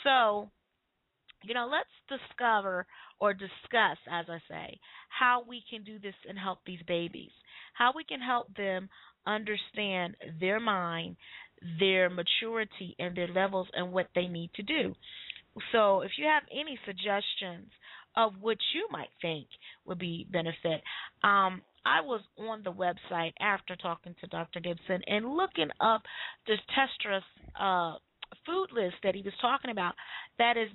So, 0.03 0.49
you 1.43 1.53
know, 1.53 1.69
let's 1.71 2.19
discover 2.21 2.85
or 3.19 3.33
discuss, 3.33 3.97
as 4.11 4.25
I 4.27 4.39
say, 4.49 4.79
how 5.07 5.45
we 5.47 5.63
can 5.69 5.83
do 5.83 5.97
this 5.99 6.15
and 6.27 6.37
help 6.37 6.59
these 6.65 6.81
babies 6.87 7.31
how 7.73 7.91
we 7.95 8.03
can 8.03 8.19
help 8.19 8.53
them 8.55 8.89
understand 9.25 10.15
their 10.39 10.59
mind, 10.59 11.15
their 11.79 12.09
maturity, 12.09 12.95
and 12.99 13.15
their 13.15 13.27
levels 13.27 13.67
and 13.73 13.91
what 13.91 14.07
they 14.15 14.27
need 14.27 14.51
to 14.55 14.63
do. 14.63 14.93
So, 15.71 16.01
if 16.01 16.11
you 16.17 16.25
have 16.25 16.43
any 16.51 16.79
suggestions 16.85 17.69
of 18.15 18.33
what 18.41 18.57
you 18.73 18.87
might 18.91 19.09
think 19.21 19.47
would 19.85 19.99
be 19.99 20.27
benefit, 20.31 20.81
um, 21.23 21.61
I 21.85 22.01
was 22.01 22.21
on 22.37 22.63
the 22.63 22.71
website 22.71 23.33
after 23.39 23.75
talking 23.75 24.15
to 24.21 24.27
Dr. 24.27 24.59
Gibson 24.59 25.01
and 25.07 25.35
looking 25.35 25.69
up 25.79 26.01
this 26.47 26.59
Testrus 26.75 27.21
uh, 27.59 27.97
food 28.45 28.67
list 28.73 28.95
that 29.03 29.15
he 29.15 29.21
was 29.21 29.33
talking 29.41 29.71
about. 29.71 29.93
That 30.39 30.57
is 30.57 30.69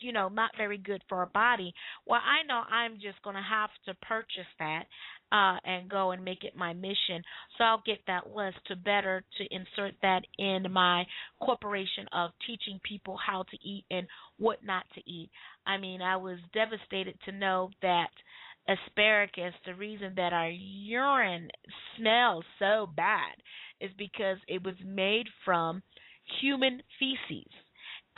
you 0.00 0.12
know 0.12 0.28
not 0.28 0.50
very 0.56 0.78
good 0.78 1.02
for 1.08 1.18
our 1.18 1.26
body 1.26 1.74
well 2.06 2.20
i 2.24 2.46
know 2.46 2.62
i'm 2.70 2.94
just 2.94 3.22
going 3.22 3.36
to 3.36 3.42
have 3.42 3.70
to 3.84 3.94
purchase 4.06 4.48
that 4.58 4.84
uh, 5.32 5.56
and 5.64 5.88
go 5.88 6.10
and 6.10 6.24
make 6.24 6.44
it 6.44 6.56
my 6.56 6.72
mission. 6.72 7.22
So 7.56 7.64
I'll 7.64 7.82
get 7.86 7.98
that 8.06 8.34
list 8.34 8.58
to 8.66 8.76
better 8.76 9.22
to 9.38 9.54
insert 9.54 9.94
that 10.02 10.22
in 10.38 10.70
my 10.72 11.04
corporation 11.40 12.06
of 12.12 12.30
teaching 12.46 12.80
people 12.82 13.16
how 13.16 13.44
to 13.44 13.68
eat 13.68 13.84
and 13.90 14.06
what 14.38 14.64
not 14.64 14.84
to 14.94 15.10
eat. 15.10 15.30
I 15.66 15.78
mean, 15.78 16.02
I 16.02 16.16
was 16.16 16.38
devastated 16.52 17.16
to 17.26 17.32
know 17.32 17.70
that 17.82 18.10
asparagus, 18.68 19.54
the 19.66 19.74
reason 19.74 20.12
that 20.16 20.32
our 20.32 20.50
urine 20.50 21.48
smells 21.96 22.44
so 22.58 22.88
bad 22.96 23.34
is 23.80 23.90
because 23.96 24.38
it 24.48 24.62
was 24.62 24.74
made 24.84 25.26
from 25.44 25.82
human 26.40 26.82
feces 26.98 27.50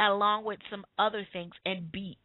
along 0.00 0.44
with 0.44 0.58
some 0.70 0.84
other 0.98 1.26
things 1.32 1.52
and 1.64 1.90
beets. 1.92 2.18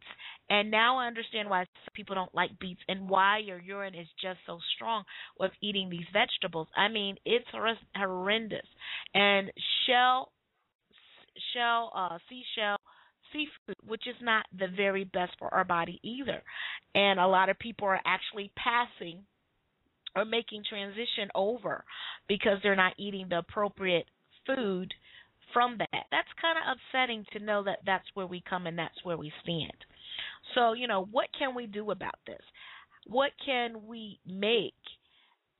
And 0.50 0.70
now 0.70 0.98
I 0.98 1.06
understand 1.06 1.50
why 1.50 1.66
people 1.94 2.14
don't 2.14 2.34
like 2.34 2.58
beets 2.58 2.80
and 2.88 3.08
why 3.08 3.38
your 3.38 3.58
urine 3.58 3.94
is 3.94 4.08
just 4.22 4.38
so 4.46 4.58
strong 4.76 5.04
with 5.38 5.52
eating 5.60 5.90
these 5.90 6.06
vegetables. 6.12 6.68
I 6.76 6.88
mean, 6.88 7.16
it's 7.24 7.46
horrendous. 7.94 8.66
And 9.14 9.52
shell, 9.86 10.32
shell, 11.52 11.92
uh, 11.94 12.18
seashell 12.28 12.78
seafood, 13.32 13.76
which 13.86 14.06
is 14.06 14.16
not 14.22 14.46
the 14.58 14.68
very 14.74 15.04
best 15.04 15.32
for 15.38 15.52
our 15.52 15.64
body 15.64 16.00
either. 16.02 16.42
And 16.94 17.20
a 17.20 17.26
lot 17.26 17.48
of 17.48 17.58
people 17.58 17.86
are 17.88 18.00
actually 18.06 18.50
passing 18.56 19.24
or 20.16 20.24
making 20.24 20.62
transition 20.68 21.28
over 21.34 21.84
because 22.26 22.58
they're 22.62 22.76
not 22.76 22.94
eating 22.98 23.26
the 23.28 23.38
appropriate 23.38 24.06
food 24.46 24.92
from 25.52 25.78
that. 25.78 26.04
That's 26.10 26.28
kind 26.40 26.58
of 26.58 26.76
upsetting 26.76 27.24
to 27.32 27.44
know 27.44 27.62
that 27.64 27.80
that's 27.86 28.04
where 28.14 28.26
we 28.26 28.42
come 28.48 28.66
and 28.66 28.78
that's 28.78 29.04
where 29.04 29.16
we 29.16 29.32
stand. 29.42 29.84
So, 30.54 30.72
you 30.72 30.86
know, 30.86 31.08
what 31.10 31.26
can 31.38 31.54
we 31.54 31.66
do 31.66 31.90
about 31.90 32.18
this? 32.26 32.40
What 33.06 33.30
can 33.44 33.86
we 33.86 34.18
make 34.26 34.74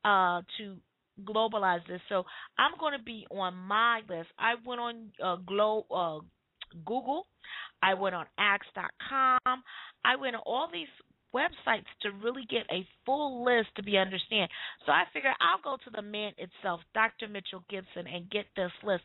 uh, 0.04 0.42
to 0.58 0.76
globalize 1.24 1.86
this? 1.88 2.00
So, 2.08 2.24
I'm 2.58 2.72
going 2.78 2.96
to 2.96 3.02
be 3.02 3.26
on 3.30 3.54
my 3.54 4.00
list. 4.08 4.28
I 4.38 4.54
went 4.64 4.80
on 4.80 5.12
uh, 5.22 5.36
Glo- 5.36 5.86
uh, 5.90 6.18
Google. 6.84 7.26
I 7.82 7.94
went 7.94 8.14
on 8.14 8.26
Axe.com. 8.38 9.62
I 10.04 10.16
went 10.16 10.36
on 10.36 10.42
all 10.44 10.68
these 10.72 10.88
websites 11.34 11.88
to 12.02 12.10
really 12.22 12.44
get 12.48 12.64
a 12.70 12.86
full 13.04 13.44
list 13.44 13.68
to 13.76 13.82
be 13.82 13.98
understand. 13.98 14.50
So 14.86 14.92
I 14.92 15.04
figured 15.12 15.34
I'll 15.40 15.62
go 15.62 15.76
to 15.84 15.90
the 15.90 16.02
man 16.02 16.32
itself, 16.38 16.80
Dr. 16.94 17.28
Mitchell 17.28 17.64
Gibson, 17.68 18.06
and 18.06 18.30
get 18.30 18.46
this 18.56 18.72
list. 18.82 19.04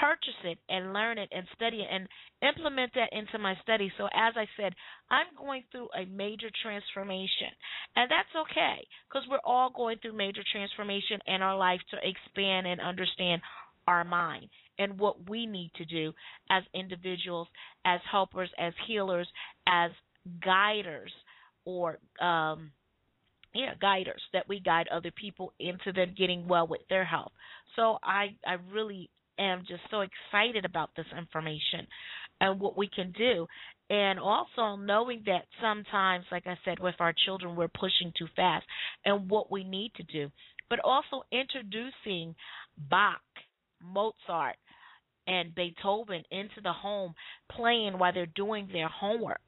Purchase 0.00 0.38
it 0.44 0.58
and 0.68 0.92
learn 0.92 1.18
it 1.18 1.28
and 1.32 1.46
study 1.54 1.78
it 1.78 1.88
and 1.90 2.08
implement 2.42 2.92
that 2.94 3.10
into 3.12 3.38
my 3.38 3.54
study. 3.62 3.90
So, 3.98 4.06
as 4.06 4.34
I 4.36 4.46
said, 4.56 4.72
I'm 5.10 5.26
going 5.36 5.64
through 5.70 5.88
a 5.96 6.06
major 6.06 6.48
transformation, 6.62 7.50
and 7.96 8.10
that's 8.10 8.46
okay 8.46 8.86
because 9.08 9.26
we're 9.28 9.38
all 9.44 9.70
going 9.74 9.98
through 10.00 10.16
major 10.16 10.42
transformation 10.52 11.20
in 11.26 11.42
our 11.42 11.56
life 11.56 11.80
to 11.90 11.96
expand 11.96 12.66
and 12.66 12.80
understand 12.80 13.42
our 13.86 14.04
mind 14.04 14.48
and 14.78 14.98
what 14.98 15.28
we 15.28 15.46
need 15.46 15.72
to 15.76 15.84
do 15.84 16.12
as 16.50 16.62
individuals, 16.74 17.48
as 17.84 18.00
helpers, 18.10 18.50
as 18.58 18.72
healers, 18.86 19.28
as 19.66 19.90
guiders, 20.44 21.12
or 21.64 21.98
um, 22.20 22.70
yeah, 23.54 23.74
guiders 23.80 24.22
that 24.32 24.48
we 24.48 24.60
guide 24.60 24.86
other 24.88 25.10
people 25.10 25.52
into 25.58 25.92
them 25.92 26.14
getting 26.16 26.46
well 26.46 26.66
with 26.66 26.82
their 26.88 27.04
health. 27.04 27.32
So 27.76 27.98
I 28.02 28.36
I 28.46 28.56
really 28.72 29.10
am 29.38 29.64
just 29.68 29.82
so 29.90 30.00
excited 30.00 30.64
about 30.64 30.90
this 30.96 31.06
information 31.16 31.86
and 32.40 32.60
what 32.60 32.76
we 32.76 32.88
can 32.88 33.12
do. 33.12 33.46
And 33.90 34.18
also 34.18 34.76
knowing 34.76 35.22
that 35.26 35.46
sometimes, 35.60 36.24
like 36.30 36.46
I 36.46 36.58
said, 36.64 36.78
with 36.78 36.96
our 37.00 37.14
children, 37.24 37.56
we're 37.56 37.68
pushing 37.68 38.12
too 38.18 38.26
fast 38.36 38.66
and 39.04 39.30
what 39.30 39.50
we 39.50 39.64
need 39.64 39.92
to 39.96 40.02
do. 40.02 40.30
But 40.68 40.80
also 40.84 41.22
introducing 41.32 42.34
Bach, 42.90 43.22
Mozart, 43.82 44.56
and 45.26 45.54
Beethoven 45.54 46.22
into 46.30 46.60
the 46.62 46.72
home, 46.72 47.14
playing 47.50 47.98
while 47.98 48.12
they're 48.12 48.26
doing 48.26 48.68
their 48.72 48.88
homework. 48.88 49.40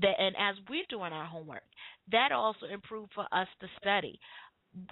That 0.00 0.14
and 0.18 0.36
as 0.36 0.56
we're 0.68 0.84
doing 0.88 1.12
our 1.12 1.26
homework, 1.26 1.62
that 2.12 2.32
also 2.32 2.66
improved 2.72 3.12
for 3.14 3.26
us 3.32 3.48
to 3.60 3.66
study. 3.80 4.20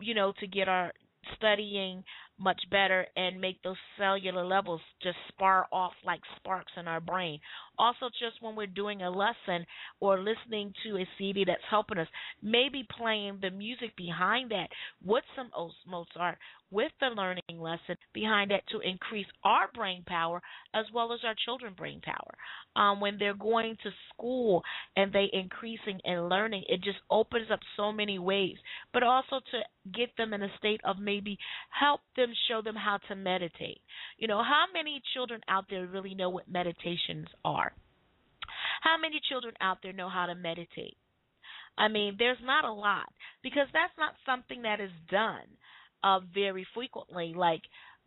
You 0.01 0.15
know, 0.15 0.33
to 0.41 0.47
get 0.47 0.69
our 0.69 0.93
studying 1.37 2.03
much 2.39 2.61
better 2.71 3.07
and 3.17 3.41
make 3.41 3.63
those 3.63 3.77
cellular 3.99 4.45
levels 4.45 4.81
just 5.03 5.17
spar 5.29 5.67
off 5.73 5.93
like 6.05 6.21
sparks 6.37 6.73
in 6.77 6.87
our 6.87 7.01
brain. 7.01 7.41
Also, 7.79 8.09
just 8.19 8.41
when 8.41 8.57
we're 8.57 8.67
doing 8.67 9.03
a 9.03 9.11
lesson 9.11 9.67
or 10.01 10.19
listening 10.19 10.73
to 10.85 10.97
a 10.97 11.09
CD 11.19 11.45
that's 11.45 11.61
helping 11.69 11.99
us, 11.99 12.09
maybe 12.43 12.87
playing 12.99 13.39
the 13.41 13.51
music 13.51 13.95
behind 13.97 14.51
that 14.51 14.69
with 15.05 15.25
some 15.35 15.51
Mozart, 15.87 16.39
with 16.71 16.93
the 17.01 17.07
learning 17.07 17.61
lesson 17.61 17.97
behind 18.13 18.51
that 18.51 18.67
to 18.69 18.81
increase 18.81 19.27
our 19.45 19.69
brain 19.73 20.03
power 20.07 20.43
as 20.75 20.85
well 20.93 21.13
as 21.13 21.21
our 21.25 21.35
children's 21.45 21.77
brain 21.77 22.01
power. 22.03 22.35
Um, 22.75 23.01
when 23.01 23.17
they're 23.19 23.35
going 23.35 23.77
to 23.83 23.91
school 24.13 24.63
and 24.97 25.13
they 25.13 25.29
increasing 25.33 26.01
and 26.05 26.29
learning, 26.29 26.65
it 26.69 26.83
just 26.83 26.99
opens 27.11 27.51
up 27.53 27.61
so 27.77 27.93
many 27.93 28.19
ways. 28.19 28.57
But 28.93 29.03
also 29.03 29.41
to 29.53 29.93
get 29.93 30.11
them 30.17 30.33
in 30.35 30.43
a 30.43 30.49
state 30.59 30.81
of 30.85 30.99
maybe 30.99 31.39
help 31.71 32.01
them 32.17 32.26
show 32.49 32.63
them 32.63 32.77
how 32.77 32.99
to 33.09 33.17
meditate. 33.17 33.81
You 34.19 34.29
know, 34.29 34.43
how 34.43 34.65
many 34.73 35.03
children 35.15 35.41
out 35.49 35.67
there 35.71 35.87
really 35.87 36.15
know 36.15 36.31
what 36.31 36.49
meditations 36.49 37.29
are? 37.45 37.73
How 38.83 38.97
many 39.01 39.21
children 39.29 39.55
out 39.61 39.79
there 39.83 39.93
know 39.93 40.09
how 40.09 40.27
to 40.27 40.35
meditate? 40.35 40.97
I 41.79 41.89
mean, 41.89 42.17
there's 42.19 42.39
not 42.43 42.65
a 42.65 42.73
lot 42.73 43.09
because 43.43 43.67
that's 43.73 43.93
not 43.99 44.15
something 44.25 44.63
that 44.63 44.81
is 44.81 44.91
done 45.11 45.47
uh, 46.03 46.21
very 46.33 46.67
frequently. 46.75 47.35
Like 47.37 47.63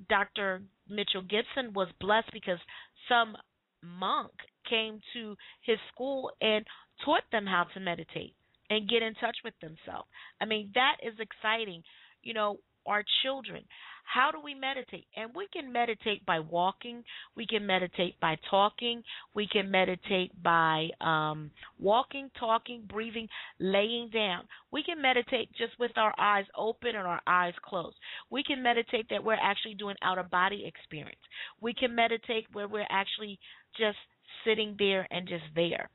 Dr. 0.10 0.62
Mitchell 0.90 1.22
Gibson 1.22 1.74
was 1.74 1.88
blessed 2.00 2.32
because 2.34 2.60
some 3.08 3.36
monk 3.84 4.32
came 4.70 5.00
to 5.14 5.36
his 5.62 5.78
school 5.94 6.32
and 6.42 6.66
taught 7.06 7.24
them 7.32 7.46
how 7.46 7.66
to 7.74 7.80
meditate 7.80 8.36
and 8.70 8.90
get 8.90 9.04
in 9.04 9.14
touch 9.16 9.38
with 9.44 9.54
themselves. 9.62 10.08
I 10.42 10.46
mean, 10.46 10.72
that 10.76 10.98
is 11.04 11.14
exciting. 11.20 11.84
You 12.24 12.34
know, 12.34 12.58
our 12.86 13.04
children. 13.24 13.64
How 14.12 14.32
do 14.32 14.40
we 14.44 14.56
meditate? 14.56 15.06
And 15.16 15.30
we 15.36 15.48
can 15.54 15.72
meditate 15.72 16.26
by 16.26 16.40
walking. 16.40 17.04
We 17.36 17.46
can 17.46 17.64
meditate 17.64 18.20
by 18.20 18.40
talking. 18.50 19.04
We 19.36 19.48
can 19.48 19.70
meditate 19.70 20.32
by 20.42 20.90
um, 21.00 21.52
walking, 21.80 22.32
talking, 22.40 22.84
breathing, 22.90 23.28
laying 23.60 24.10
down. 24.12 24.46
We 24.72 24.82
can 24.82 25.00
meditate 25.00 25.52
just 25.56 25.78
with 25.78 25.92
our 25.96 26.14
eyes 26.18 26.46
open 26.58 26.96
and 26.96 27.08
our 27.08 27.22
eyes 27.28 27.54
closed. 27.64 27.98
We 28.32 28.44
can 28.44 28.64
meditate 28.64 29.06
that 29.12 29.24
we're 29.24 29.34
actually 29.34 29.76
doing 29.76 29.96
out 30.02 30.18
of 30.18 30.32
body 30.32 30.66
experience. 30.66 31.22
We 31.62 31.76
can 31.76 31.94
meditate 31.94 32.48
where 32.52 32.68
we're 32.68 32.88
actually 32.90 33.38
just 33.78 33.98
sitting 34.44 34.76
there 34.80 35.08
and 35.12 35.28
just 35.28 35.46
there 35.54 35.88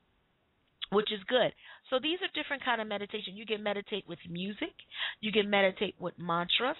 which 0.92 1.12
is 1.12 1.20
good. 1.26 1.52
So 1.94 2.00
these 2.02 2.18
are 2.22 2.42
different 2.42 2.64
kind 2.64 2.80
of 2.80 2.88
meditation. 2.88 3.36
You 3.36 3.46
can 3.46 3.62
meditate 3.62 4.02
with 4.08 4.18
music. 4.28 4.74
You 5.20 5.30
can 5.30 5.48
meditate 5.48 5.94
with 6.00 6.14
mantras. 6.18 6.74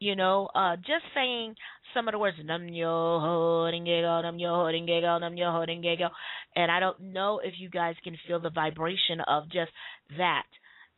You 0.00 0.16
know, 0.16 0.48
uh, 0.54 0.76
just 0.76 1.04
saying 1.14 1.54
some 1.92 2.08
of 2.08 2.12
the 2.12 2.18
words 2.18 2.38
nam 2.42 2.68
yo 2.68 3.20
holding 3.20 3.84
nam 3.84 4.38
yo 4.38 4.54
holding 4.54 4.86
nam 4.86 5.36
yo 5.36 5.50
holding 5.52 5.84
and 6.56 6.72
I 6.72 6.80
don't 6.80 6.98
know 6.98 7.40
if 7.44 7.52
you 7.58 7.68
guys 7.68 7.94
can 8.02 8.16
feel 8.26 8.40
the 8.40 8.48
vibration 8.48 9.20
of 9.28 9.50
just 9.50 9.70
that. 10.16 10.46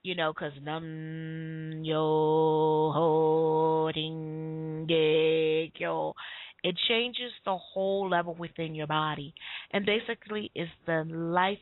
You 0.04 0.14
know, 0.14 0.32
because 0.32 0.52
nam 0.62 1.82
yo 1.82 2.92
holding 2.94 4.86
it 4.88 6.76
changes 6.88 7.32
the 7.44 7.56
whole 7.56 8.08
level 8.08 8.36
within 8.38 8.76
your 8.76 8.86
body, 8.86 9.34
and 9.72 9.84
basically 9.84 10.52
is 10.54 10.68
the 10.86 11.02
life 11.08 11.58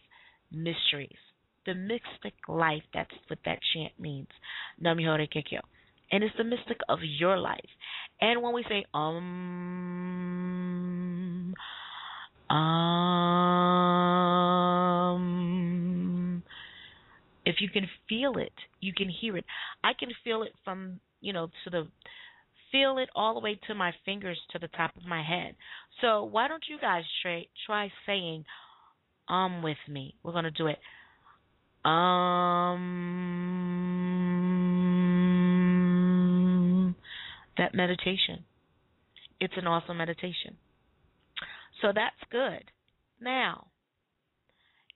mysteries. 0.52 1.16
The 1.66 1.74
mystic 1.74 2.34
life, 2.48 2.82
that's 2.92 3.10
what 3.28 3.38
that 3.44 3.58
chant 3.72 3.92
means. 3.98 4.28
Nam-myoho-renge-kyo. 4.80 5.60
And 6.12 6.22
it's 6.22 6.36
the 6.36 6.44
mystic 6.44 6.78
of 6.88 6.98
your 7.02 7.38
life. 7.38 7.58
And 8.20 8.42
when 8.42 8.54
we 8.54 8.64
say 8.68 8.84
um 8.92 11.54
um 12.50 13.54
if 17.46 17.56
you 17.60 17.68
can 17.68 17.88
feel 18.08 18.38
it, 18.38 18.52
you 18.80 18.92
can 18.94 19.08
hear 19.08 19.36
it. 19.36 19.44
I 19.82 19.92
can 19.98 20.08
feel 20.22 20.42
it 20.42 20.52
from, 20.64 21.00
you 21.20 21.32
know, 21.32 21.48
to 21.64 21.70
the 21.70 21.88
feel 22.70 22.98
it 22.98 23.08
all 23.14 23.34
the 23.34 23.40
way 23.40 23.58
to 23.66 23.74
my 23.74 23.92
fingers 24.04 24.38
to 24.50 24.58
the 24.58 24.68
top 24.68 24.96
of 24.96 25.04
my 25.04 25.22
head. 25.22 25.54
So 26.00 26.24
why 26.24 26.48
don't 26.48 26.64
you 26.68 26.78
guys 26.80 27.04
try 27.22 27.46
try 27.66 27.92
saying 28.06 28.44
um 29.28 29.62
with 29.62 29.78
me. 29.88 30.14
We're 30.22 30.32
going 30.32 30.44
to 30.44 30.50
do 30.50 30.66
it. 30.66 30.78
Um 31.84 33.04
that 37.56 37.74
meditation. 37.74 38.44
It's 39.40 39.54
an 39.56 39.66
awesome 39.66 39.98
meditation. 39.98 40.56
So 41.82 41.92
that's 41.94 42.16
good. 42.30 42.64
Now, 43.20 43.66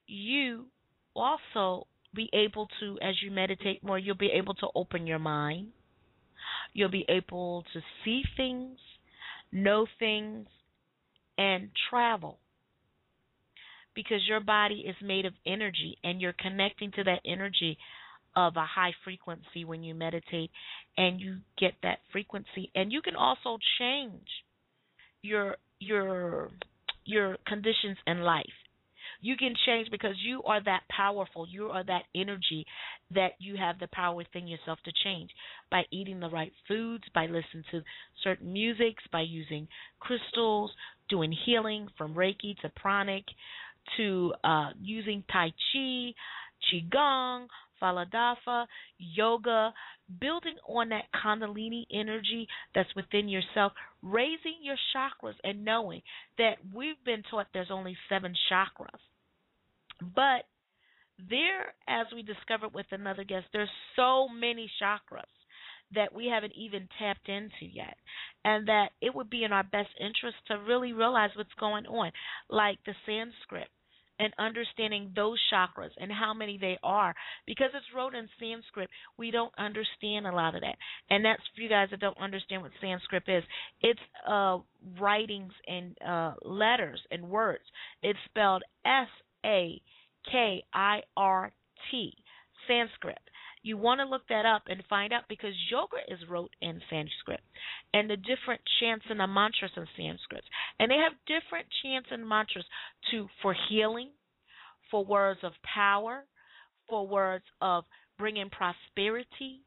you 0.06 0.66
also 1.14 1.86
be 2.14 2.30
able 2.32 2.68
to 2.80 2.98
as 3.02 3.16
you 3.22 3.30
meditate 3.30 3.84
more, 3.84 3.98
you'll 3.98 4.16
be 4.16 4.30
able 4.34 4.54
to 4.54 4.68
open 4.74 5.06
your 5.06 5.18
mind. 5.18 5.68
You'll 6.72 6.90
be 6.90 7.04
able 7.08 7.64
to 7.72 7.80
see 8.04 8.22
things, 8.36 8.78
know 9.52 9.86
things, 9.98 10.46
and 11.36 11.70
travel 11.90 12.38
because 13.98 14.20
your 14.28 14.38
body 14.38 14.84
is 14.86 14.94
made 15.02 15.26
of 15.26 15.32
energy 15.44 15.98
and 16.04 16.20
you're 16.20 16.32
connecting 16.38 16.92
to 16.92 17.02
that 17.02 17.18
energy 17.26 17.76
of 18.36 18.54
a 18.54 18.64
high 18.64 18.92
frequency 19.02 19.64
when 19.66 19.82
you 19.82 19.92
meditate 19.92 20.52
and 20.96 21.20
you 21.20 21.38
get 21.58 21.72
that 21.82 21.98
frequency. 22.12 22.70
And 22.76 22.92
you 22.92 23.02
can 23.02 23.16
also 23.16 23.58
change 23.80 24.28
your 25.22 25.56
your 25.80 26.50
your 27.04 27.38
conditions 27.44 27.96
in 28.06 28.20
life. 28.20 28.46
You 29.20 29.36
can 29.36 29.54
change 29.66 29.88
because 29.90 30.14
you 30.24 30.44
are 30.44 30.62
that 30.62 30.82
powerful. 30.96 31.48
You 31.50 31.70
are 31.70 31.82
that 31.82 32.04
energy 32.14 32.64
that 33.12 33.32
you 33.40 33.56
have 33.56 33.80
the 33.80 33.88
power 33.92 34.14
within 34.14 34.46
yourself 34.46 34.78
to 34.84 34.92
change 35.02 35.30
by 35.72 35.82
eating 35.90 36.20
the 36.20 36.30
right 36.30 36.52
foods 36.68 37.02
by 37.12 37.24
listening 37.24 37.64
to 37.72 37.82
certain 38.22 38.52
musics 38.52 39.02
by 39.10 39.22
using 39.22 39.66
crystals 39.98 40.70
doing 41.08 41.34
healing 41.44 41.88
from 41.96 42.14
reiki 42.14 42.56
to 42.60 42.68
pranic 42.76 43.24
to 43.96 44.34
uh, 44.44 44.70
using 44.80 45.24
Tai 45.30 45.52
Chi, 45.72 46.14
Qigong, 46.72 47.46
Falun 47.80 48.10
Dafa, 48.10 48.66
yoga, 48.98 49.72
building 50.20 50.56
on 50.66 50.88
that 50.88 51.04
Kundalini 51.14 51.84
energy 51.92 52.48
that's 52.74 52.94
within 52.96 53.28
yourself, 53.28 53.72
raising 54.02 54.56
your 54.62 54.76
chakras 54.94 55.34
and 55.44 55.64
knowing 55.64 56.02
that 56.38 56.56
we've 56.74 57.02
been 57.04 57.22
taught 57.30 57.46
there's 57.52 57.70
only 57.70 57.96
seven 58.08 58.34
chakras. 58.50 59.00
But 60.00 60.46
there, 61.30 61.74
as 61.88 62.06
we 62.14 62.22
discovered 62.22 62.74
with 62.74 62.86
another 62.92 63.24
guest, 63.24 63.46
there's 63.52 63.68
so 63.96 64.28
many 64.28 64.70
chakras 64.80 65.22
that 65.94 66.14
we 66.14 66.26
haven't 66.26 66.52
even 66.54 66.88
tapped 66.98 67.28
into 67.28 67.64
yet. 67.72 67.96
And 68.44 68.68
that 68.68 68.90
it 69.00 69.14
would 69.14 69.30
be 69.30 69.44
in 69.44 69.52
our 69.52 69.64
best 69.64 69.88
interest 69.98 70.36
to 70.48 70.58
really 70.58 70.92
realize 70.92 71.30
what's 71.34 71.54
going 71.58 71.86
on. 71.86 72.12
Like 72.48 72.78
the 72.84 72.94
Sanskrit 73.06 73.68
and 74.18 74.32
understanding 74.38 75.12
those 75.14 75.38
chakras 75.52 75.90
and 75.98 76.10
how 76.10 76.34
many 76.34 76.58
they 76.58 76.78
are. 76.82 77.14
Because 77.46 77.70
it's 77.74 77.84
wrote 77.94 78.14
in 78.14 78.28
Sanskrit, 78.40 78.90
we 79.16 79.30
don't 79.30 79.52
understand 79.58 80.26
a 80.26 80.32
lot 80.32 80.54
of 80.54 80.62
that. 80.62 80.76
And 81.10 81.24
that's 81.24 81.42
for 81.54 81.62
you 81.62 81.68
guys 81.68 81.88
that 81.90 82.00
don't 82.00 82.18
understand 82.18 82.62
what 82.62 82.72
Sanskrit 82.80 83.24
is. 83.28 83.44
It's 83.80 84.00
uh, 84.28 84.58
writings 84.98 85.52
and 85.66 85.96
uh, 86.06 86.34
letters 86.44 87.00
and 87.10 87.28
words. 87.28 87.64
It's 88.02 88.18
spelled 88.26 88.62
S 88.84 89.08
A 89.44 89.80
K 90.30 90.62
I 90.72 91.00
R 91.16 91.52
T, 91.90 92.12
Sanskrit. 92.66 93.18
You 93.62 93.76
want 93.76 94.00
to 94.00 94.06
look 94.06 94.22
that 94.28 94.46
up 94.46 94.62
and 94.68 94.82
find 94.88 95.12
out 95.12 95.24
because 95.28 95.54
yoga 95.70 95.98
is 96.08 96.28
wrote 96.28 96.50
in 96.60 96.80
Sanskrit 96.88 97.40
and 97.92 98.08
the 98.08 98.16
different 98.16 98.60
chants 98.80 99.06
and 99.10 99.20
the 99.20 99.26
mantras 99.26 99.72
in 99.76 99.86
Sanskrit. 99.96 100.44
And 100.78 100.90
they 100.90 100.96
have 100.96 101.12
different 101.26 101.66
chants 101.82 102.08
and 102.10 102.28
mantras 102.28 102.64
to 103.10 103.28
for 103.42 103.54
healing, 103.68 104.10
for 104.90 105.04
words 105.04 105.40
of 105.42 105.52
power, 105.74 106.24
for 106.88 107.06
words 107.06 107.44
of 107.60 107.84
bringing 108.18 108.50
prosperity. 108.50 109.62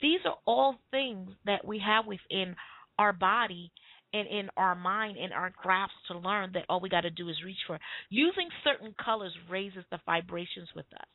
These 0.00 0.20
are 0.24 0.36
all 0.46 0.76
things 0.90 1.30
that 1.44 1.64
we 1.64 1.80
have 1.84 2.06
within 2.06 2.56
our 2.98 3.12
body 3.12 3.70
and 4.12 4.28
in 4.28 4.48
our 4.56 4.74
mind 4.74 5.16
and 5.18 5.32
our 5.32 5.52
grasp 5.62 5.92
to 6.08 6.18
learn 6.18 6.50
that 6.54 6.64
all 6.68 6.80
we 6.80 6.88
got 6.88 7.02
to 7.02 7.10
do 7.10 7.28
is 7.28 7.36
reach 7.44 7.56
for. 7.66 7.78
Using 8.08 8.48
certain 8.64 8.94
colors 9.02 9.32
raises 9.50 9.84
the 9.90 10.00
vibrations 10.06 10.68
with 10.74 10.86
us 10.94 11.08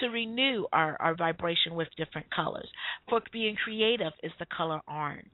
to 0.00 0.08
renew 0.08 0.64
our, 0.72 0.96
our 1.00 1.16
vibration 1.16 1.74
with 1.74 1.88
different 1.96 2.26
colors. 2.34 2.68
For 3.08 3.20
being 3.32 3.56
creative 3.56 4.12
is 4.22 4.32
the 4.38 4.46
color 4.56 4.80
orange. 4.88 5.26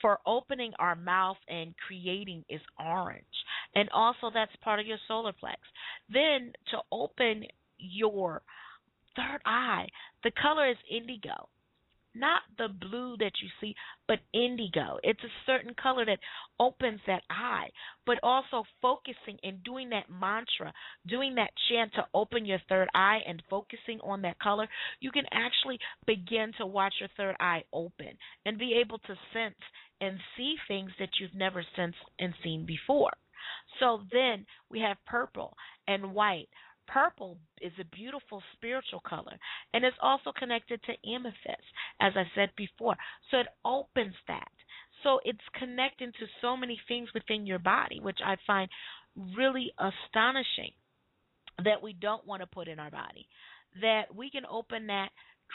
For 0.00 0.18
opening 0.26 0.72
our 0.78 0.94
mouth 0.94 1.38
and 1.48 1.74
creating 1.86 2.44
is 2.48 2.60
orange. 2.78 3.24
And 3.74 3.88
also 3.90 4.30
that's 4.32 4.54
part 4.62 4.80
of 4.80 4.86
your 4.86 4.98
solar 5.08 5.32
plex. 5.32 5.56
Then 6.12 6.52
to 6.70 6.78
open 6.92 7.44
your 7.78 8.42
third 9.16 9.40
eye, 9.46 9.86
the 10.22 10.32
color 10.42 10.70
is 10.70 10.76
indigo 10.90 11.48
not 12.18 12.42
the 12.58 12.68
blue 12.68 13.16
that 13.18 13.32
you 13.42 13.48
see, 13.60 13.74
but 14.08 14.18
indigo. 14.32 14.98
It's 15.02 15.22
a 15.22 15.42
certain 15.46 15.74
color 15.80 16.04
that 16.06 16.18
opens 16.58 17.00
that 17.06 17.22
eye, 17.30 17.68
but 18.04 18.18
also 18.22 18.64
focusing 18.80 19.38
and 19.42 19.62
doing 19.64 19.90
that 19.90 20.10
mantra, 20.10 20.72
doing 21.06 21.34
that 21.36 21.50
chant 21.68 21.92
to 21.94 22.06
open 22.14 22.44
your 22.44 22.60
third 22.68 22.88
eye 22.94 23.20
and 23.26 23.42
focusing 23.50 24.00
on 24.02 24.22
that 24.22 24.38
color, 24.38 24.68
you 25.00 25.10
can 25.10 25.24
actually 25.32 25.78
begin 26.06 26.52
to 26.58 26.66
watch 26.66 26.94
your 27.00 27.10
third 27.16 27.36
eye 27.40 27.62
open 27.72 28.16
and 28.44 28.58
be 28.58 28.80
able 28.80 28.98
to 28.98 29.14
sense 29.32 29.54
and 30.00 30.18
see 30.36 30.56
things 30.68 30.90
that 30.98 31.10
you've 31.20 31.34
never 31.34 31.64
sensed 31.74 31.98
and 32.18 32.34
seen 32.42 32.66
before. 32.66 33.12
So 33.80 34.00
then 34.12 34.46
we 34.70 34.80
have 34.80 34.96
purple 35.06 35.56
and 35.86 36.14
white. 36.14 36.48
Purple 36.86 37.38
is 37.60 37.72
a 37.80 37.96
beautiful 37.96 38.42
spiritual 38.54 39.00
color 39.06 39.36
and 39.74 39.84
it's 39.84 39.96
also 40.00 40.32
connected 40.36 40.80
to 40.84 41.10
amethyst, 41.10 41.66
as 42.00 42.12
I 42.16 42.24
said 42.34 42.50
before. 42.56 42.96
So 43.30 43.38
it 43.38 43.46
opens 43.64 44.14
that. 44.28 44.48
So 45.02 45.20
it's 45.24 45.38
connecting 45.58 46.12
to 46.12 46.26
so 46.40 46.56
many 46.56 46.80
things 46.88 47.08
within 47.14 47.46
your 47.46 47.58
body, 47.58 48.00
which 48.00 48.18
I 48.24 48.36
find 48.46 48.68
really 49.36 49.72
astonishing 49.78 50.72
that 51.64 51.82
we 51.82 51.92
don't 51.92 52.26
want 52.26 52.42
to 52.42 52.46
put 52.46 52.68
in 52.68 52.78
our 52.78 52.90
body. 52.90 53.28
That 53.80 54.14
we 54.14 54.30
can 54.30 54.44
open 54.50 54.86
that 54.88 55.10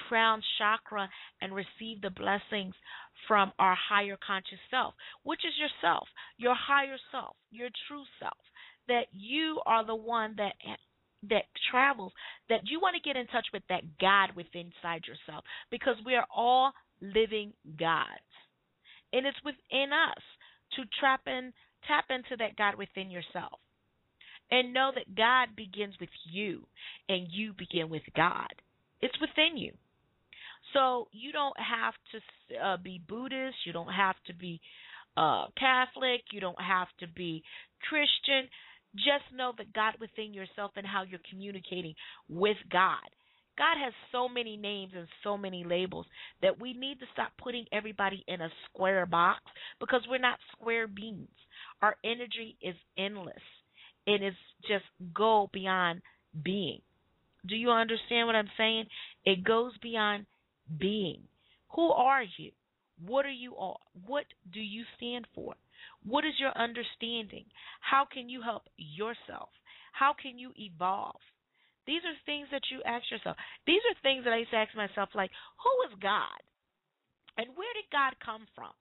crown 0.07 0.41
chakra 0.57 1.09
and 1.41 1.53
receive 1.53 2.01
the 2.01 2.09
blessings 2.11 2.73
from 3.27 3.51
our 3.59 3.75
higher 3.75 4.17
conscious 4.25 4.59
self, 4.69 4.93
which 5.23 5.41
is 5.45 5.53
yourself, 5.59 6.07
your 6.38 6.55
higher 6.55 6.97
self, 7.11 7.36
your 7.51 7.69
true 7.88 8.03
self. 8.19 8.38
That 8.88 9.07
you 9.11 9.61
are 9.65 9.86
the 9.86 9.95
one 9.95 10.36
that 10.38 10.53
that 11.30 11.43
travels 11.69 12.11
that 12.49 12.61
you 12.65 12.80
want 12.80 12.95
to 12.95 13.07
get 13.07 13.19
in 13.19 13.28
touch 13.28 13.47
with 13.53 13.63
that 13.69 13.84
God 13.99 14.36
within 14.36 14.72
inside 14.72 15.03
yourself 15.07 15.43
because 15.69 15.95
we 16.05 16.15
are 16.15 16.26
all 16.36 16.72
living 17.01 17.53
gods. 17.80 18.09
And 19.13 19.26
it's 19.26 19.38
within 19.43 19.91
us 19.91 20.24
to 20.76 20.84
trap 20.99 21.22
in 21.28 21.53
tap 21.88 22.05
into 22.09 22.38
that 22.38 22.55
God 22.55 22.76
within 22.76 23.09
yourself. 23.09 23.59
And 24.51 24.74
know 24.74 24.91
that 24.93 25.15
God 25.15 25.55
begins 25.55 25.95
with 25.99 26.09
you 26.30 26.65
and 27.07 27.28
you 27.30 27.53
begin 27.57 27.89
with 27.89 28.03
God. 28.15 28.51
It's 29.01 29.19
within 29.19 29.57
you. 29.57 29.72
So 30.74 31.07
you 31.11 31.32
don't 31.32 31.55
have 31.57 31.93
to 32.11 32.57
uh, 32.57 32.78
be 32.78 33.01
Buddhist, 33.07 33.55
you 33.65 33.74
don't 33.74 33.91
have 33.91 34.15
to 34.28 34.34
be 34.34 34.59
uh, 35.17 35.45
Catholic, 35.57 36.22
you 36.32 36.39
don't 36.39 36.61
have 36.61 36.88
to 36.99 37.07
be 37.07 37.43
Christian 37.89 38.47
just 38.95 39.23
know 39.35 39.53
the 39.57 39.65
God 39.73 39.93
within 39.99 40.33
yourself 40.33 40.71
and 40.75 40.85
how 40.85 41.03
you're 41.03 41.19
communicating 41.29 41.95
with 42.29 42.57
God. 42.71 42.97
God 43.57 43.77
has 43.83 43.93
so 44.11 44.27
many 44.27 44.57
names 44.57 44.93
and 44.95 45.07
so 45.23 45.37
many 45.37 45.63
labels 45.63 46.05
that 46.41 46.59
we 46.59 46.73
need 46.73 46.99
to 46.99 47.05
stop 47.13 47.31
putting 47.41 47.65
everybody 47.71 48.23
in 48.27 48.41
a 48.41 48.49
square 48.65 49.05
box 49.05 49.41
because 49.79 50.01
we're 50.09 50.17
not 50.17 50.39
square 50.53 50.87
beings. 50.87 51.27
Our 51.81 51.95
energy 52.03 52.57
is 52.61 52.75
endless. 52.97 53.35
And 54.07 54.23
It 54.23 54.27
is 54.27 54.33
just 54.67 54.85
go 55.13 55.49
beyond 55.53 56.01
being. 56.43 56.81
Do 57.47 57.55
you 57.55 57.69
understand 57.71 58.27
what 58.27 58.35
I'm 58.35 58.49
saying? 58.57 58.85
It 59.25 59.43
goes 59.43 59.73
beyond 59.81 60.25
being. 60.79 61.21
Who 61.75 61.91
are 61.91 62.23
you? 62.37 62.51
What 63.05 63.25
are 63.25 63.29
you 63.29 63.55
all? 63.55 63.81
What 64.05 64.25
do 64.53 64.59
you 64.59 64.83
stand 64.97 65.27
for? 65.33 65.55
What 66.03 66.25
is 66.25 66.34
your 66.39 66.55
understanding? 66.57 67.45
How 67.79 68.05
can 68.05 68.29
you 68.29 68.41
help 68.41 68.63
yourself? 68.77 69.49
How 69.93 70.13
can 70.13 70.38
you 70.38 70.51
evolve? 70.55 71.19
These 71.88 72.01
are 72.05 72.25
things 72.25 72.47
that 72.51 72.69
you 72.71 72.82
ask 72.86 73.09
yourself. 73.09 73.38
These 73.65 73.82
are 73.89 74.01
things 74.01 74.23
that 74.23 74.34
I 74.34 74.38
used 74.38 74.51
to 74.51 74.57
ask 74.57 74.75
myself, 74.75 75.09
like, 75.15 75.32
who 75.63 75.91
is 75.91 75.99
God? 76.01 76.41
And 77.38 77.47
where 77.55 77.73
did 77.73 77.89
God 77.91 78.13
come 78.23 78.45
from? 78.55 78.73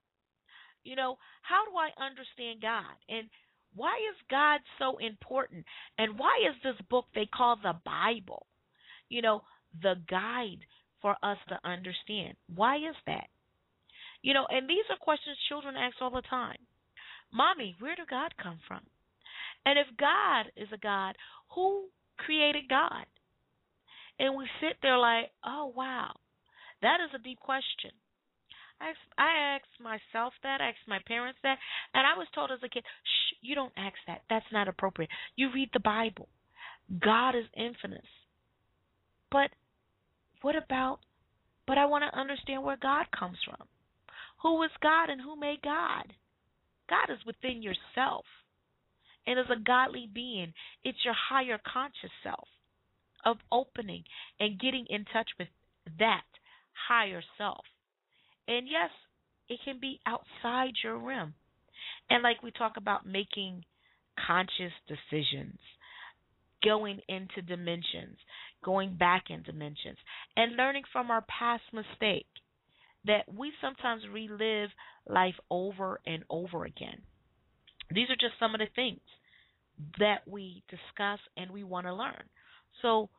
You 0.83 0.95
know, 0.95 1.17
how 1.41 1.65
do 1.65 1.77
I 1.77 1.89
understand 2.03 2.61
God? 2.61 2.95
And 3.09 3.29
why 3.75 3.95
is 4.11 4.17
God 4.29 4.61
so 4.77 4.97
important? 4.97 5.65
And 5.97 6.17
why 6.17 6.39
is 6.49 6.55
this 6.63 6.79
book 6.89 7.05
they 7.13 7.25
call 7.25 7.55
the 7.55 7.75
Bible? 7.85 8.45
You 9.09 9.21
know, 9.21 9.41
the 9.81 9.95
guide 10.09 10.65
for 11.01 11.15
us 11.23 11.37
to 11.49 11.59
understand. 11.63 12.35
Why 12.53 12.77
is 12.77 12.95
that? 13.07 13.27
You 14.21 14.33
know, 14.33 14.45
and 14.49 14.69
these 14.69 14.85
are 14.89 14.97
questions 14.97 15.37
children 15.49 15.75
ask 15.75 15.95
all 16.01 16.11
the 16.11 16.21
time. 16.29 16.57
Mommy, 17.33 17.75
where 17.79 17.95
did 17.95 18.07
God 18.09 18.33
come 18.41 18.59
from? 18.67 18.81
And 19.65 19.77
if 19.77 19.87
God 19.97 20.51
is 20.55 20.67
a 20.73 20.77
God, 20.77 21.15
who 21.55 21.85
created 22.17 22.69
God? 22.69 23.05
And 24.19 24.35
we 24.35 24.45
sit 24.59 24.77
there 24.81 24.97
like, 24.97 25.31
oh, 25.45 25.71
wow, 25.75 26.11
that 26.81 26.97
is 27.03 27.11
a 27.15 27.23
deep 27.23 27.39
question. 27.39 27.91
I 28.79 28.89
asked, 28.89 29.13
I 29.17 29.55
asked 29.55 29.81
myself 29.81 30.33
that, 30.43 30.61
I 30.61 30.69
asked 30.69 30.87
my 30.87 30.99
parents 31.07 31.39
that, 31.43 31.57
and 31.93 32.05
I 32.05 32.17
was 32.17 32.27
told 32.33 32.51
as 32.51 32.59
a 32.63 32.69
kid, 32.69 32.83
shh, 32.83 33.35
you 33.41 33.55
don't 33.55 33.73
ask 33.77 33.95
that. 34.07 34.21
That's 34.29 34.45
not 34.51 34.67
appropriate. 34.67 35.11
You 35.35 35.51
read 35.53 35.69
the 35.73 35.79
Bible. 35.79 36.27
God 36.99 37.35
is 37.35 37.45
infinite. 37.55 38.03
But 39.31 39.51
what 40.41 40.55
about, 40.55 40.99
but 41.67 41.77
I 41.77 41.85
want 41.85 42.03
to 42.03 42.19
understand 42.19 42.63
where 42.63 42.77
God 42.81 43.05
comes 43.17 43.37
from. 43.45 43.67
Who 44.41 44.63
is 44.63 44.71
God 44.81 45.09
and 45.09 45.21
who 45.21 45.39
made 45.39 45.61
God? 45.61 46.13
God 46.91 47.11
is 47.11 47.25
within 47.25 47.63
yourself. 47.63 48.25
And 49.25 49.39
as 49.39 49.45
a 49.49 49.59
godly 49.59 50.09
being, 50.13 50.53
it's 50.83 50.97
your 51.05 51.15
higher 51.29 51.59
conscious 51.71 52.11
self 52.21 52.47
of 53.23 53.37
opening 53.51 54.03
and 54.39 54.59
getting 54.59 54.85
in 54.89 55.05
touch 55.05 55.29
with 55.39 55.47
that 55.99 56.25
higher 56.89 57.23
self. 57.37 57.63
And 58.47 58.67
yes, 58.67 58.89
it 59.47 59.59
can 59.63 59.79
be 59.79 60.01
outside 60.05 60.73
your 60.83 60.97
rim. 60.97 61.33
And 62.09 62.23
like 62.23 62.43
we 62.43 62.51
talk 62.51 62.73
about 62.77 63.05
making 63.05 63.63
conscious 64.27 64.73
decisions, 64.87 65.59
going 66.63 66.99
into 67.07 67.41
dimensions, 67.47 68.17
going 68.65 68.97
back 68.97 69.25
in 69.29 69.43
dimensions, 69.43 69.97
and 70.35 70.57
learning 70.57 70.83
from 70.91 71.09
our 71.09 71.23
past 71.39 71.63
mistake 71.71 72.27
that 73.05 73.23
we 73.33 73.51
sometimes 73.61 74.03
relive 74.11 74.69
life 75.07 75.35
over 75.49 75.99
and 76.05 76.23
over 76.29 76.65
again. 76.65 77.01
These 77.93 78.09
are 78.09 78.15
just 78.15 78.39
some 78.39 78.53
of 78.53 78.59
the 78.59 78.67
things 78.75 79.01
that 79.99 80.27
we 80.27 80.63
discuss 80.69 81.19
and 81.35 81.51
we 81.51 81.63
want 81.63 81.87
to 81.87 81.93
learn. 81.93 82.23
So, 82.81 83.09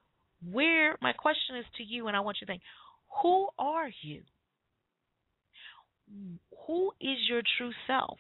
where 0.51 0.97
my 1.01 1.13
question 1.13 1.57
is 1.57 1.65
to 1.77 1.85
you, 1.85 2.09
and 2.09 2.17
I 2.17 2.21
want 2.21 2.39
you 2.41 2.47
to 2.47 2.53
think 2.53 2.63
who 3.23 3.49
are 3.59 3.91
you? 4.03 4.23
Who 6.67 6.93
is 7.01 7.19
your 7.29 7.43
true 7.59 7.73
self? 7.87 8.19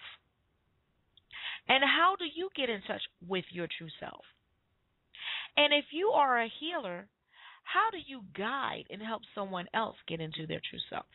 And 1.68 1.82
how 1.84 2.16
do 2.18 2.24
you 2.24 2.48
get 2.56 2.68
in 2.70 2.80
touch 2.86 3.02
with 3.26 3.44
your 3.50 3.68
true 3.78 3.88
self? 4.00 4.24
And 5.56 5.72
if 5.72 5.86
you 5.92 6.08
are 6.08 6.42
a 6.42 6.52
healer, 6.60 7.06
how 7.64 7.90
do 7.90 7.98
you 8.04 8.22
guide 8.36 8.84
and 8.90 9.00
help 9.00 9.22
someone 9.34 9.66
else 9.74 9.96
get 10.08 10.20
into 10.20 10.46
their 10.46 10.60
true 10.68 10.80
self? 10.90 11.06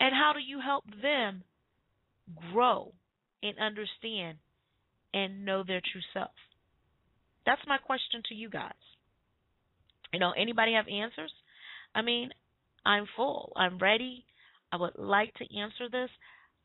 And 0.00 0.14
how 0.14 0.32
do 0.32 0.40
you 0.40 0.60
help 0.60 0.84
them 1.02 1.44
grow 2.52 2.92
and 3.42 3.58
understand 3.58 4.38
and 5.12 5.44
know 5.44 5.62
their 5.62 5.82
true 5.92 6.00
self? 6.14 6.30
That's 7.44 7.60
my 7.66 7.78
question 7.78 8.22
to 8.28 8.34
you 8.34 8.48
guys. 8.48 8.72
You 10.12 10.18
know, 10.18 10.32
anybody 10.36 10.72
have 10.74 10.86
answers? 10.88 11.32
I 11.94 12.02
mean, 12.02 12.30
I'm 12.84 13.06
full. 13.16 13.52
I'm 13.56 13.78
ready. 13.78 14.24
I 14.72 14.76
would 14.76 14.96
like 14.96 15.34
to 15.34 15.58
answer 15.58 15.88
this. 15.90 16.10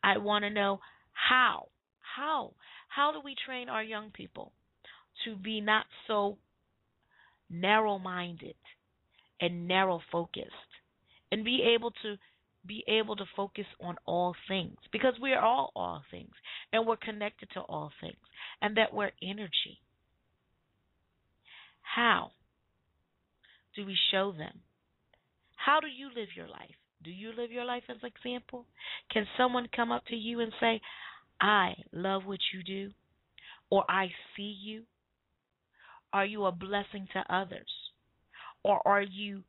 I 0.03 0.17
want 0.17 0.43
to 0.43 0.49
know 0.49 0.79
how. 1.11 1.67
How? 2.15 2.53
How 2.88 3.11
do 3.11 3.19
we 3.23 3.36
train 3.45 3.67
our 3.67 3.83
young 3.83 4.11
people 4.11 4.53
to 5.25 5.36
be 5.36 5.59
not 5.59 5.86
so 6.07 6.38
narrow 7.49 7.99
minded 7.99 8.55
and 9.41 9.67
narrow 9.67 9.99
focused 10.11 10.51
and 11.31 11.43
be 11.43 11.73
able 11.75 11.91
to 11.91 12.15
be 12.68 12.84
able 12.88 13.16
to 13.16 13.26
focus 13.36 13.66
on 13.82 13.95
all 14.05 14.36
things 14.47 14.78
because 14.91 15.13
we 15.22 15.34
are 15.34 15.43
all 15.43 15.72
all 15.76 16.01
things 16.11 16.32
and 16.72 16.86
we're 16.86 16.97
connected 16.97 17.49
to 17.53 17.61
all 17.61 17.91
things 18.01 18.18
and 18.61 18.78
that 18.78 18.93
we're 18.93 19.11
energy. 19.22 19.80
How 21.82 22.32
do 23.76 23.86
we 23.86 23.97
show 24.11 24.32
them? 24.32 24.61
How 25.55 25.80
do 25.80 25.88
you 25.88 26.07
live 26.16 26.30
your 26.36 26.47
life? 26.47 26.76
Do 27.03 27.11
you 27.11 27.32
live 27.38 27.51
your 27.51 27.66
life 27.66 27.84
as 27.89 27.97
an 28.01 28.11
example? 28.16 28.66
Can 29.11 29.26
someone 29.38 29.68
come 29.76 29.91
up 29.91 30.05
to 30.07 30.16
you 30.16 30.39
and 30.39 30.51
say, 30.59 30.82
I 31.39 31.74
love 31.91 32.24
what 32.26 32.39
you 32.53 32.63
do? 32.63 32.91
Or 33.70 33.84
I 33.89 34.07
see 34.36 34.55
you? 34.61 34.84
Are 36.13 36.26
you 36.26 36.45
a 36.45 36.51
blessing 36.51 37.07
to 37.13 37.34
others? 37.34 37.70
Or 38.63 38.82
are 38.86 39.01
you 39.01 39.43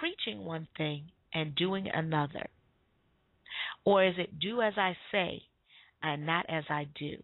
preaching 0.00 0.44
one 0.44 0.66
thing 0.76 1.10
and 1.34 1.54
doing 1.54 1.88
another? 1.92 2.46
Or 3.84 4.04
is 4.04 4.14
it 4.18 4.38
do 4.38 4.60
as 4.60 4.74
I 4.76 4.96
say 5.12 5.42
and 6.02 6.26
not 6.26 6.46
as 6.48 6.64
I 6.68 6.86
do? 6.98 7.16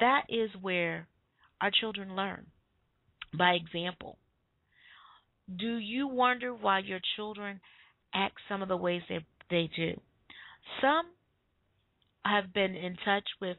That 0.00 0.22
is 0.28 0.50
where 0.60 1.08
our 1.60 1.70
children 1.70 2.14
learn 2.14 2.46
by 3.36 3.52
example. 3.52 4.18
Do 5.56 5.76
you 5.76 6.06
wonder 6.06 6.54
why 6.54 6.80
your 6.80 7.00
children 7.16 7.60
act 8.14 8.36
some 8.48 8.62
of 8.62 8.68
the 8.68 8.76
ways 8.76 9.02
they 9.08 9.24
they 9.50 9.70
do? 9.74 9.98
Some 10.80 11.06
have 12.24 12.52
been 12.52 12.74
in 12.74 12.96
touch 13.04 13.24
with 13.40 13.56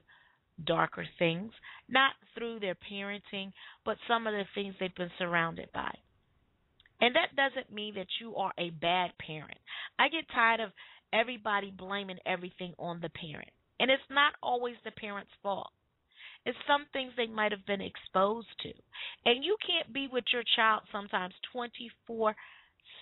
darker 0.66 1.06
things, 1.18 1.52
not 1.88 2.12
through 2.36 2.60
their 2.60 2.76
parenting, 2.76 3.52
but 3.86 3.97
some 4.08 4.28
of 4.28 4.34
the 4.34 4.43
things 4.54 4.76
they've 4.80 4.93
been 4.95 5.12
surrounded 5.18 5.70
by. 5.74 5.91
And 7.02 7.16
that 7.16 7.36
doesn't 7.36 7.74
mean 7.74 7.95
that 7.95 8.08
you 8.20 8.36
are 8.36 8.52
a 8.58 8.72
bad 8.72 9.12
parent. 9.26 9.58
I 9.97 10.10
get 10.10 10.26
tired 10.34 10.60
of 10.60 10.72
everybody 11.14 11.72
blaming 11.72 12.20
everything 12.26 12.74
on 12.78 13.00
the 13.02 13.10
parent. 13.10 13.50
And 13.80 13.89
it's 13.89 14.04
not 14.10 14.34
always 14.43 14.76
the 14.84 14.91
parent's 14.91 15.32
fault. 15.41 15.72
It's 16.45 16.58
some 16.68 16.86
things 16.93 17.12
they 17.16 17.28
might 17.28 17.52
have 17.52 17.66
been 17.66 17.82
exposed 17.82 18.47
to. 18.62 18.72
And 19.26 19.43
you 19.43 19.56
can't 19.66 19.93
be 19.93 20.08
with 20.12 20.26
your 20.32 20.43
child 20.56 20.82
sometimes 20.91 21.34
24 21.54 22.36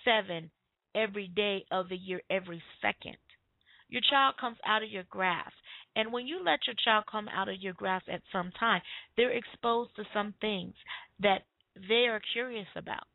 7 0.04 0.50
every 0.94 1.28
day 1.28 1.64
of 1.70 1.88
the 1.88 1.96
year, 1.96 2.20
every 2.30 2.62
second. 2.80 3.16
Your 3.88 4.02
child 4.10 4.34
comes 4.40 4.58
out 4.66 4.82
of 4.82 4.90
your 4.90 5.04
grasp. 5.08 5.54
And 5.96 6.12
when 6.12 6.26
you 6.26 6.42
let 6.44 6.60
your 6.66 6.76
child 6.84 7.04
come 7.10 7.28
out 7.28 7.48
of 7.48 7.60
your 7.60 7.72
grasp 7.72 8.08
at 8.12 8.22
some 8.30 8.50
time, 8.58 8.82
they're 9.16 9.30
exposed 9.30 9.96
to 9.96 10.04
some 10.12 10.34
things 10.40 10.74
that 11.20 11.42
they 11.88 12.06
are 12.08 12.20
curious 12.32 12.68
about. 12.76 13.06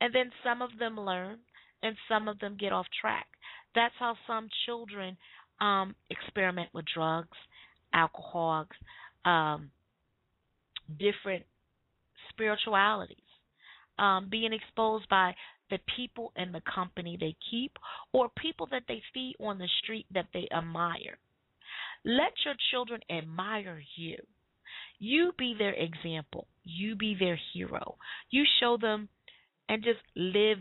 And 0.00 0.14
then 0.14 0.30
some 0.44 0.62
of 0.62 0.70
them 0.78 0.98
learn 0.98 1.38
and 1.82 1.96
some 2.08 2.28
of 2.28 2.38
them 2.38 2.56
get 2.58 2.72
off 2.72 2.86
track. 3.00 3.26
That's 3.74 3.94
how 3.98 4.14
some 4.26 4.48
children 4.66 5.16
um, 5.60 5.94
experiment 6.10 6.68
with 6.72 6.84
drugs, 6.92 7.36
alcohol, 7.92 8.66
um, 9.24 9.70
different 10.98 11.44
spiritualities, 12.30 13.16
um, 13.98 14.28
being 14.30 14.52
exposed 14.52 15.08
by 15.08 15.34
the 15.70 15.78
people 15.96 16.32
and 16.36 16.54
the 16.54 16.62
company 16.72 17.16
they 17.18 17.36
keep 17.50 17.72
or 18.12 18.28
people 18.38 18.68
that 18.70 18.84
they 18.88 19.02
see 19.12 19.34
on 19.40 19.58
the 19.58 19.68
street 19.82 20.06
that 20.14 20.26
they 20.32 20.48
admire. 20.56 21.18
Let 22.04 22.32
your 22.44 22.54
children 22.70 23.00
admire 23.10 23.82
you. 23.96 24.16
You 24.98 25.32
be 25.36 25.54
their 25.58 25.74
example. 25.74 26.46
You 26.64 26.96
be 26.96 27.16
their 27.18 27.38
hero. 27.52 27.96
You 28.30 28.44
show 28.60 28.76
them 28.80 29.08
and 29.68 29.82
just 29.82 30.00
live 30.16 30.58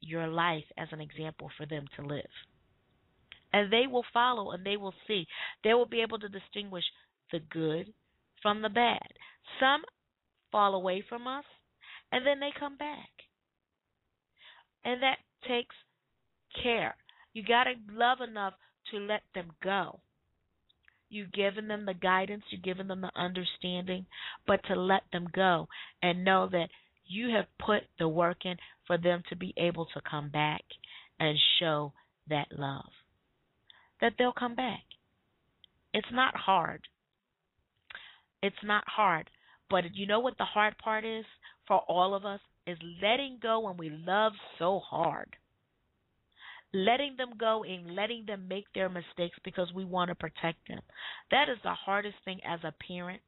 your 0.00 0.26
life 0.28 0.64
as 0.78 0.88
an 0.92 1.00
example 1.00 1.50
for 1.56 1.66
them 1.66 1.84
to 1.96 2.06
live. 2.06 2.30
And 3.52 3.72
they 3.72 3.86
will 3.90 4.04
follow 4.12 4.52
and 4.52 4.64
they 4.64 4.76
will 4.76 4.94
see. 5.06 5.26
They 5.64 5.74
will 5.74 5.86
be 5.86 6.02
able 6.02 6.18
to 6.20 6.28
distinguish 6.28 6.84
the 7.32 7.40
good 7.50 7.92
from 8.42 8.62
the 8.62 8.68
bad. 8.68 9.06
Some 9.58 9.82
fall 10.52 10.74
away 10.74 11.04
from 11.08 11.26
us 11.26 11.44
and 12.12 12.26
then 12.26 12.40
they 12.40 12.50
come 12.58 12.76
back. 12.76 13.10
And 14.84 15.02
that 15.02 15.18
takes 15.46 15.74
care. 16.62 16.96
You 17.32 17.42
got 17.44 17.64
to 17.64 17.74
love 17.92 18.18
enough 18.26 18.54
to 18.90 18.98
let 18.98 19.22
them 19.34 19.50
go. 19.62 20.00
You've 21.08 21.32
given 21.32 21.66
them 21.66 21.86
the 21.86 21.94
guidance, 21.94 22.44
you've 22.50 22.62
given 22.62 22.86
them 22.86 23.00
the 23.00 23.10
understanding, 23.16 24.06
but 24.46 24.60
to 24.68 24.76
let 24.76 25.02
them 25.12 25.26
go 25.32 25.66
and 26.02 26.24
know 26.24 26.48
that 26.52 26.68
you 27.10 27.34
have 27.34 27.46
put 27.58 27.82
the 27.98 28.08
work 28.08 28.44
in 28.44 28.56
for 28.86 28.96
them 28.96 29.22
to 29.28 29.36
be 29.36 29.52
able 29.56 29.86
to 29.86 30.00
come 30.08 30.30
back 30.30 30.62
and 31.18 31.36
show 31.58 31.92
that 32.28 32.46
love. 32.56 32.90
That 34.00 34.12
they'll 34.16 34.32
come 34.32 34.54
back. 34.54 34.84
It's 35.92 36.08
not 36.12 36.34
hard. 36.36 36.82
It's 38.42 38.62
not 38.64 38.84
hard. 38.86 39.28
But 39.68 39.94
you 39.94 40.06
know 40.06 40.20
what 40.20 40.38
the 40.38 40.44
hard 40.44 40.78
part 40.78 41.04
is 41.04 41.24
for 41.66 41.78
all 41.88 42.14
of 42.14 42.24
us? 42.24 42.40
Is 42.66 42.78
letting 43.02 43.38
go 43.42 43.60
when 43.60 43.76
we 43.76 43.90
love 43.90 44.32
so 44.58 44.78
hard. 44.78 45.34
Letting 46.72 47.16
them 47.16 47.30
go 47.38 47.64
and 47.64 47.96
letting 47.96 48.26
them 48.26 48.46
make 48.48 48.66
their 48.74 48.88
mistakes 48.88 49.36
because 49.44 49.72
we 49.74 49.84
want 49.84 50.10
to 50.10 50.14
protect 50.14 50.68
them. 50.68 50.80
That 51.32 51.48
is 51.48 51.56
the 51.64 51.74
hardest 51.74 52.16
thing 52.24 52.38
as 52.46 52.60
a 52.62 52.74
parent, 52.86 53.22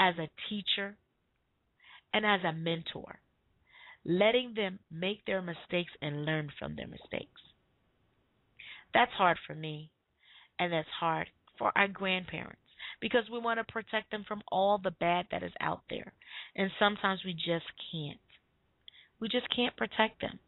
as 0.00 0.14
a 0.18 0.28
teacher, 0.48 0.96
and 2.14 2.24
as 2.24 2.40
a 2.44 2.52
mentor. 2.52 3.18
Letting 4.06 4.54
them 4.54 4.78
make 4.90 5.24
their 5.26 5.42
mistakes 5.42 5.92
and 6.00 6.24
learn 6.24 6.50
from 6.58 6.76
their 6.76 6.86
mistakes. 6.86 7.40
That's 8.94 9.12
hard 9.12 9.38
for 9.46 9.54
me, 9.54 9.90
and 10.58 10.72
that's 10.72 10.88
hard 11.00 11.28
for 11.58 11.72
our 11.76 11.88
grandparents 11.88 12.60
because 13.00 13.24
we 13.30 13.38
want 13.38 13.58
to 13.58 13.72
protect 13.72 14.10
them 14.10 14.24
from 14.26 14.42
all 14.52 14.78
the 14.78 14.92
bad 14.92 15.26
that 15.30 15.42
is 15.42 15.52
out 15.60 15.82
there. 15.90 16.12
And 16.54 16.70
sometimes 16.78 17.20
we 17.24 17.32
just 17.32 17.66
can't. 17.90 18.18
We 19.20 19.28
just 19.28 19.46
can't 19.54 19.76
protect 19.76 20.20
them. 20.20 20.38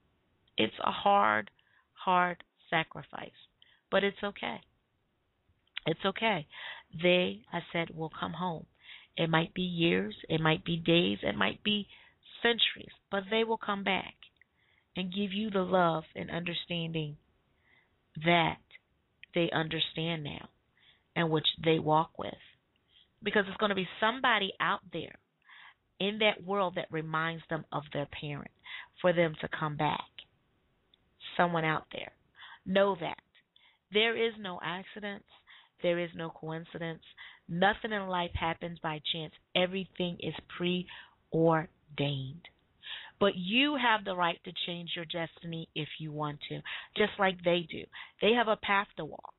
It's 0.56 0.74
a 0.84 0.90
hard, 0.90 1.50
hard 1.92 2.42
sacrifice, 2.70 3.30
but 3.90 4.04
it's 4.04 4.22
okay. 4.22 4.60
It's 5.86 6.04
okay. 6.04 6.46
They, 7.02 7.40
I 7.52 7.60
said, 7.72 7.90
will 7.94 8.12
come 8.18 8.32
home. 8.32 8.66
It 9.16 9.30
might 9.30 9.54
be 9.54 9.62
years, 9.62 10.14
it 10.28 10.40
might 10.40 10.64
be 10.64 10.76
days, 10.76 11.18
it 11.22 11.36
might 11.36 11.62
be 11.62 11.86
centuries, 12.42 12.92
but 13.10 13.24
they 13.30 13.44
will 13.44 13.58
come 13.58 13.82
back 13.82 14.14
and 14.96 15.14
give 15.14 15.32
you 15.32 15.50
the 15.50 15.60
love 15.60 16.04
and 16.14 16.30
understanding 16.30 17.16
that 18.24 18.58
they 19.34 19.50
understand 19.52 20.24
now 20.24 20.48
and 21.14 21.30
which 21.30 21.46
they 21.64 21.78
walk 21.78 22.18
with. 22.18 22.34
Because 23.22 23.44
it's 23.48 23.56
going 23.56 23.70
to 23.70 23.76
be 23.76 23.88
somebody 24.00 24.52
out 24.60 24.80
there 24.92 25.16
in 25.98 26.18
that 26.18 26.44
world 26.44 26.74
that 26.76 26.86
reminds 26.90 27.42
them 27.48 27.64
of 27.72 27.82
their 27.92 28.06
parent 28.20 28.50
for 29.00 29.12
them 29.12 29.34
to 29.40 29.48
come 29.58 29.76
back. 29.76 30.00
Someone 31.36 31.64
out 31.64 31.86
there. 31.92 32.12
Know 32.66 32.96
that. 33.00 33.16
There 33.92 34.16
is 34.16 34.32
no 34.38 34.58
accidents. 34.62 35.26
There 35.82 35.98
is 35.98 36.10
no 36.14 36.30
coincidence. 36.30 37.02
Nothing 37.48 37.92
in 37.92 38.08
life 38.08 38.32
happens 38.34 38.78
by 38.82 39.00
chance. 39.12 39.32
Everything 39.54 40.18
is 40.20 40.34
preordained. 40.56 42.48
But 43.18 43.36
you 43.36 43.76
have 43.76 44.04
the 44.04 44.16
right 44.16 44.38
to 44.44 44.52
change 44.66 44.90
your 44.94 45.06
destiny 45.06 45.68
if 45.74 45.88
you 45.98 46.12
want 46.12 46.38
to, 46.48 46.60
just 46.96 47.12
like 47.18 47.42
they 47.44 47.66
do. 47.70 47.84
They 48.20 48.32
have 48.32 48.48
a 48.48 48.56
path 48.56 48.88
to 48.96 49.04
walk 49.04 49.36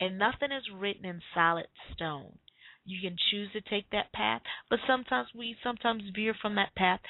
and 0.00 0.18
nothing 0.18 0.52
is 0.52 0.64
written 0.74 1.04
in 1.04 1.20
solid 1.34 1.66
stone. 1.94 2.38
You 2.84 3.00
can 3.00 3.16
choose 3.30 3.50
to 3.52 3.60
take 3.62 3.88
that 3.90 4.12
path, 4.12 4.42
but 4.68 4.78
sometimes 4.86 5.28
we 5.34 5.56
sometimes 5.62 6.02
veer 6.14 6.34
from 6.40 6.56
that 6.56 6.74
path 6.76 7.00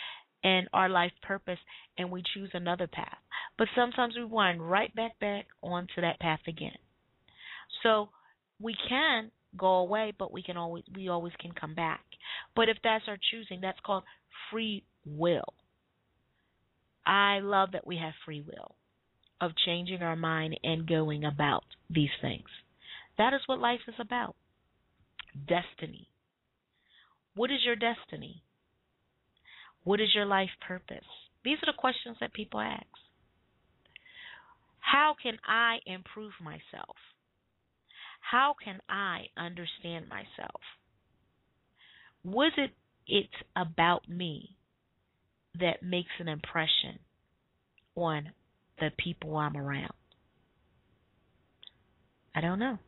and 0.45 0.69
our 0.73 0.89
life 0.89 1.13
purpose 1.23 1.59
and 1.99 2.11
we 2.11 2.23
choose 2.35 2.51
another 2.53 2.87
path. 2.87 3.19
But 3.59 3.69
sometimes 3.75 4.15
we 4.17 4.25
wind 4.25 4.69
right 4.69 4.95
back 4.95 5.19
back 5.19 5.47
onto 5.63 6.01
that 6.01 6.21
path 6.21 6.41
again. 6.47 6.77
So 7.83 8.11
we 8.61 8.77
can 8.89 9.31
go 9.57 9.77
away, 9.77 10.13
but 10.19 10.33
we 10.33 10.43
can 10.43 10.57
always 10.57 10.85
we 10.95 11.09
always 11.09 11.33
can 11.41 11.53
come 11.53 11.75
back. 11.75 12.05
But 12.57 12.69
if 12.69 12.79
that's 12.83 13.05
our 13.09 13.19
choosing, 13.31 13.61
that's 13.61 13.81
called 13.85 14.05
free 14.51 14.85
will. 15.07 15.55
I 17.07 17.41
love 17.41 17.71
that 17.73 17.87
we 17.87 17.97
have 17.99 18.15
free 18.25 18.41
will 18.41 18.77
of 19.41 19.53
changing 19.67 20.03
our 20.03 20.17
mind 20.17 20.59
and 20.63 20.89
going 20.89 21.25
about 21.25 21.65
these 21.91 22.11
things. 22.21 22.49
That 23.19 23.35
is 23.35 23.41
what 23.47 23.59
life 23.59 23.81
is 23.87 23.95
about 23.99 24.37
destiny. 25.49 26.09
What 27.35 27.51
is 27.51 27.61
your 27.65 27.77
destiny? 27.77 28.43
What 29.83 30.01
is 30.01 30.15
your 30.15 30.25
life 30.25 30.51
purpose? 30.67 31.05
These 31.45 31.59
are 31.63 31.73
the 31.73 31.79
questions 31.79 32.17
that 32.21 32.33
people 32.33 32.61
ask. 32.61 32.87
How 34.81 35.15
can 35.21 35.39
I 35.47 35.79
improve 35.87 36.33
myself? 36.43 36.97
How 38.35 38.57
can 38.65 38.81
I 38.89 39.27
understand 39.37 40.09
myself? 40.09 40.61
Was 42.25 42.51
it 42.57 42.73
it's 43.07 43.33
about 43.55 44.09
me 44.09 44.57
that 45.61 45.85
makes 45.85 46.11
an 46.19 46.27
impression 46.27 46.99
on 47.95 48.33
the 48.81 48.91
people 48.99 49.37
I'm 49.37 49.57
around? 49.57 49.93
I 52.35 52.41
don't 52.41 52.59
know. 52.59 52.79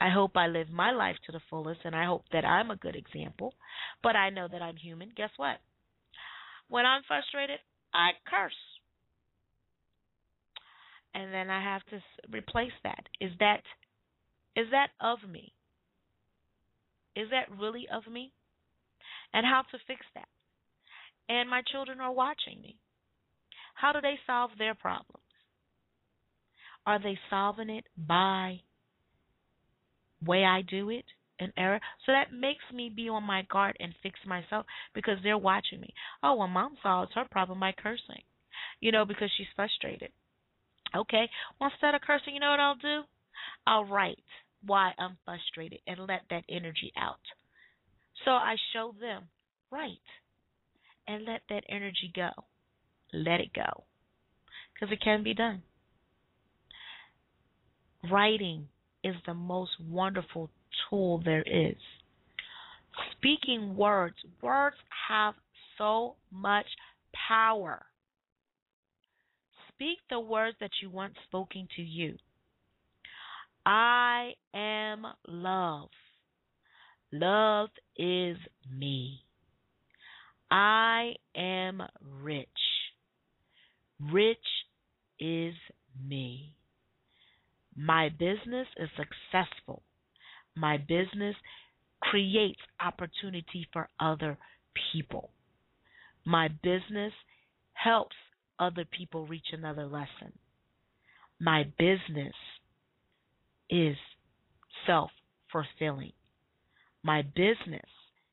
I 0.00 0.10
hope 0.10 0.36
I 0.36 0.48
live 0.48 0.68
my 0.68 0.90
life 0.90 1.14
to 1.26 1.30
the 1.30 1.40
fullest 1.48 1.82
and 1.84 1.94
I 1.94 2.06
hope 2.06 2.24
that 2.32 2.44
I'm 2.44 2.72
a 2.72 2.76
good 2.76 2.96
example. 2.96 3.54
But 4.02 4.16
I 4.16 4.30
know 4.30 4.48
that 4.50 4.60
I'm 4.60 4.74
human. 4.74 5.12
Guess 5.16 5.30
what? 5.36 5.58
When 6.68 6.84
I'm 6.84 7.02
frustrated, 7.06 7.60
I 7.94 8.08
curse. 8.28 8.79
And 11.14 11.32
then 11.32 11.50
I 11.50 11.62
have 11.62 11.82
to 11.90 12.00
replace 12.32 12.72
that. 12.84 13.04
Is 13.20 13.32
that 13.40 13.62
is 14.56 14.66
that 14.70 14.88
of 15.00 15.18
me? 15.28 15.52
Is 17.16 17.28
that 17.30 17.56
really 17.58 17.86
of 17.92 18.10
me? 18.10 18.32
And 19.32 19.46
how 19.46 19.62
to 19.70 19.78
fix 19.86 20.00
that? 20.14 20.28
And 21.28 21.48
my 21.48 21.62
children 21.70 22.00
are 22.00 22.12
watching 22.12 22.60
me. 22.62 22.76
How 23.74 23.92
do 23.92 24.00
they 24.00 24.18
solve 24.26 24.50
their 24.58 24.74
problems? 24.74 25.24
Are 26.86 26.98
they 26.98 27.18
solving 27.28 27.70
it 27.70 27.84
by 27.96 28.60
way 30.24 30.44
I 30.44 30.62
do 30.62 30.90
it, 30.90 31.04
an 31.38 31.52
error. 31.56 31.80
So 32.06 32.12
that 32.12 32.32
makes 32.32 32.64
me 32.72 32.90
be 32.94 33.08
on 33.08 33.22
my 33.24 33.42
guard 33.50 33.76
and 33.80 33.94
fix 34.02 34.18
myself 34.26 34.66
because 34.94 35.16
they're 35.22 35.38
watching 35.38 35.80
me. 35.80 35.92
Oh, 36.22 36.34
well, 36.34 36.48
mom 36.48 36.76
solves 36.82 37.12
her 37.14 37.24
problem 37.30 37.60
by 37.60 37.72
cursing, 37.72 38.22
you 38.80 38.92
know, 38.92 39.04
because 39.04 39.30
she's 39.36 39.46
frustrated. 39.56 40.10
Okay, 40.94 41.28
well, 41.60 41.70
instead 41.72 41.94
of 41.94 42.00
cursing, 42.00 42.34
you 42.34 42.40
know 42.40 42.50
what 42.50 42.60
I'll 42.60 42.74
do? 42.74 43.02
I'll 43.66 43.84
write 43.84 44.18
why 44.64 44.92
I'm 44.98 45.16
frustrated 45.24 45.80
and 45.86 46.00
let 46.00 46.22
that 46.30 46.44
energy 46.48 46.92
out. 46.96 47.20
So 48.24 48.32
I 48.32 48.56
show 48.72 48.94
them, 49.00 49.24
write, 49.70 49.98
and 51.06 51.24
let 51.24 51.42
that 51.48 51.64
energy 51.68 52.12
go. 52.14 52.30
Let 53.12 53.40
it 53.40 53.52
go. 53.54 53.84
Because 54.74 54.92
it 54.92 55.02
can 55.02 55.22
be 55.22 55.34
done. 55.34 55.62
Writing 58.10 58.68
is 59.04 59.14
the 59.26 59.34
most 59.34 59.72
wonderful 59.88 60.50
tool 60.88 61.22
there 61.24 61.42
is. 61.42 61.76
Speaking 63.16 63.76
words, 63.76 64.16
words 64.42 64.76
have 65.08 65.34
so 65.78 66.16
much 66.30 66.66
power. 67.28 67.84
Speak 69.80 70.00
the 70.10 70.20
words 70.20 70.58
that 70.60 70.72
you 70.82 70.90
want 70.90 71.14
spoken 71.24 71.66
to 71.76 71.80
you. 71.80 72.16
I 73.64 74.32
am 74.52 75.06
love. 75.26 75.88
Love 77.10 77.70
is 77.96 78.36
me. 78.70 79.20
I 80.50 81.14
am 81.34 81.80
rich. 82.22 82.46
Rich 84.12 84.36
is 85.18 85.54
me. 86.06 86.52
My 87.74 88.10
business 88.10 88.66
is 88.76 88.90
successful. 88.98 89.82
My 90.54 90.76
business 90.76 91.36
creates 92.02 92.60
opportunity 92.84 93.66
for 93.72 93.88
other 93.98 94.36
people. 94.92 95.30
My 96.26 96.48
business 96.48 97.14
helps 97.72 98.16
other 98.60 98.84
people 98.84 99.26
reach 99.26 99.46
another 99.52 99.86
lesson. 99.86 100.32
My 101.40 101.64
business 101.78 102.34
is 103.70 103.96
self 104.86 105.10
fulfilling. 105.50 106.12
My 107.02 107.22
business, 107.22 107.88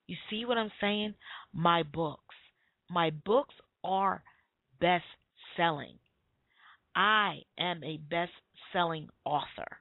you 0.08 0.18
see 0.30 0.46
what 0.46 0.58
I'm 0.58 0.72
saying? 0.82 1.16
My 1.54 1.84
books. 1.84 2.36
My 2.90 3.12
books 3.26 3.56
are 3.84 4.22
best 4.80 5.06
selling. 5.56 5.96
I 6.96 7.40
am 7.58 7.84
a 7.84 7.98
best 8.10 8.32
selling 8.74 9.08
author. 9.24 9.80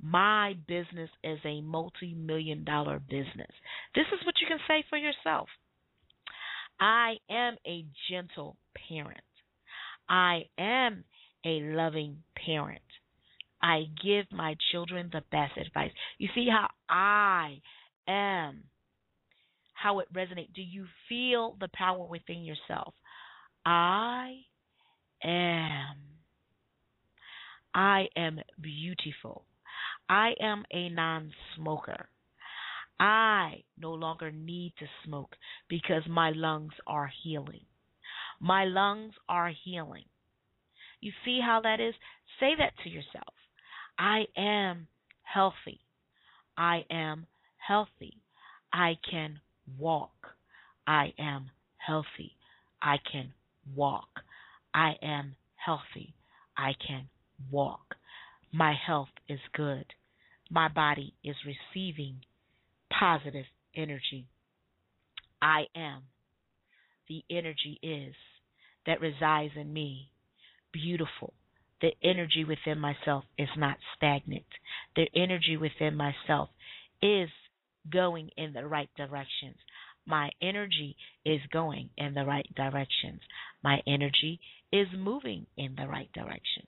My 0.00 0.54
business 0.66 1.10
is 1.22 1.38
a 1.44 1.60
multi 1.60 2.14
million 2.14 2.64
dollar 2.64 2.98
business. 2.98 3.50
This 3.94 4.06
is 4.12 4.26
what 4.26 4.34
you 4.40 4.48
can 4.48 4.58
say 4.68 4.84
for 4.90 4.98
yourself. 4.98 5.48
I 6.80 7.14
am 7.30 7.56
a 7.66 7.86
gentle 8.10 8.56
parent. 8.88 9.20
I 10.08 10.44
am 10.58 11.04
a 11.44 11.60
loving 11.60 12.18
parent. 12.36 12.82
I 13.62 13.84
give 14.02 14.26
my 14.32 14.56
children 14.72 15.10
the 15.12 15.22
best 15.30 15.56
advice. 15.56 15.92
You 16.18 16.28
see 16.34 16.48
how 16.50 16.68
I 16.88 17.60
am, 18.08 18.64
how 19.74 20.00
it 20.00 20.12
resonates. 20.12 20.52
Do 20.54 20.62
you 20.62 20.86
feel 21.08 21.56
the 21.60 21.68
power 21.72 22.04
within 22.04 22.42
yourself? 22.42 22.94
I 23.64 24.40
am 25.22 26.12
I 27.74 28.08
am 28.16 28.40
beautiful. 28.60 29.44
I 30.08 30.34
am 30.40 30.64
a 30.70 30.90
non 30.90 31.32
smoker. 31.56 32.08
I 33.00 33.62
no 33.78 33.92
longer 33.94 34.30
need 34.30 34.74
to 34.78 34.86
smoke 35.04 35.34
because 35.68 36.02
my 36.08 36.30
lungs 36.30 36.74
are 36.86 37.10
healing. 37.22 37.64
My 38.42 38.64
lungs 38.64 39.12
are 39.28 39.52
healing. 39.64 40.04
You 41.00 41.12
see 41.24 41.40
how 41.40 41.60
that 41.62 41.78
is? 41.78 41.94
Say 42.40 42.54
that 42.58 42.72
to 42.82 42.90
yourself. 42.90 43.34
I 43.96 44.24
am 44.36 44.88
healthy. 45.22 45.78
I 46.58 46.84
am 46.90 47.26
healthy. 47.56 48.16
I 48.72 48.98
can 49.08 49.38
walk. 49.78 50.10
I 50.88 51.12
am 51.20 51.50
healthy. 51.76 52.32
I 52.82 52.96
can 53.10 53.32
walk. 53.76 54.08
I 54.74 54.94
am 55.00 55.36
healthy. 55.54 56.12
I 56.56 56.72
can 56.84 57.08
walk. 57.48 57.94
My 58.50 58.74
health 58.86 59.14
is 59.28 59.38
good. 59.54 59.86
My 60.50 60.66
body 60.68 61.14
is 61.22 61.36
receiving 61.46 62.16
positive 62.90 63.46
energy. 63.76 64.26
I 65.40 65.66
am. 65.76 66.02
The 67.08 67.22
energy 67.30 67.78
is 67.82 68.14
that 68.86 69.00
resides 69.00 69.52
in 69.56 69.72
me 69.72 70.10
beautiful. 70.72 71.34
The 71.80 71.92
energy 72.02 72.44
within 72.44 72.78
myself 72.78 73.24
is 73.36 73.48
not 73.56 73.76
stagnant. 73.96 74.46
The 74.96 75.08
energy 75.14 75.56
within 75.56 75.96
myself 75.96 76.48
is 77.02 77.28
going 77.90 78.30
in 78.36 78.52
the 78.52 78.66
right 78.66 78.88
directions. 78.96 79.56
My 80.06 80.30
energy 80.40 80.96
is 81.24 81.40
going 81.52 81.90
in 81.96 82.14
the 82.14 82.24
right 82.24 82.48
directions. 82.54 83.20
My 83.62 83.80
energy 83.86 84.40
is 84.72 84.86
moving 84.96 85.46
in 85.56 85.74
the 85.76 85.86
right 85.86 86.10
direction. 86.12 86.66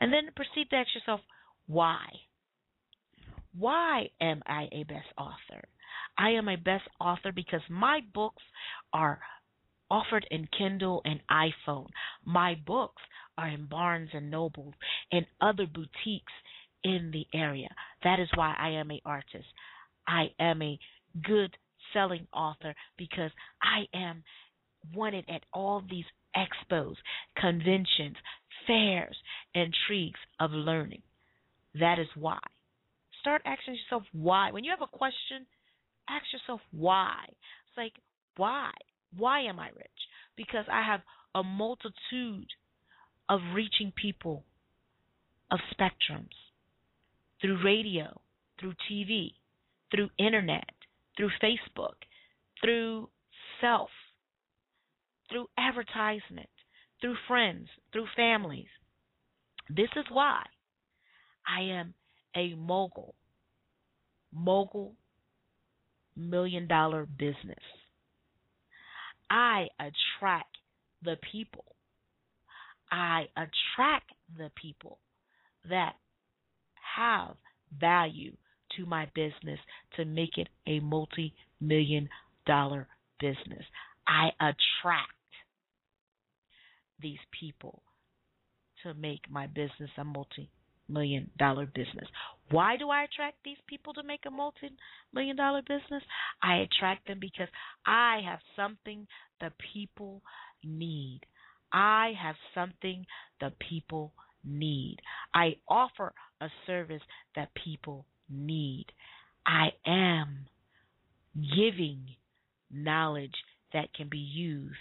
And 0.00 0.12
then 0.12 0.30
proceed 0.34 0.68
to 0.70 0.76
ask 0.76 0.88
yourself, 0.94 1.20
why? 1.66 2.06
Why 3.56 4.10
am 4.20 4.42
I 4.46 4.68
a 4.72 4.84
best 4.84 5.06
author? 5.16 5.64
I 6.18 6.30
am 6.30 6.48
a 6.48 6.56
best 6.56 6.84
author 7.00 7.32
because 7.32 7.62
my 7.68 8.00
books 8.12 8.42
are 8.92 9.20
offered 9.94 10.26
in 10.30 10.48
Kindle 10.58 11.02
and 11.04 11.20
iPhone. 11.30 11.88
My 12.24 12.56
books 12.66 13.02
are 13.38 13.48
in 13.48 13.66
Barnes 13.66 14.10
and 14.12 14.28
Noble 14.30 14.74
and 15.12 15.24
other 15.40 15.66
boutiques 15.66 16.32
in 16.82 17.10
the 17.12 17.26
area. 17.32 17.68
That 18.02 18.18
is 18.18 18.28
why 18.34 18.56
I 18.58 18.70
am 18.70 18.90
a 18.90 19.00
artist. 19.04 19.46
I 20.06 20.26
am 20.40 20.62
a 20.62 20.78
good 21.22 21.56
selling 21.92 22.26
author 22.32 22.74
because 22.98 23.30
I 23.62 23.96
am 23.96 24.24
wanted 24.92 25.24
at 25.28 25.44
all 25.52 25.82
these 25.88 26.04
expos, 26.36 26.96
conventions, 27.36 28.16
fairs, 28.66 29.16
intrigues 29.54 30.20
of 30.40 30.50
learning. 30.50 31.02
That 31.78 32.00
is 32.00 32.08
why. 32.16 32.40
Start 33.20 33.42
asking 33.44 33.74
yourself 33.74 34.02
why. 34.12 34.50
When 34.50 34.64
you 34.64 34.72
have 34.76 34.86
a 34.86 34.98
question, 34.98 35.46
ask 36.08 36.24
yourself 36.32 36.60
why. 36.72 37.16
It's 37.28 37.76
like, 37.76 37.92
why? 38.36 38.72
Why 39.16 39.42
am 39.42 39.58
I 39.58 39.68
rich? 39.68 39.88
Because 40.36 40.66
I 40.70 40.82
have 40.82 41.00
a 41.34 41.42
multitude 41.42 42.48
of 43.28 43.40
reaching 43.54 43.92
people 43.94 44.44
of 45.50 45.60
spectrums 45.72 46.28
through 47.40 47.64
radio, 47.64 48.20
through 48.58 48.74
TV, 48.90 49.32
through 49.90 50.10
internet, 50.18 50.70
through 51.16 51.30
Facebook, 51.42 51.94
through 52.62 53.08
self, 53.60 53.90
through 55.30 55.46
advertisement, 55.58 56.48
through 57.00 57.16
friends, 57.28 57.68
through 57.92 58.06
families. 58.16 58.68
This 59.68 59.90
is 59.96 60.04
why 60.10 60.42
I 61.46 61.62
am 61.62 61.94
a 62.36 62.54
mogul. 62.54 63.14
Mogul 64.32 64.94
million 66.16 66.66
dollar 66.66 67.06
business. 67.06 67.58
I 69.30 69.68
attract 69.78 70.56
the 71.02 71.16
people. 71.32 71.64
I 72.90 73.24
attract 73.36 74.12
the 74.36 74.50
people 74.60 74.98
that 75.68 75.94
have 76.96 77.36
value 77.78 78.32
to 78.76 78.86
my 78.86 79.06
business 79.14 79.58
to 79.96 80.04
make 80.04 80.36
it 80.36 80.48
a 80.66 80.80
multi 80.80 81.34
million 81.60 82.08
dollar 82.46 82.86
business. 83.20 83.64
I 84.06 84.28
attract 84.40 85.10
these 87.00 87.18
people 87.38 87.82
to 88.82 88.94
make 88.94 89.30
my 89.30 89.46
business 89.46 89.90
a 89.98 90.04
multi 90.04 90.50
million 90.88 91.30
dollar 91.38 91.66
business. 91.66 92.06
Why 92.50 92.76
do 92.76 92.90
I 92.90 93.04
attract 93.04 93.38
these 93.44 93.56
people 93.66 93.94
to 93.94 94.02
make 94.02 94.24
a 94.26 94.30
multi 94.30 94.70
million 95.12 95.36
dollar 95.36 95.62
business? 95.62 96.02
I 96.42 96.56
attract 96.56 97.06
them 97.06 97.18
because 97.20 97.48
I 97.86 98.20
have 98.24 98.40
something 98.56 99.06
the 99.40 99.50
people 99.72 100.22
need. 100.62 101.20
I 101.72 102.12
have 102.22 102.36
something 102.54 103.04
the 103.40 103.52
people 103.68 104.12
need. 104.44 104.96
I 105.34 105.56
offer 105.68 106.12
a 106.40 106.48
service 106.66 107.02
that 107.34 107.48
people 107.54 108.04
need. 108.30 108.86
I 109.46 109.68
am 109.86 110.46
giving 111.56 112.06
knowledge 112.70 113.34
that 113.72 113.92
can 113.94 114.08
be 114.08 114.18
used 114.18 114.76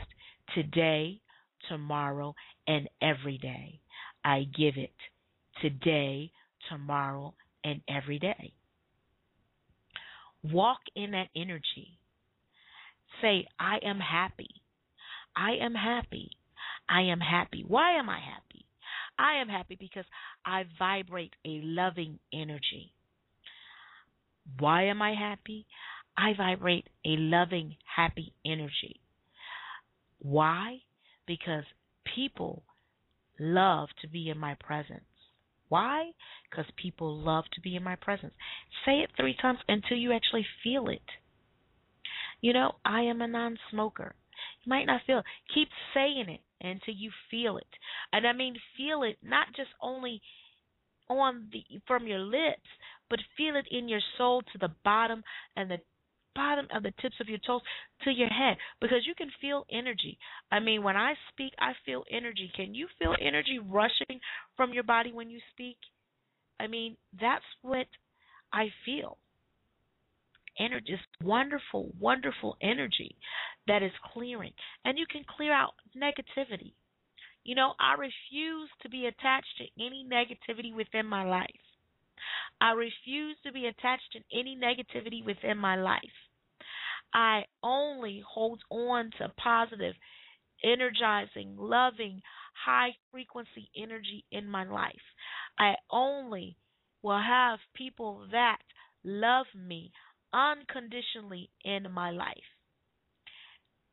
today, 0.53 1.20
tomorrow, 1.70 2.36
and 2.68 2.88
every 3.01 3.38
day. 3.38 3.80
I 4.24 4.45
give 4.55 4.78
it 4.78 4.93
today, 5.61 6.32
tomorrow, 6.70 7.34
and 7.64 7.82
every 7.88 8.20
day. 8.20 8.53
Walk 10.43 10.80
in 10.95 11.11
that 11.11 11.30
energy. 11.36 11.99
Say, 13.22 13.47
I 13.59 13.78
am 13.84 13.99
happy. 13.99 14.49
I 15.36 15.51
am 15.61 15.74
happy. 15.74 16.32
I 16.89 17.01
am 17.03 17.20
happy. 17.20 17.64
Why 17.68 17.97
am 17.97 18.09
I 18.09 18.20
happy? 18.20 18.66
I 19.18 19.39
am 19.41 19.47
happy 19.47 19.78
because 19.80 20.05
I 20.45 20.64
vibrate 20.78 21.34
a 21.45 21.61
loving 21.64 22.20
energy. 22.34 22.93
Why 24.59 24.86
am 24.86 25.01
I 25.01 25.14
happy? 25.14 25.66
I 26.18 26.34
vibrate 26.36 26.88
a 27.05 27.16
loving, 27.18 27.76
happy 27.95 28.34
energy. 28.45 28.99
Why? 30.20 30.80
Because 31.26 31.64
people 32.16 32.64
love 33.39 33.89
to 34.01 34.07
be 34.07 34.30
in 34.30 34.38
my 34.38 34.55
presence. 34.55 35.03
Why? 35.74 36.11
Because 36.47 36.65
people 36.78 37.17
love 37.17 37.45
to 37.53 37.61
be 37.61 37.76
in 37.76 37.82
my 37.82 37.95
presence. 37.95 38.36
Say 38.86 38.99
it 38.99 39.09
three 39.17 39.36
times 39.41 39.57
until 39.67 39.97
you 39.97 40.13
actually 40.13 40.45
feel 40.63 40.88
it. 40.88 41.01
You 42.41 42.53
know, 42.53 42.74
I 42.86 43.01
am 43.01 43.24
a 43.24 43.28
non 43.28 43.57
smoker. 43.71 44.13
You 44.63 44.69
might 44.69 44.86
not 44.86 45.01
feel 45.07 45.17
it. 45.17 45.26
Keep 45.51 45.69
saying 45.95 46.26
it 46.30 46.41
until 46.61 46.93
you 46.93 47.09
feel 47.32 47.57
it. 47.57 47.65
And 48.11 48.28
I 48.28 48.34
mean 48.34 48.55
feel 48.78 49.01
it 49.01 49.17
not 49.24 49.47
just 49.55 49.71
only 49.82 50.21
on 51.09 51.49
the 51.51 51.63
from 51.88 52.05
your 52.05 52.19
lips, 52.19 52.69
but 53.09 53.17
feel 53.36 53.55
it 53.55 53.65
in 53.71 53.89
your 53.89 54.01
soul 54.15 54.43
to 54.43 54.59
the 54.59 54.76
bottom 54.84 55.24
and 55.55 55.71
the 55.71 55.80
bottom 56.36 56.67
of 56.73 56.84
the 56.84 56.93
tips 57.01 57.15
of 57.19 57.27
your 57.27 57.39
toes 57.45 57.61
to 58.03 58.11
your 58.11 58.29
head 58.29 58.57
because 58.81 59.05
you 59.05 59.13
can 59.15 59.29
feel 59.41 59.65
energy. 59.71 60.17
I 60.51 60.59
mean, 60.59 60.84
when 60.84 60.97
I 60.97 61.13
speak, 61.31 61.53
I 61.59 61.73
feel 61.86 62.03
energy. 62.11 62.51
Can 62.55 62.73
you 62.73 62.88
feel 62.99 63.15
energy 63.21 63.59
rushing 63.59 64.19
from 64.55 64.73
your 64.73 64.84
body 64.84 65.11
when 65.11 65.29
you 65.29 65.39
speak? 65.51 65.77
I 66.59 66.67
mean, 66.67 66.97
that's 67.19 67.45
what 67.61 67.88
I 68.51 68.67
feel. 68.86 69.17
Energy 70.59 70.93
is 70.93 70.99
wonderful, 71.23 71.91
wonderful 71.99 72.57
energy 72.61 73.15
that 73.67 73.81
is 73.81 73.91
clearing. 74.13 74.53
And 74.86 74.97
you 74.99 75.05
can 75.11 75.23
clear 75.36 75.51
out 75.51 75.73
negativity. 75.97 76.73
You 77.43 77.55
know, 77.55 77.73
I 77.79 77.93
refuse 77.93 78.69
to 78.81 78.89
be 78.89 79.07
attached 79.07 79.57
to 79.57 79.84
any 79.84 80.05
negativity 80.09 80.73
within 80.73 81.05
my 81.05 81.25
life. 81.25 81.49
I 82.62 82.72
refuse 82.72 83.38
to 83.45 83.51
be 83.51 83.66
attached 83.66 84.12
to 84.14 84.39
any 84.39 84.58
negativity 84.58 85.26
within 85.26 85.58
my 85.58 85.76
life. 85.76 86.01
I 87.14 87.43
only 87.62 88.24
hold 88.28 88.62
on 88.70 89.12
to 89.20 89.30
positive, 89.38 89.95
energizing, 90.64 91.56
loving, 91.58 92.22
high 92.66 92.91
frequency 93.12 93.70
energy 93.76 94.26
in 94.32 94.47
my 94.47 94.64
life. 94.64 94.93
I 95.60 95.76
only 95.91 96.58
will 97.01 97.22
have 97.22 97.60
people 97.76 98.28
that 98.32 98.60
love 99.04 99.47
me 99.56 99.91
unconditionally 100.34 101.49
in 101.64 101.91
my 101.91 102.10
life. 102.12 102.38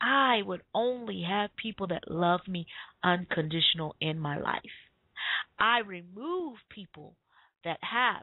I 0.01 0.41
would 0.47 0.63
only 0.75 1.23
have 1.29 1.51
people 1.57 1.89
that 1.89 2.09
love 2.09 2.41
me 2.49 2.67
unconditional 3.05 3.97
in 4.01 4.19
my 4.19 4.39
life. 4.39 4.63
I 5.59 5.81
remove 5.81 6.57
people 6.71 7.17
that 7.65 7.79
have 7.83 8.23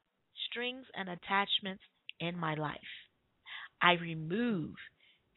strings 0.58 0.86
and 0.96 1.08
attachments 1.08 1.84
in 2.20 2.38
my 2.38 2.56
life. 2.56 2.78
I 3.80 3.94
remove 3.94 4.72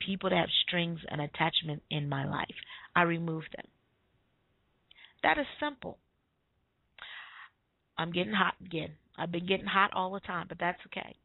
people 0.00 0.30
that 0.30 0.36
have 0.36 0.48
strings 0.66 1.00
and 1.10 1.20
attachment 1.20 1.82
in 1.90 2.08
my 2.08 2.26
life. 2.26 2.54
I 2.96 3.02
remove 3.02 3.44
them. 3.54 3.66
That 5.22 5.38
is 5.38 5.46
simple. 5.62 5.98
I'm 7.98 8.12
getting 8.12 8.32
hot 8.32 8.54
again. 8.64 8.92
I've 9.18 9.30
been 9.30 9.46
getting 9.46 9.66
hot 9.66 9.90
all 9.92 10.12
the 10.12 10.20
time, 10.20 10.46
but 10.48 10.56
that's 10.58 10.80
okay. 10.86 11.16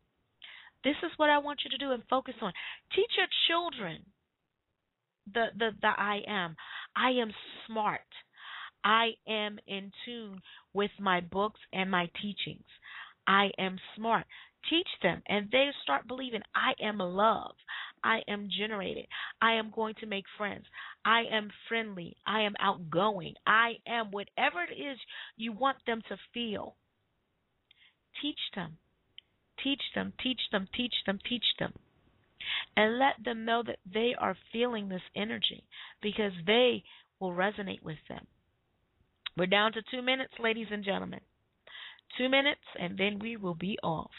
This 0.84 0.96
is 1.02 1.12
what 1.16 1.30
I 1.30 1.38
want 1.38 1.62
you 1.64 1.72
to 1.72 1.78
do 1.78 1.94
and 1.94 2.04
focus 2.10 2.36
on. 2.42 2.52
Teach 2.94 3.12
your 3.18 3.28
children 3.48 4.02
the 5.34 5.46
the, 5.58 5.70
the 5.82 5.88
I 5.88 6.20
am. 6.28 6.58
I 6.98 7.12
am 7.22 7.32
smart. 7.66 8.02
I 8.84 9.12
am 9.28 9.58
in 9.68 9.92
tune 10.06 10.42
with 10.74 10.92
my 11.00 11.22
books 11.22 11.62
and 11.72 11.90
my 11.90 12.10
teachings. 12.22 12.66
I 13.28 13.50
am 13.58 13.78
smart. 13.96 14.26
Teach 14.70 14.88
them, 15.04 15.22
and 15.28 15.50
they 15.52 15.70
start 15.84 16.08
believing 16.08 16.42
I 16.56 16.74
am 16.84 16.98
love. 16.98 17.56
I 18.04 18.22
am 18.28 18.50
generated. 18.58 19.06
I 19.42 19.54
am 19.54 19.72
going 19.76 19.96
to 20.00 20.08
make 20.08 20.26
friends. 20.38 20.66
I 21.04 21.24
am 21.32 21.52
friendly. 21.68 22.16
I 22.26 22.42
am 22.42 22.56
outgoing. 22.60 23.36
I 23.46 23.74
am 23.88 24.12
whatever 24.12 24.64
it 24.64 24.74
is 24.74 24.98
you 25.38 25.52
want 25.52 25.78
them 25.86 26.02
to 26.10 26.18
feel. 26.34 26.76
Teach 28.22 28.40
them. 28.56 28.78
Teach 29.64 29.82
them, 29.94 30.14
teach 30.22 30.40
them, 30.52 30.68
teach 30.76 30.94
them, 31.06 31.20
teach 31.28 31.46
them. 31.60 31.74
And 32.78 33.00
let 33.00 33.24
them 33.24 33.46
know 33.46 33.64
that 33.66 33.80
they 33.92 34.14
are 34.20 34.38
feeling 34.52 34.90
this 34.90 35.02
energy 35.16 35.64
because 36.02 36.34
they 36.46 36.84
will 37.20 37.32
resonate 37.32 37.82
with 37.82 37.98
them. 38.10 38.28
We're 39.38 39.48
down 39.48 39.74
to 39.74 39.82
two 39.90 40.02
minutes, 40.02 40.34
ladies 40.40 40.68
and 40.72 40.84
gentlemen. 40.84 41.22
Two 42.18 42.30
minutes, 42.30 42.62
and 42.80 42.98
then 42.98 43.20
we 43.20 43.38
will 43.38 43.56
be 43.56 43.78
off. 43.84 44.12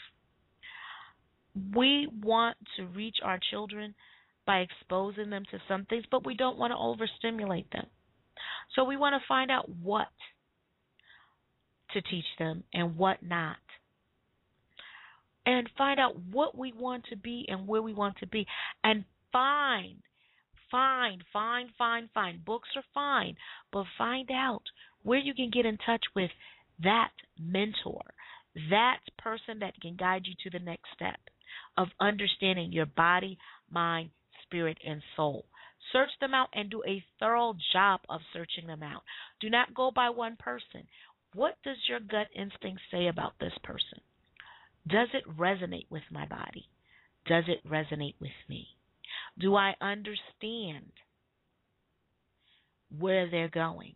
We 1.75 2.07
want 2.21 2.57
to 2.77 2.85
reach 2.85 3.17
our 3.23 3.39
children 3.49 3.95
by 4.45 4.59
exposing 4.59 5.29
them 5.29 5.43
to 5.51 5.59
some 5.67 5.85
things, 5.85 6.05
but 6.09 6.25
we 6.25 6.35
don't 6.35 6.57
want 6.57 6.71
to 6.71 6.77
overstimulate 6.77 7.71
them. 7.71 7.87
So 8.75 8.83
we 8.83 8.97
want 8.97 9.19
to 9.19 9.27
find 9.27 9.49
out 9.49 9.67
what 9.69 10.07
to 11.93 12.01
teach 12.01 12.25
them 12.37 12.63
and 12.73 12.97
what 12.97 13.23
not 13.23 13.57
and 15.47 15.69
find 15.77 15.99
out 15.99 16.15
what 16.31 16.57
we 16.57 16.73
want 16.73 17.05
to 17.09 17.15
be 17.15 17.45
and 17.47 17.67
where 17.67 17.81
we 17.81 17.93
want 17.93 18.17
to 18.17 18.27
be 18.27 18.45
and 18.83 19.05
find 19.31 19.95
find 20.69 21.23
find 21.31 21.69
find 21.77 22.09
find 22.13 22.43
books 22.43 22.69
are 22.75 22.83
fine 22.93 23.35
but 23.71 23.85
find 23.97 24.29
out 24.29 24.63
where 25.03 25.19
you 25.19 25.33
can 25.33 25.49
get 25.49 25.65
in 25.65 25.77
touch 25.77 26.03
with 26.15 26.29
that 26.83 27.11
mentor 27.39 28.01
that 28.69 28.99
person 29.19 29.59
that 29.59 29.79
can 29.81 29.95
guide 29.95 30.23
you 30.25 30.33
to 30.43 30.57
the 30.57 30.63
next 30.63 30.85
step 30.95 31.19
of 31.77 31.87
understanding 31.99 32.71
your 32.71 32.85
body 32.85 33.37
mind 33.71 34.09
spirit 34.43 34.77
and 34.85 35.01
soul 35.15 35.45
search 35.91 36.09
them 36.19 36.33
out 36.33 36.49
and 36.53 36.69
do 36.69 36.81
a 36.87 37.03
thorough 37.19 37.55
job 37.71 37.99
of 38.09 38.21
searching 38.33 38.67
them 38.67 38.83
out 38.83 39.01
do 39.39 39.49
not 39.49 39.73
go 39.73 39.91
by 39.91 40.09
one 40.09 40.35
person 40.37 40.83
what 41.33 41.55
does 41.63 41.77
your 41.87 41.99
gut 41.99 42.27
instinct 42.35 42.81
say 42.91 43.07
about 43.07 43.33
this 43.39 43.53
person 43.63 43.99
does 44.87 45.09
it 45.13 45.27
resonate 45.37 45.87
with 45.89 46.03
my 46.11 46.25
body? 46.27 46.69
Does 47.25 47.43
it 47.47 47.67
resonate 47.67 48.15
with 48.21 48.31
me? 48.47 48.67
Do 49.37 49.55
I 49.55 49.75
understand 49.81 50.91
where 52.97 53.29
they're 53.29 53.49
going? 53.49 53.95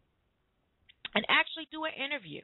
And 1.15 1.25
actually 1.29 1.67
do 1.71 1.85
an 1.85 1.91
interview. 1.93 2.41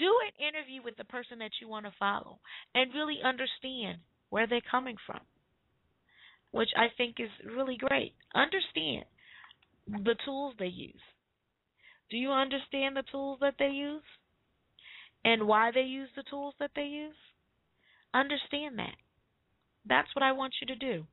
Do 0.00 0.10
an 0.26 0.48
interview 0.48 0.82
with 0.82 0.96
the 0.96 1.04
person 1.04 1.38
that 1.40 1.52
you 1.60 1.68
want 1.68 1.84
to 1.86 1.92
follow 1.98 2.40
and 2.74 2.94
really 2.94 3.18
understand 3.24 3.98
where 4.30 4.46
they're 4.46 4.62
coming 4.70 4.96
from, 5.06 5.20
which 6.52 6.70
I 6.76 6.86
think 6.96 7.16
is 7.20 7.28
really 7.56 7.76
great. 7.76 8.14
Understand 8.34 9.04
the 9.86 10.16
tools 10.24 10.54
they 10.58 10.66
use. 10.66 11.02
Do 12.10 12.16
you 12.16 12.30
understand 12.30 12.96
the 12.96 13.04
tools 13.12 13.38
that 13.42 13.54
they 13.58 13.68
use 13.68 14.02
and 15.24 15.46
why 15.46 15.70
they 15.72 15.82
use 15.82 16.08
the 16.16 16.24
tools 16.30 16.54
that 16.60 16.70
they 16.74 16.84
use? 16.86 17.14
Understand 18.14 18.78
that. 18.78 18.96
that's 19.86 20.08
what 20.14 20.22
I 20.22 20.32
want 20.32 20.54
you 20.60 20.66
to 20.68 20.76
do. 20.76 21.06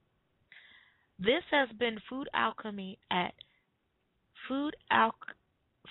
This 1.20 1.44
has 1.52 1.70
been 1.78 2.00
Food 2.10 2.30
Alchemy 2.34 3.00
at 3.12 3.34
Food 4.48 4.76
Al- 4.92 5.16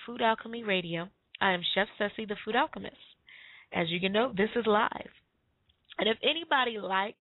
Food 0.05 0.21
Alchemy 0.21 0.63
Radio. 0.63 1.09
I 1.39 1.53
am 1.53 1.61
Chef 1.73 1.87
Sessy, 1.99 2.27
the 2.27 2.35
Food 2.43 2.55
Alchemist. 2.55 2.95
As 3.73 3.89
you 3.89 3.99
can 3.99 4.11
know, 4.11 4.31
this 4.35 4.49
is 4.55 4.65
live. 4.65 5.11
And 5.99 6.09
if 6.09 6.17
anybody 6.23 6.79
liked 6.79 7.19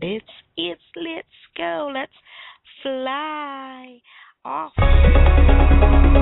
It's 0.00 0.26
it's 0.56 0.82
let's 0.96 1.28
go. 1.56 1.90
Let's 1.94 2.12
fly 2.82 4.00
off. 4.44 6.13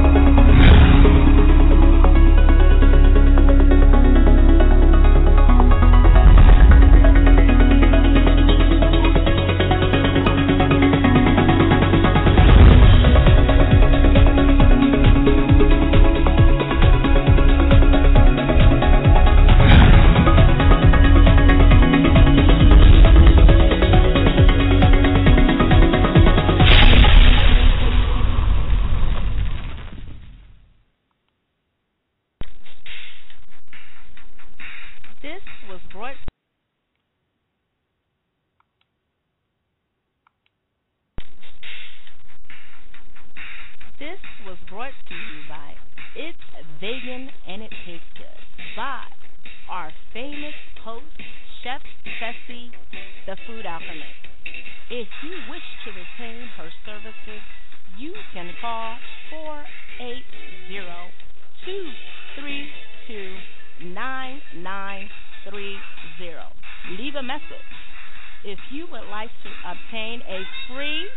Obtain 69.93 70.23
a 70.23 70.47
free 70.69 71.09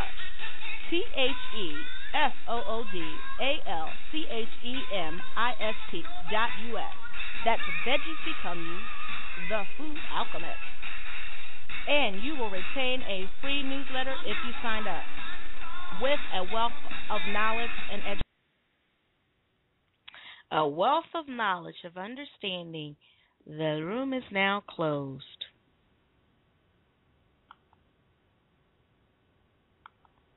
T 0.89 1.03
H 1.17 1.31
E 1.57 1.81
F 2.13 2.33
O 2.47 2.63
O 2.65 2.85
D 2.93 3.15
A 3.41 3.59
L 3.69 3.91
C 4.11 4.25
H 4.31 4.47
E 4.63 4.77
M 4.95 5.21
I 5.35 5.51
S 5.59 5.75
T 5.91 6.03
dot 6.31 6.49
U 6.69 6.77
S. 6.77 6.93
That's 7.43 7.61
Veggies 7.85 8.23
Become 8.23 8.59
You, 8.59 8.77
the 9.49 9.65
Food 9.77 9.97
Alchemist. 10.15 10.59
And 11.87 12.23
you 12.23 12.35
will 12.35 12.49
retain 12.49 13.01
a 13.01 13.29
free 13.41 13.63
newsletter 13.63 14.15
if 14.25 14.37
you 14.47 14.53
sign 14.63 14.87
up 14.87 15.03
with 16.01 16.19
a 16.33 16.43
wealth 16.43 16.73
of 17.09 17.21
knowledge 17.27 17.69
and 17.91 18.01
education. 18.01 18.21
A 20.51 20.67
wealth 20.67 21.05
of 21.15 21.27
knowledge, 21.27 21.75
of 21.83 21.97
understanding. 21.97 22.95
The 23.45 23.81
room 23.83 24.13
is 24.13 24.23
now 24.31 24.63
closed. 24.67 25.44